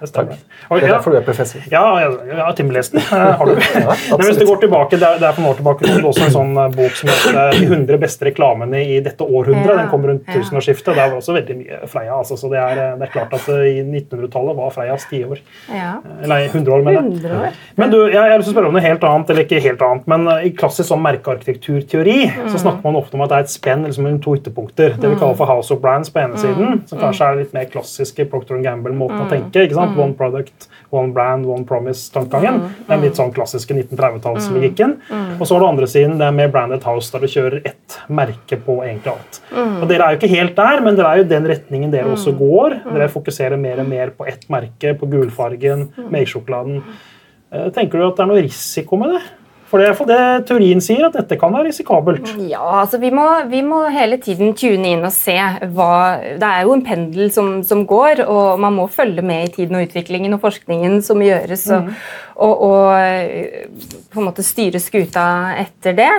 Det 0.00 0.08
stemmer. 0.10 0.40
Og, 0.68 0.80
Det 0.80 0.88
er 0.88 0.92
derfor 0.92 1.14
du 1.14 1.18
er 1.18 1.24
professor. 1.26 1.62
Ja, 1.70 1.82
ja, 2.02 2.08
ja 2.38 2.46
timelest 2.56 2.96
eh, 2.98 3.04
Har 3.38 3.46
du. 3.46 3.54
Nei, 3.54 4.26
hvis 4.26 4.40
du 4.40 4.46
går 4.48 4.60
tilbake, 4.64 4.98
det 5.00 5.06
er, 5.08 5.20
det 5.22 5.28
er 5.28 5.36
for 5.36 5.44
noen 5.44 5.52
år 5.52 5.60
tilbake 5.60 5.86
kom 5.86 6.00
det 6.00 6.10
også 6.10 6.24
en 6.26 6.34
sånn 6.34 6.60
eh, 6.62 6.70
bok 6.74 6.98
som 6.98 7.12
heter 7.12 7.38
eh, 7.42 7.58
'De 7.60 7.68
100 7.70 8.00
beste 8.02 8.28
reklamene 8.28 8.82
i 8.82 8.98
dette 9.04 9.26
århundret'. 9.26 9.80
Den 9.80 9.90
kom 9.92 10.06
rundt 10.08 10.28
ja. 10.28 10.38
tusenårsskiftet. 10.38 10.92
Der 10.94 11.12
var 11.12 11.18
også 11.18 11.36
veldig 11.36 11.58
mye 11.60 11.80
Freia. 11.90 12.18
Altså, 12.18 12.38
så 12.40 12.50
det 12.52 12.60
er, 12.62 12.82
eh, 12.84 12.96
det 13.00 13.08
er 13.08 13.14
klart 13.14 13.36
at 13.38 13.48
i 13.54 13.76
1900-tallet 13.82 14.58
var 14.58 14.74
Freias 14.74 15.06
tiår. 15.10 15.42
Ja. 15.70 15.94
Eller 16.18 16.34
nei, 16.34 16.40
100 16.50 16.74
år, 16.74 16.84
mener 16.88 17.38
jeg. 17.44 17.54
Men 17.80 17.94
du, 17.94 17.98
jeg, 18.04 18.18
jeg 18.18 18.34
har 18.34 18.40
lyst 18.40 18.50
til 18.50 18.54
å 18.54 18.58
spørre 18.58 18.72
om 18.72 18.78
noe 18.78 18.84
helt 18.84 19.08
annet, 19.08 19.32
eller 19.34 19.46
ikke 19.46 19.62
helt 19.64 19.84
annet, 19.84 20.08
men 20.10 20.28
i 20.48 20.52
klassisk 20.56 20.90
sånn 20.90 21.02
merkearkitekturteori 21.04 22.18
så 22.50 22.60
snakker 22.60 22.84
man 22.84 22.98
ofte 22.98 23.18
om 23.18 23.24
at 23.24 23.32
det 23.32 23.38
er 23.38 23.46
et 23.46 23.52
spenn 23.52 23.84
liksom, 23.86 24.06
mellom 24.06 24.20
to 24.24 24.34
ytterpunkter. 24.38 24.96
Det 25.00 25.10
vi 25.10 25.18
kaller 25.20 25.38
for 25.38 25.50
House 25.50 25.72
of 25.74 25.80
Brands 25.84 26.12
på 26.12 26.22
ene 26.22 26.40
siden, 26.40 26.82
som 26.88 27.00
kanskje 27.00 27.28
er 27.28 27.40
litt 27.42 27.54
mer 27.56 27.68
klassiske 27.70 28.26
Procter 28.30 28.60
Gamble-måten 28.64 29.24
å 29.24 29.28
tenke. 29.30 29.64
ikke 29.66 29.76
sant? 29.76 29.83
One 29.98 30.14
product, 30.14 30.68
one 30.90 31.12
brand, 31.12 31.46
one 31.46 31.64
promise-tankegangen. 31.64 32.60
Den 32.88 33.00
litt 33.04 33.16
sånn 33.18 33.32
klassiske 33.34 33.74
1930-tallslogikken. 33.74 34.96
Og 35.38 35.46
så 35.46 35.54
har 35.54 35.60
du 35.60 35.66
andre 35.68 35.86
siden, 35.90 36.18
det 36.18 36.26
er 36.26 36.36
med 36.36 36.52
branded 36.54 36.82
house, 36.84 37.10
der 37.12 37.20
du 37.20 37.26
kjører 37.30 37.60
ett 37.66 37.98
merke 38.08 38.56
på 38.64 38.78
egentlig 38.84 39.12
alt. 39.14 39.40
Og 39.82 39.88
Dere 39.90 40.08
er 40.08 40.14
jo 40.16 40.20
ikke 40.22 40.32
helt 40.36 40.56
der, 40.56 40.80
men 40.84 40.96
dere 40.96 41.12
er 41.14 41.22
jo 41.22 41.28
den 41.34 41.48
retningen 41.50 41.90
dere 41.94 42.12
også 42.14 42.34
går. 42.38 42.78
Dere 42.90 43.08
fokuserer 43.12 43.56
mer 43.60 43.80
og 43.84 43.88
mer 43.88 44.10
på 44.16 44.26
ett 44.26 44.46
merke, 44.52 44.94
på 44.98 45.06
gulfargen, 45.10 45.88
melkesjokoladen. 46.10 46.82
Eh, 47.52 47.70
Tenker 47.74 47.98
du 47.98 48.06
at 48.08 48.16
det 48.16 48.24
er 48.24 48.30
noe 48.32 48.42
risiko 48.44 48.96
med 49.00 49.14
det? 49.16 49.22
For 49.74 49.82
det 49.82 49.88
er 49.90 49.96
for 49.98 50.06
det 50.06 50.46
teorien 50.46 50.78
sier, 50.78 51.02
at 51.08 51.16
dette 51.18 51.34
kan 51.34 51.50
være 51.50 51.66
risikabelt. 51.66 52.28
Ja, 52.46 52.62
altså 52.84 53.00
vi 53.02 53.08
må, 53.10 53.24
vi 53.50 53.58
må 53.66 53.80
hele 53.90 54.20
tiden 54.22 54.52
tune 54.54 54.92
inn 54.94 55.02
og 55.02 55.10
se 55.10 55.34
hva 55.74 55.94
Det 56.38 56.46
er 56.46 56.62
jo 56.62 56.76
en 56.76 56.84
pendel 56.86 57.32
som, 57.34 57.56
som, 57.66 57.82
går, 57.90 58.22
og 58.22 58.62
man 58.62 58.76
må 58.76 58.86
følge 58.86 59.24
med 59.26 59.48
i 59.48 59.52
tiden 59.56 59.74
og 59.74 59.88
utviklingen 59.88 60.36
og 60.36 60.44
forskningen 60.44 61.00
som 61.02 61.18
gjøres, 61.26 61.66
og, 61.74 61.88
mm. 61.88 62.04
og, 62.46 62.62
og 62.68 64.04
på 64.14 64.22
en 64.22 64.28
måte 64.28 64.44
styre 64.46 64.78
skuta 64.78 65.26
etter 65.58 65.98
det. 65.98 66.12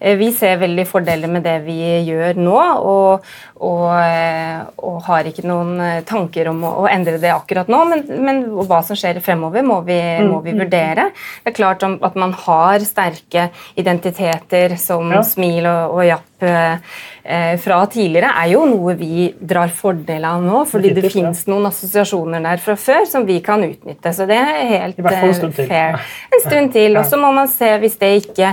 Eh, 0.00 0.16
vi 0.16 0.30
ser 0.32 0.56
veldig 0.62 0.88
fordeler 0.88 1.28
med 1.28 1.44
det 1.44 1.58
vi 1.66 1.76
gjør 2.08 2.40
nå, 2.40 2.56
og, 2.80 3.28
og 3.60 4.96
har 5.04 5.28
ikke 5.28 5.44
noen 5.52 6.00
tanker 6.08 6.48
om 6.48 6.64
å, 6.64 6.72
å, 6.80 6.88
endre 6.88 7.20
det 7.20 7.34
akkurat 7.34 7.68
nå, 7.68 7.84
men, 7.92 8.06
men 8.24 8.42
hva 8.56 8.80
som 8.88 8.96
skjer 8.96 9.20
fremover, 9.20 9.68
må 9.68 9.82
vi, 9.84 10.00
må 10.24 10.40
vi 10.40 10.56
mm, 10.56 10.56
mm, 10.56 10.64
vurdere. 10.64 11.08
Det 11.44 11.52
er 11.52 11.58
klart 11.60 11.84
at 11.84 12.16
man 12.18 12.32
har 12.46 12.80
sterke 12.88 13.01
sterke 13.02 13.48
identiteter 13.74 14.76
som 14.76 15.10
ja. 15.12 15.22
Smil 15.22 15.66
og, 15.66 15.96
og 15.96 16.06
Japp 16.06 16.31
fra 16.42 17.76
tidligere, 17.86 18.32
er 18.42 18.48
jo 18.50 18.64
noe 18.66 18.96
vi 18.98 19.28
drar 19.38 19.70
fordel 19.70 20.24
av 20.26 20.42
nå. 20.42 20.64
Fordi 20.68 20.90
det, 20.90 21.04
det 21.04 21.12
finnes 21.14 21.44
noen 21.46 21.68
assosiasjoner 21.68 22.42
der 22.42 22.62
fra 22.62 22.74
før 22.78 23.06
som 23.08 23.26
vi 23.28 23.38
kan 23.44 23.62
utnytte. 23.62 24.12
Så 24.14 24.26
det 24.26 24.38
er 24.38 24.72
helt 24.72 24.98
en 24.98 25.52
fair. 25.54 26.00
En 26.32 26.42
stund 26.42 26.72
til. 26.74 26.98
Og 26.98 27.06
så 27.06 27.20
må 27.20 27.30
man 27.34 27.50
se, 27.52 27.68
hvis 27.82 27.98
det 28.00 28.10
ikke 28.24 28.52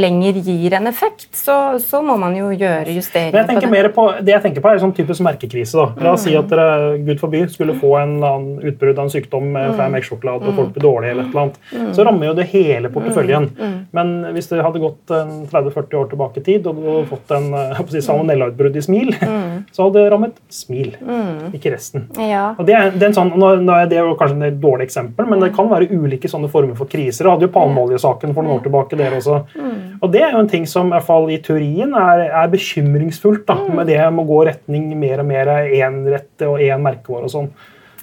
lenger 0.00 0.40
gir 0.46 0.78
en 0.78 0.88
effekt, 0.88 1.28
så, 1.36 1.76
så 1.82 2.00
må 2.04 2.16
man 2.20 2.36
jo 2.38 2.50
gjøre 2.54 2.96
justeringer 2.96 3.36
jeg 3.36 3.48
tenker 3.50 3.66
på 3.66 3.72
det. 3.72 3.76
Mer 3.76 3.88
på, 3.94 4.06
det 4.24 4.34
jeg 4.34 4.44
tenker 4.46 4.64
på, 4.64 4.70
er 4.70 4.82
sånn 4.82 4.94
typisk 4.96 5.24
merkekrise. 5.26 5.76
da. 5.78 6.06
La 6.06 6.14
oss 6.16 6.24
si 6.26 6.34
at 6.38 6.48
dere, 6.50 6.96
gud 7.06 7.20
forby, 7.20 7.42
skulle 7.52 7.76
få 7.78 7.92
en 8.00 8.16
utbrudd 8.62 8.96
av 8.96 9.06
en 9.06 9.12
sykdom 9.12 9.52
fra 9.76 9.88
melkesjokolade, 9.92 10.50
og 10.50 10.60
folk 10.60 10.72
blir 10.76 10.86
dårlige, 10.86 11.14
eller 11.14 11.26
et 11.26 11.34
eller 11.34 11.44
annet. 11.44 11.94
Så 11.96 12.06
rammer 12.06 12.30
jo 12.30 12.36
det 12.38 12.48
hele 12.52 12.92
porteføljen. 12.94 13.50
Men 13.96 14.14
hvis 14.36 14.50
det 14.52 14.62
hadde 14.64 14.82
gått 14.82 15.14
30-40 15.52 16.00
år 16.00 16.10
tilbake 16.12 16.42
i 16.42 16.46
tid, 16.50 16.70
og 16.70 17.06
fått 17.10 17.25
fått 17.26 17.36
en 17.36 17.54
eh, 17.54 17.80
si, 17.90 18.02
salmonellautbrudd 18.02 18.76
i 18.76 18.82
smil, 18.82 19.14
mm. 19.20 19.64
så 19.72 19.86
hadde 19.86 20.00
det 20.00 20.10
rammet 20.12 20.38
smil, 20.52 20.96
mm. 21.00 21.52
ikke 21.56 21.72
resten. 21.74 22.06
Ja. 22.20 22.54
Og 22.58 22.66
det 22.66 22.76
det 22.96 23.02
er 23.02 23.10
en 23.10 23.16
sånn, 23.16 23.32
nå 23.36 23.74
er 23.74 23.88
det 23.90 23.98
jo 23.98 24.14
kanskje 24.18 24.50
et 24.50 24.58
dårlig 24.62 24.86
eksempel, 24.86 25.28
men 25.28 25.42
det 25.42 25.52
kan 25.56 25.68
være 25.70 25.88
ulike 25.90 26.30
sånne 26.30 26.50
former 26.52 26.76
for 26.78 26.90
kriser. 26.90 27.26
Jeg 27.26 27.36
hadde 27.36 27.48
jo 27.48 27.54
palmeoljesaken 27.54 28.34
for 28.36 28.46
noen 28.46 28.58
år 28.58 28.66
tilbake. 28.66 28.96
der 28.96 29.16
også. 29.16 29.42
Mm. 29.56 29.98
Og 30.00 30.12
Det 30.12 30.22
er 30.22 30.32
jo 30.32 30.40
en 30.40 30.48
ting 30.48 30.66
som 30.66 30.92
i, 30.94 31.00
fall 31.04 31.30
i 31.32 31.38
teorien 31.42 31.94
er, 31.98 32.26
er 32.28 32.52
bekymringsfullt, 32.52 33.46
da, 33.48 33.58
mm. 33.60 33.72
med 33.76 33.90
det 33.90 34.02
med 34.10 34.24
å 34.24 34.28
gå 34.28 34.42
retning 34.50 34.92
mer 34.98 35.22
og 35.24 35.30
mer 35.30 35.50
énrette 35.64 36.48
og 36.48 36.60
én 36.62 36.84
merkevare 36.84 37.28
og 37.28 37.32
sånn. 37.32 37.50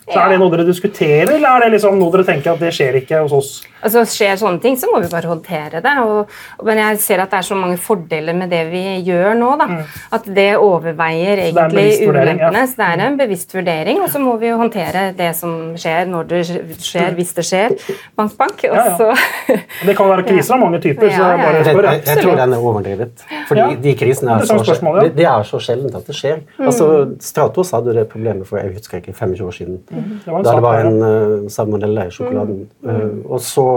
Så 0.03 0.19
Er 0.19 0.33
det 0.33 0.39
noe 0.41 0.51
dere 0.51 0.65
diskuterer, 0.67 1.29
eller 1.37 1.47
er 1.47 1.65
det 1.65 1.77
liksom 1.77 1.95
noe 1.99 2.11
dere 2.11 2.25
tenker 2.27 2.51
at 2.51 2.59
det 2.59 2.73
skjer 2.75 2.99
ikke 2.99 3.21
hos 3.23 3.35
oss? 3.37 3.51
Altså 3.83 4.03
Skjer 4.07 4.37
sånne 4.39 4.61
ting, 4.63 4.75
så 4.79 4.87
må 4.91 4.99
vi 5.03 5.09
bare 5.11 5.27
håndtere 5.27 5.81
det. 5.83 5.93
Og, 6.07 6.31
men 6.67 6.79
jeg 6.79 6.99
ser 7.03 7.23
at 7.23 7.31
det 7.31 7.39
er 7.41 7.47
så 7.47 7.57
mange 7.59 7.77
fordeler 7.81 8.35
med 8.35 8.51
det 8.51 8.61
vi 8.71 8.81
gjør 9.07 9.33
nå. 9.39 9.49
da, 9.59 9.67
mm. 9.69 9.81
At 10.17 10.27
det 10.35 10.49
overveier 10.59 11.41
egentlig 11.47 11.85
ulempene. 12.07 12.65
Så 12.69 12.79
det 12.79 12.89
er 12.89 13.03
en 13.07 13.17
bevisst 13.19 13.55
vurdering. 13.55 14.01
Og 14.03 14.11
så 14.11 14.21
må 14.23 14.35
vi 14.41 14.51
jo 14.51 14.59
håndtere 14.61 15.09
det 15.17 15.31
som 15.39 15.73
skjer, 15.79 16.07
når 16.11 16.29
det 16.31 16.41
skjer, 16.47 17.15
hvis 17.17 17.33
det 17.39 17.47
skjer. 17.47 17.75
Bank, 18.19 18.35
bank. 18.39 18.63
Og 18.69 18.79
ja, 18.79 18.85
ja. 18.99 19.59
det 19.87 19.97
kan 19.99 20.11
være 20.11 20.27
kriser 20.29 20.55
av 20.57 20.63
mange 20.63 20.79
typer. 20.83 21.11
så 21.11 21.31
jeg 21.31 21.43
bare 21.43 21.63
spør. 21.67 21.89
Jeg, 21.89 22.03
jeg, 22.07 22.23
tror 22.23 22.39
den 22.39 22.55
er 22.55 22.67
overdrevet. 22.71 23.25
Fordi 23.51 23.67
de 23.83 23.95
krisene 23.99 24.37
er, 24.37 24.47
så, 24.47 24.59
det, 25.01 25.11
det 25.19 25.27
er 25.27 25.47
så 25.47 25.59
sjeldent 25.63 25.99
at 25.99 26.07
det 26.07 26.17
skjer. 26.19 26.43
Mm. 26.59 26.67
Altså, 26.71 26.89
Stratos 27.23 27.75
hadde 27.75 27.95
det 27.99 28.07
problemet 28.11 28.47
for 28.47 28.59
jeg 28.59 28.77
husker 28.77 28.99
ikke, 29.01 29.15
25 29.15 29.47
år 29.47 29.55
siden. 29.59 29.79
Mm. 29.93 30.09
Det 30.25 30.41
da 30.47 30.55
det 30.55 30.65
var 30.65 30.81
en 30.81 30.99
uh, 31.03 31.51
salmonella 31.51 32.07
i 32.09 32.11
sjokoladen. 32.13 32.65
Mm. 32.83 32.89
Uh, 32.89 33.31
og 33.31 33.41
så 33.43 33.67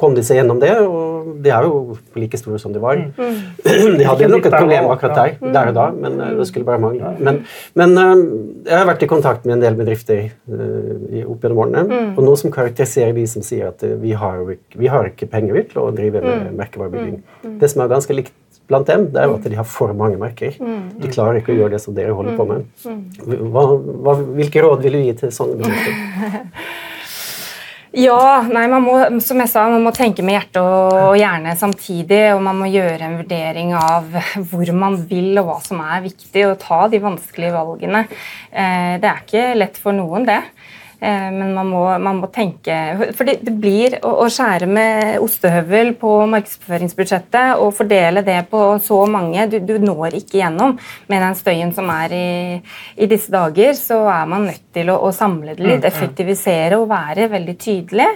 kom 0.00 0.16
de 0.16 0.24
seg 0.26 0.40
gjennom 0.40 0.58
det, 0.58 0.72
og 0.82 1.36
de 1.44 1.52
er 1.54 1.66
jo 1.68 1.94
like 2.18 2.38
store 2.40 2.58
som 2.58 2.72
de 2.74 2.82
var. 2.82 2.98
Mm. 2.98 3.36
De 4.00 4.08
hadde 4.08 4.28
nok 4.32 4.48
et 4.48 4.56
problem 4.56 4.88
akkurat 4.90 5.14
der, 5.20 5.52
der 5.54 5.70
og 5.70 5.76
da, 5.76 5.84
men 5.94 6.18
uh, 6.18 6.32
det 6.40 6.48
skulle 6.50 6.66
bare 6.66 6.82
mangle. 6.82 7.12
Men, 7.22 7.42
men 7.78 7.94
jeg 8.66 8.74
har 8.74 8.88
vært 8.88 9.06
i 9.06 9.10
kontakt 9.10 9.46
med 9.46 9.56
en 9.56 9.62
del 9.62 9.78
bedrifter 9.78 10.32
opp 11.24 11.46
gjennom 11.46 11.62
årene, 11.62 11.84
mm. 11.86 12.12
og 12.16 12.22
noe 12.26 12.40
som 12.40 12.52
karakteriserer 12.54 13.14
de 13.14 13.28
som 13.30 13.46
sier 13.46 13.70
at 13.70 13.86
vi 14.02 14.16
har, 14.18 14.42
vi 14.74 14.90
har 14.90 15.12
ikke 15.12 15.30
penger 15.30 15.62
til 15.70 15.84
å 15.84 15.90
drive 15.94 16.24
med 16.24 16.48
mm. 16.48 16.56
merkevarebygging. 16.58 17.20
Mm. 17.44 17.58
Det 17.62 17.70
som 17.70 17.84
er 17.84 17.94
ganske 17.94 18.18
likt 18.18 18.34
blant 18.70 18.88
dem, 18.88 19.10
det 19.12 19.20
er 19.20 19.28
jo 19.28 19.36
at 19.36 19.46
de 19.50 19.58
har 19.58 19.68
for 19.68 19.92
mange 19.96 20.16
merker. 20.20 20.56
De 20.56 21.12
klarer 21.12 21.40
ikke 21.40 21.52
å 21.54 21.58
gjøre 21.58 21.76
det 21.76 21.82
som 21.84 21.96
dere 21.96 22.16
holder 22.16 22.38
på 22.38 22.48
med. 22.48 22.64
Hva, 23.26 23.66
hva, 23.76 24.16
hvilke 24.38 24.64
råd 24.64 24.84
vil 24.86 24.98
du 24.98 25.04
gi 25.04 25.14
til 25.20 25.34
sånne 25.34 25.60
bedrifter? 25.60 26.50
Ja, 27.94 28.42
nei, 28.50 28.64
man 28.66 28.82
må, 28.82 28.94
som 29.22 29.38
jeg 29.38 29.50
sa, 29.52 29.68
man 29.70 29.84
må 29.84 29.92
tenke 29.94 30.24
med 30.26 30.34
hjerte 30.34 30.62
og 30.66 31.14
hjerne 31.14 31.52
samtidig. 31.54 32.32
Og 32.34 32.40
man 32.42 32.58
må 32.58 32.66
gjøre 32.66 33.06
en 33.06 33.18
vurdering 33.20 33.70
av 33.78 34.08
hvor 34.50 34.72
man 34.74 34.96
vil 35.06 35.38
og 35.38 35.46
hva 35.46 35.58
som 35.62 35.82
er 35.84 36.02
viktig, 36.02 36.42
og 36.48 36.58
ta 36.62 36.80
de 36.90 36.98
vanskelige 37.04 37.54
valgene. 37.54 38.02
Eh, 38.50 38.96
det 38.98 39.10
er 39.10 39.22
ikke 39.22 39.44
lett 39.60 39.78
for 39.78 39.94
noen, 39.94 40.26
det. 40.26 40.40
Eh, 41.04 41.30
men 41.32 41.50
man 41.52 41.68
må, 41.68 41.82
man 42.00 42.20
må, 42.22 42.28
tenke 42.32 42.74
For 43.12 43.28
det, 43.28 43.34
det 43.44 43.52
blir 43.60 43.98
å, 43.98 44.14
å, 44.24 44.28
skjære 44.32 44.68
med 44.70 45.18
ostehøvel 45.20 45.92
på 46.00 46.12
markedsføringsbudsjettet 46.32 47.60
og 47.60 47.74
fordele 47.76 48.22
det 48.24 48.38
på 48.48 48.62
så 48.80 49.02
mange 49.10 49.44
Du, 49.52 49.58
du 49.60 49.74
når 49.82 50.16
ikke 50.22 50.40
gjennom 50.40 50.78
med 51.12 51.20
den 51.20 51.36
støyen 51.36 51.74
som 51.76 51.90
er 51.92 52.14
i, 52.16 52.30
i, 52.96 53.08
disse 53.10 53.32
dager. 53.34 53.74
Så 53.76 54.00
er 54.08 54.24
man 54.30 54.48
nødt 54.48 54.64
til 54.72 54.88
å, 54.94 54.96
å 55.04 55.12
samle 55.12 55.52
det 55.52 55.60
litt, 55.60 55.82
mm, 55.82 55.84
mm. 55.84 55.90
effektivisere 55.92 56.80
og 56.80 56.88
være 56.94 57.28
veldig 57.34 57.58
tydelig. 57.60 58.08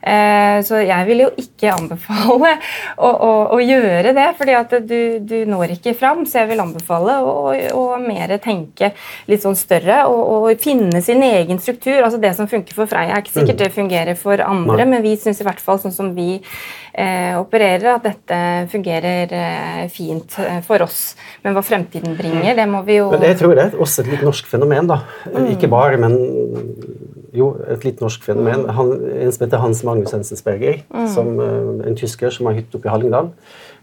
Eh, 0.00 0.62
så 0.64 0.78
jeg 0.80 1.04
vil 1.10 1.26
jo 1.26 1.28
ikke 1.36 1.74
anbefale 1.74 2.54
å, 2.96 3.10
å, 3.10 3.32
å 3.52 3.58
gjøre 3.60 4.14
det, 4.16 4.28
fordi 4.38 4.54
at 4.56 4.72
du, 4.88 5.00
du, 5.20 5.36
når 5.48 5.76
ikke 5.76 5.94
fram. 5.98 6.24
Så 6.28 6.40
jeg 6.40 6.50
vil 6.52 6.62
anbefale 6.64 7.18
å, 7.20 7.34
å, 7.76 7.84
mer 8.00 8.32
tenke 8.40 8.94
litt 9.28 9.44
sånn 9.44 9.58
større 9.58 10.02
og, 10.08 10.22
og, 10.38 10.48
finne 10.60 11.02
sin 11.04 11.22
egen 11.24 11.60
struktur. 11.60 12.00
altså 12.00 12.20
Det 12.22 12.29
som 12.36 12.48
funker 12.50 12.76
for 12.76 12.90
Freia, 12.90 13.14
er 13.14 13.24
ikke 13.24 13.34
sikkert 13.34 13.56
mm. 13.56 13.62
det 13.62 13.70
fungerer 13.74 14.18
for 14.18 14.42
andre, 14.44 14.86
men 14.88 15.02
vi 15.04 15.16
syns 15.20 15.40
i 15.42 15.46
hvert 15.46 15.62
fall 15.62 15.80
sånn 15.82 15.94
som 15.94 16.10
vi 16.16 16.36
eh, 16.36 17.36
opererer, 17.38 17.88
at 17.94 18.06
dette 18.08 18.40
fungerer 18.72 19.34
eh, 19.36 19.84
fint 19.92 20.38
eh, 20.42 20.60
for 20.66 20.84
oss. 20.86 21.14
Men 21.44 21.56
hva 21.56 21.64
fremtiden 21.66 22.16
bringer, 22.18 22.54
det 22.58 22.66
må 22.70 22.82
vi 22.86 23.00
jo 23.00 23.10
Men 23.14 23.26
Jeg 23.28 23.40
tror 23.42 23.56
det 23.56 23.68
er 23.68 23.80
også 23.80 24.04
et 24.04 24.12
litt 24.14 24.26
norsk 24.26 24.50
fenomen. 24.50 24.90
da. 24.90 25.02
Mm. 25.30 25.50
Ikke 25.54 25.70
bare, 25.70 26.00
men 26.00 26.16
jo, 27.36 27.52
et 27.70 27.86
litt 27.86 28.02
norsk 28.02 28.24
fenomen. 28.26 28.66
Han, 28.74 28.94
en 29.22 29.32
som 29.34 29.46
heter 29.46 29.62
Hans 29.62 29.82
Magnus 29.86 30.14
Ensensberger, 30.16 30.82
mm. 30.90 31.08
som, 31.14 31.34
uh, 31.38 31.82
en 31.86 31.98
tysker 31.98 32.32
som 32.34 32.48
har 32.50 32.58
hytte 32.58 32.78
oppe 32.78 32.90
i 32.90 32.92
Hallingdal. 32.92 33.30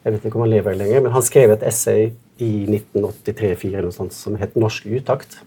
Jeg 0.04 0.16
vet 0.16 0.28
ikke 0.28 0.40
om 0.40 0.46
han 0.46 0.54
lever 0.54 0.78
lenger, 0.80 1.04
men 1.04 1.16
han 1.16 1.26
skrev 1.26 1.52
et 1.56 1.64
essay 1.68 2.12
i 2.44 2.52
1983-4 2.70 3.92
som 4.14 4.36
het 4.40 4.56
'Norsk 4.56 4.86
utakt'. 4.86 5.40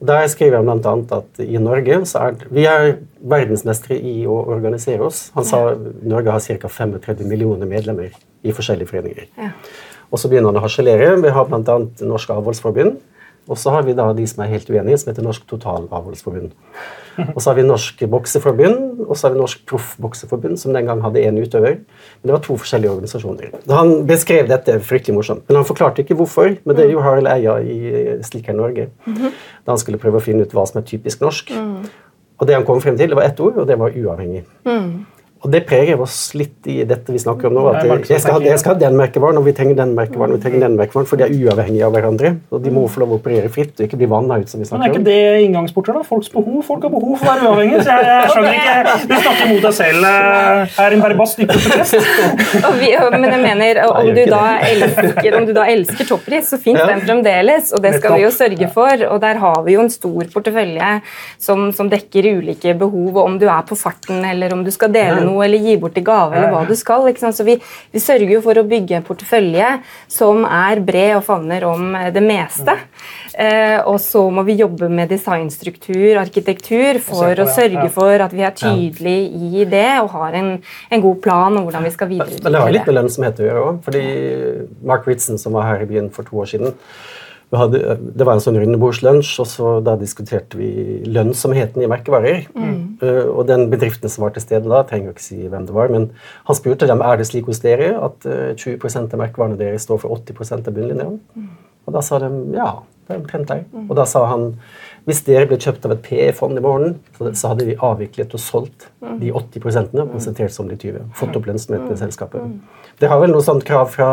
Der 0.00 0.26
skriver 0.32 0.62
han 0.62 0.80
bl.a. 0.80 1.18
at 1.18 1.40
i 1.44 1.60
Norge 1.60 1.98
så 2.08 2.22
er 2.30 2.44
vi 2.48 2.64
er 2.64 2.94
verdensmestere 3.20 3.98
i 4.00 4.24
å 4.24 4.38
organisere 4.48 5.04
oss. 5.04 5.26
Han 5.36 5.44
sa 5.44 5.60
Norge 6.00 6.32
har 6.32 6.60
ca. 6.62 6.70
35 6.72 7.28
millioner 7.28 7.68
medlemmer 7.68 8.14
i 8.40 8.54
forskjellige 8.56 8.88
foreninger. 8.88 9.28
Ja. 9.36 9.52
Og 10.10 10.18
så 10.18 10.30
begynner 10.30 10.50
han 10.50 10.60
å 10.60 10.64
harselere. 10.64 11.12
Vi 11.20 11.34
har 11.36 11.50
bl.a. 11.50 11.76
Norsk 12.00 12.32
Avholdsforbund. 12.32 12.96
Og 13.50 13.58
så 13.58 13.72
har 13.74 13.84
vi 13.84 13.96
da 13.98 14.08
de 14.16 14.24
som 14.30 14.42
er 14.44 14.52
helt 14.54 14.70
uenige, 14.70 14.98
som 15.02 15.10
heter 15.10 15.26
Norsk 15.26 15.44
Totalavholdsforbund. 15.50 16.52
Og 17.34 17.40
så 17.42 17.50
har 17.50 17.58
vi 17.58 17.66
Norsk 17.66 18.02
Bokseforbund 18.10 18.90
og 19.10 19.16
så 19.16 19.26
har 19.26 19.34
vi 19.34 19.40
Norsk 19.40 19.62
Proffbokseforbund, 19.66 20.58
som 20.60 20.74
den 20.74 20.86
gang 20.86 21.00
hadde 21.02 21.22
én 21.26 21.38
utøver. 21.40 21.80
Men 22.20 22.30
det 22.30 22.34
var 22.36 22.42
to 22.44 22.56
forskjellige 22.60 22.92
organisasjoner. 22.92 23.54
Han 23.70 24.06
beskrev 24.08 24.48
dette 24.50 24.76
fryktelig 24.86 25.16
morsomt, 25.16 25.42
men 25.48 25.58
han 25.58 25.66
forklarte 25.66 26.04
ikke 26.04 26.16
hvorfor. 26.20 26.52
Men 26.64 26.78
det 26.78 26.86
er 26.86 26.92
jo 26.94 27.02
Harald 27.04 27.30
Eia 27.30 27.56
i 27.62 28.18
Slik 28.26 28.48
er 28.48 28.58
Norge, 28.58 28.88
da 29.06 29.74
han 29.74 29.80
skulle 29.82 30.00
prøve 30.02 30.20
å 30.20 30.24
finne 30.24 30.46
ut 30.46 30.54
hva 30.54 30.66
som 30.68 30.80
er 30.80 30.86
typisk 30.88 31.24
norsk. 31.24 31.50
Og 32.40 32.48
det 32.48 32.56
han 32.56 32.66
kom 32.68 32.80
frem 32.80 32.96
til, 32.96 33.10
det 33.10 33.18
var 33.18 33.28
ett 33.28 33.40
ord, 33.40 33.58
og 33.60 33.66
det 33.68 33.78
var 33.80 33.96
uavhengig. 33.96 34.44
Og 35.40 35.48
det 35.48 35.62
preger 35.64 35.96
oss 36.04 36.34
litt 36.36 36.66
i 36.68 36.82
dette 36.84 37.14
vi 37.14 37.20
snakker 37.20 37.48
om 37.48 37.54
nå. 37.56 37.62
at 37.70 37.86
Jeg 38.10 38.20
skal, 38.20 38.42
jeg 38.44 38.60
skal 38.60 38.74
ha 38.74 38.80
den 38.82 38.96
merkevaren, 38.98 39.38
og 39.40 39.46
vi 39.46 39.54
trenger 39.56 39.78
den 39.78 39.94
merkevaren, 39.96 40.34
og 40.34 40.36
vi 40.36 40.44
trenger 40.44 40.66
den 40.66 40.74
merkevaren, 40.76 41.06
for 41.08 41.16
de 41.16 41.24
er 41.24 41.32
uavhengige 41.32 41.86
av 41.86 41.94
hverandre. 41.94 42.32
og 42.52 42.60
De 42.60 42.72
må 42.74 42.82
få 42.92 43.00
lov 43.00 43.14
å 43.14 43.16
operere 43.16 43.48
fritt 43.52 43.72
og 43.80 43.86
ikke 43.86 43.96
bli 44.02 44.08
vanna 44.10 44.36
ut. 44.36 44.50
som 44.52 44.60
vi 44.60 44.68
snakker 44.68 44.76
om. 44.76 44.84
Men 44.84 44.90
Er 44.90 45.00
ikke 45.00 45.06
det 45.08 45.46
inngangsporter? 45.46 45.96
da? 45.96 46.02
Folks 46.04 46.28
behov? 46.34 46.58
Folk 46.66 46.84
har 46.84 46.92
behov 46.92 47.14
for 47.16 47.24
å 47.24 47.30
være 47.32 47.48
uavhengige. 47.48 47.84
så 47.86 47.94
jeg, 47.96 48.10
jeg 48.10 48.34
skjønner 48.34 48.58
ikke, 48.58 48.98
Du 49.00 49.14
snakker 49.14 49.48
mot 49.48 49.64
deg 49.64 49.74
selv 49.78 50.04
her, 50.10 50.92
eh, 50.92 50.98
Berbas, 51.00 51.34
dypeste 51.40 51.70
prest. 51.72 51.96
men 53.16 53.30
jeg 53.30 53.40
mener, 53.46 53.82
om 53.88 54.12
du, 54.12 54.22
da 54.28 54.44
elsker, 54.68 55.38
om 55.40 55.48
du 55.48 55.54
da 55.56 55.64
elsker 55.72 56.10
toppris, 56.10 56.52
så 56.52 56.60
fins 56.60 56.82
ja. 56.82 56.90
den 56.92 57.00
fremdeles, 57.06 57.72
og 57.72 57.80
det 57.80 57.94
skal 57.96 58.18
vi 58.18 58.26
jo 58.26 58.34
sørge 58.34 58.70
for. 58.76 59.06
Og 59.08 59.24
der 59.24 59.40
har 59.40 59.64
vi 59.64 59.78
jo 59.78 59.86
en 59.86 59.92
stor 59.96 60.28
portefølje 60.36 60.92
som, 61.40 61.70
som 61.72 61.88
dekker 61.88 62.28
ulike 62.36 62.76
behov, 62.76 63.16
og 63.16 63.24
om 63.24 63.40
du 63.40 63.48
er 63.48 63.64
på 63.64 63.78
farten 63.78 64.20
eller 64.20 64.52
om 64.52 64.68
du 64.68 64.70
skal 64.74 64.92
dele 64.92 65.24
noe 65.24 65.29
noe 65.30 65.46
eller 65.46 65.62
gi 65.62 65.78
bort 65.80 65.98
i 65.98 66.04
gave, 66.04 66.36
eller 66.36 66.52
hva 66.52 66.66
du 66.68 66.74
skal. 66.78 67.08
Så 67.20 67.46
vi, 67.46 67.56
vi 67.94 68.02
sørger 68.02 68.34
jo 68.36 68.42
for 68.44 68.58
å 68.58 68.66
bygge 68.66 68.98
en 68.98 69.06
portefølje 69.06 69.72
som 70.10 70.44
er 70.44 70.82
bred 70.84 71.16
og 71.20 71.24
favner 71.26 71.64
om 71.70 71.94
det 72.12 72.22
meste. 72.24 72.76
Eh, 73.32 73.78
og 73.88 74.00
så 74.02 74.24
må 74.32 74.44
vi 74.48 74.58
jobbe 74.60 74.90
med 74.92 75.10
designstruktur, 75.12 76.18
arkitektur, 76.20 76.98
for 77.04 77.30
å 77.30 77.48
sørge 77.48 77.86
for 77.94 78.26
at 78.26 78.34
vi 78.34 78.44
er 78.46 78.56
tydelige 78.58 79.60
i 79.60 79.68
det 79.70 79.88
og 80.02 80.10
har 80.16 80.36
en, 80.40 80.50
en 80.90 81.04
god 81.04 81.22
plan 81.24 81.56
om 81.56 81.66
hvordan 81.66 81.86
vi 81.86 81.94
skal 81.94 82.10
videreutvikle 82.10 82.44
Men 82.46 82.56
det 82.56 82.64
har 82.64 82.76
litt 82.76 82.90
med 82.90 82.98
lønnsomhet 82.98 83.40
å 83.40 83.48
gjøre 83.48 83.64
òg. 83.70 83.88
Mark 84.90 85.08
Ritson, 85.08 85.38
som 85.40 85.56
var 85.56 85.70
her 85.70 85.84
i 85.84 85.88
byen 85.90 86.10
for 86.14 86.26
to 86.26 86.42
år 86.42 86.50
siden, 86.50 86.76
hadde, 87.58 87.96
det 88.14 88.26
var 88.26 88.36
en 88.36 88.42
sånn 88.44 88.58
rundebordslunsj, 88.60 89.32
og 89.42 89.48
så 89.50 89.70
da 89.84 89.96
diskuterte 89.98 90.58
vi 90.58 91.00
lønnsomheten 91.10 91.82
i 91.82 91.88
merkevarer. 91.90 92.44
Mm. 92.54 92.76
Uh, 93.02 93.26
og 93.32 93.48
den 93.48 93.66
bedriften 93.72 94.12
som 94.12 94.26
var 94.26 94.36
til 94.36 94.44
stede 94.44 94.70
da, 94.70 94.84
trenger 94.86 95.10
jo 95.10 95.16
ikke 95.16 95.24
si 95.24 95.40
hvem 95.42 95.66
det 95.66 95.74
var, 95.74 95.90
men 95.90 96.10
han 96.46 96.58
spurte 96.58 96.88
dem 96.90 97.02
er 97.02 97.18
det 97.18 97.26
slik 97.30 97.50
hos 97.50 97.62
dere 97.64 97.92
at 97.98 98.28
uh, 98.28 98.52
20% 98.54 99.16
av 99.16 99.24
merkevarene 99.24 99.58
deres 99.58 99.88
står 99.88 100.04
for 100.04 100.20
80 100.20 100.60
av 100.60 100.70
bunnlinjen. 100.70 101.18
Mm. 101.34 101.50
Og 101.88 101.96
da 101.96 102.04
sa 102.06 102.20
de 102.22 102.30
ja, 102.54 102.70
det 103.10 103.16
er 103.16 103.22
omtrent 103.24 103.50
der. 103.50 103.64
Mm. 103.72 103.88
Og 103.88 103.96
da 103.98 104.06
sa 104.06 104.22
han 104.30 104.46
hvis 105.08 105.22
dere 105.26 105.48
ble 105.48 105.58
kjøpt 105.60 105.86
av 105.88 105.94
et 105.96 106.02
PE-fond 106.04 106.58
i 106.58 106.64
morgen, 106.64 106.98
så 107.18 107.52
hadde 107.52 107.68
vi 107.68 107.76
avviklet 107.76 108.36
og 108.36 108.42
solgt 108.42 108.90
de 109.00 109.32
80 109.32 109.96
og 110.02 110.12
konsentrert 110.12 110.52
seg 110.52 110.64
om 110.64 110.70
de 110.70 110.76
20. 110.80 111.08
Fått 111.16 111.36
opp 111.38 111.48
lønnsomheten 111.48 111.94
i 111.94 112.00
selskapet. 112.00 112.60
Det 113.00 113.08
har 113.08 113.20
vel 113.22 113.32
noe 113.32 113.40
sånt 113.40 113.64
krav 113.64 113.88
fra 113.94 114.08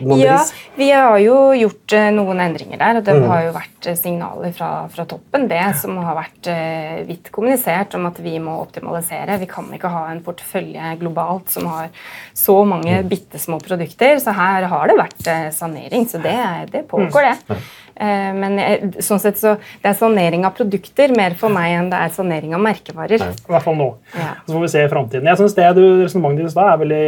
Mondelez? 0.00 0.52
Ja, 0.54 0.70
vi 0.78 0.86
har 0.88 1.18
jo 1.20 1.36
gjort 1.52 1.94
uh, 1.98 2.06
noen 2.16 2.40
endringer 2.40 2.80
der. 2.80 3.00
og 3.00 3.04
Det 3.04 3.16
mm. 3.18 3.26
har 3.28 3.42
jo 3.44 3.50
vært 3.58 3.88
uh, 3.90 3.96
signaler 3.98 4.54
fra, 4.56 4.70
fra, 4.94 5.04
toppen, 5.10 5.44
det 5.50 5.66
som 5.82 5.98
har 6.00 6.16
vært 6.16 6.48
uh, 6.48 7.02
vidt 7.10 7.28
kommunisert 7.34 7.98
om 7.98 8.08
at 8.08 8.22
vi 8.24 8.38
må 8.40 8.56
optimalisere. 8.62 9.36
Vi 9.42 9.50
kan 9.50 9.68
ikke 9.76 9.92
ha 9.92 10.06
en 10.08 10.22
portefølje 10.24 10.94
globalt 11.02 11.52
som 11.52 11.68
har 11.74 11.92
så 12.32 12.56
mange 12.64 13.02
mm. 13.02 13.12
bitte 13.12 13.42
små 13.42 13.60
produkter. 13.60 14.16
Så 14.22 14.32
her 14.38 14.64
har 14.72 14.88
det 14.88 14.96
vært 15.02 15.32
sanering. 15.52 16.08
Så 16.08 16.22
det, 16.24 16.38
det 16.72 16.86
pågår, 16.88 17.28
det. 17.28 17.60
Eh, 17.96 18.30
men 18.36 18.58
sånn 19.04 19.20
sett 19.22 19.38
så 19.40 19.54
det 19.82 19.90
er 19.90 19.96
sanering 19.98 20.46
av 20.48 20.54
produkter 20.56 21.12
mer 21.16 21.36
for 21.38 21.52
meg 21.52 21.76
enn 21.76 21.90
det 21.92 22.00
er 22.00 22.14
sanering 22.14 22.54
av 22.56 22.62
merkevarer. 22.64 23.22
Nei, 23.22 23.32
I 23.34 23.54
hvert 23.54 23.66
fall 23.66 23.78
nå. 23.78 23.88
Ja. 24.16 24.30
Så 24.46 24.54
får 24.54 24.64
vi 24.64 24.70
se 24.72 24.84
i 24.84 24.90
fremtiden. 24.92 25.30
Jeg 25.30 25.40
syns 25.40 25.56
det 25.58 25.68
du, 25.78 25.82
resonnementet 26.02 26.48
ditt 26.48 26.62
er 26.62 26.80
veldig 26.82 27.04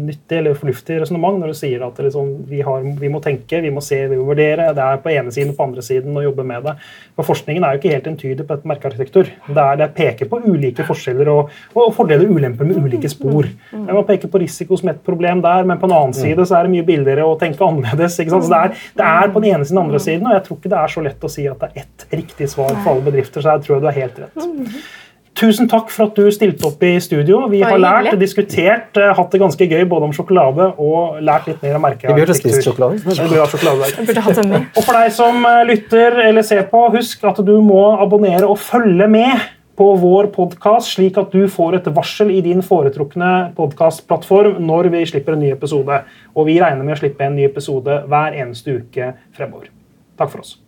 nyttig 0.00 0.40
eller 0.40 0.58
fornuftig 0.58 1.00
resonnement 1.02 1.40
når 1.40 1.52
du 1.52 1.58
sier 1.58 1.84
at 1.86 2.00
liksom, 2.06 2.32
vi, 2.50 2.62
har, 2.66 2.86
vi, 3.00 3.10
må 3.12 3.22
tenke, 3.24 3.62
vi 3.64 3.72
må 3.74 3.82
se, 3.84 4.00
vi 4.10 4.18
må 4.18 4.28
vurdere. 4.30 4.70
Det 4.76 4.84
er 4.84 5.02
på 5.04 5.12
ene 5.14 5.34
siden 5.34 5.54
og 5.54 5.58
på 5.60 5.68
andre 5.68 5.84
siden 5.86 6.18
å 6.18 6.24
jobbe 6.24 6.46
med 6.46 6.68
det. 6.68 6.76
For 7.14 7.30
Forskningen 7.34 7.64
er 7.64 7.74
jo 7.74 7.82
ikke 7.82 7.94
helt 7.94 8.10
entydig 8.10 8.46
på 8.48 8.58
et 8.58 8.66
merkearkitektur. 8.68 9.30
Det, 9.48 9.60
er, 9.60 9.80
det 9.80 9.90
peker 9.96 10.30
på 10.30 10.40
ulike 10.44 10.86
forskjeller 10.86 11.30
og, 11.32 11.52
og, 11.74 11.90
fordeler 11.96 12.28
og 12.28 12.38
ulemper 12.38 12.68
med 12.68 12.80
ulike 12.82 13.10
spor. 13.10 13.48
Mm. 13.72 13.86
Man 13.90 14.06
peker 14.08 14.30
på 14.30 14.40
risiko 14.42 14.78
som 14.80 14.90
et 14.92 15.00
problem 15.06 15.42
der, 15.44 15.66
men 15.68 15.80
på 15.80 15.88
en 15.88 15.96
annen 15.96 16.16
side 16.16 16.46
så 16.46 16.58
er 16.58 16.66
det 16.66 16.74
mye 16.74 16.86
billigere 16.86 17.26
å 17.26 17.36
tenke 17.40 17.64
annerledes. 17.64 18.18
Så 18.18 18.40
det 18.48 18.60
er, 18.60 18.76
det 18.98 19.08
er 19.08 19.32
på 19.34 19.42
den 19.42 19.54
ene 19.54 19.66
siden 19.66 19.78
og 19.78 19.84
den 19.84 19.90
andre 19.90 20.02
siden 20.02 20.23
og 20.26 20.36
jeg 20.36 20.44
tror 20.46 20.60
ikke 20.60 20.74
det 20.74 20.82
er 20.82 20.92
så 20.94 21.04
lett 21.04 21.24
å 21.24 21.32
si 21.32 21.46
at 21.50 21.64
det 21.64 21.70
er 21.70 21.86
ett 21.86 22.06
riktig 22.12 22.50
svar 22.52 22.74
for 22.76 22.94
alle 22.94 23.08
bedrifter. 23.08 23.44
så 23.44 23.56
jeg 23.56 23.66
tror 23.66 23.82
du 23.82 23.88
er 23.90 23.98
helt 24.02 24.20
rett. 24.24 24.46
Tusen 25.34 25.66
takk 25.66 25.88
for 25.90 26.06
at 26.06 26.14
du 26.14 26.28
stilte 26.30 26.62
opp 26.68 26.82
i 26.86 26.92
studio. 27.02 27.40
Vi 27.50 27.58
har 27.64 27.74
lært, 27.82 28.12
diskutert, 28.20 28.94
uh, 28.94 29.10
hatt 29.18 29.32
det 29.34 29.40
ganske 29.42 29.66
gøy 29.66 29.82
både 29.90 30.06
om 30.06 30.14
sjokolade 30.14 30.68
og 30.78 31.18
lært 31.26 31.48
litt 31.50 31.64
mer 31.64 31.80
om 31.80 31.82
merkearkitektur. 31.82 32.14
Vi 32.14 32.22
burde 32.22 32.36
spist 32.38 32.68
sjokolade. 32.68 33.16
sjokolade 33.18 34.62
og 34.62 34.78
for 34.78 34.94
deg 34.94 35.10
som 35.16 35.42
uh, 35.42 35.64
lytter 35.66 36.20
eller 36.28 36.46
ser 36.46 36.62
på, 36.70 36.86
husk 36.94 37.26
at 37.26 37.42
du 37.42 37.56
må 37.66 37.82
abonnere 37.98 38.46
og 38.46 38.60
følge 38.62 39.10
med 39.10 39.50
på 39.74 39.90
vår 39.98 40.30
podkast, 40.34 40.94
slik 40.94 41.18
at 41.18 41.34
du 41.34 41.48
får 41.50 41.80
et 41.80 41.88
varsel 41.96 42.30
i 42.30 42.40
din 42.44 42.62
foretrukne 42.62 43.32
podkastplattform 43.58 44.60
når 44.62 44.92
vi 44.94 45.06
slipper 45.10 45.34
en 45.34 45.42
ny 45.42 45.50
episode. 45.54 46.04
Og 46.34 46.46
vi 46.46 46.60
regner 46.62 46.86
med 46.86 46.94
å 46.94 47.02
slippe 47.02 47.26
en 47.26 47.34
ny 47.34 47.48
episode 47.48 48.04
hver 48.06 48.38
eneste 48.38 48.78
uke 48.78 49.16
fremover. 49.34 49.74
Takk 50.16 50.30
for 50.30 50.40
oss. 50.40 50.63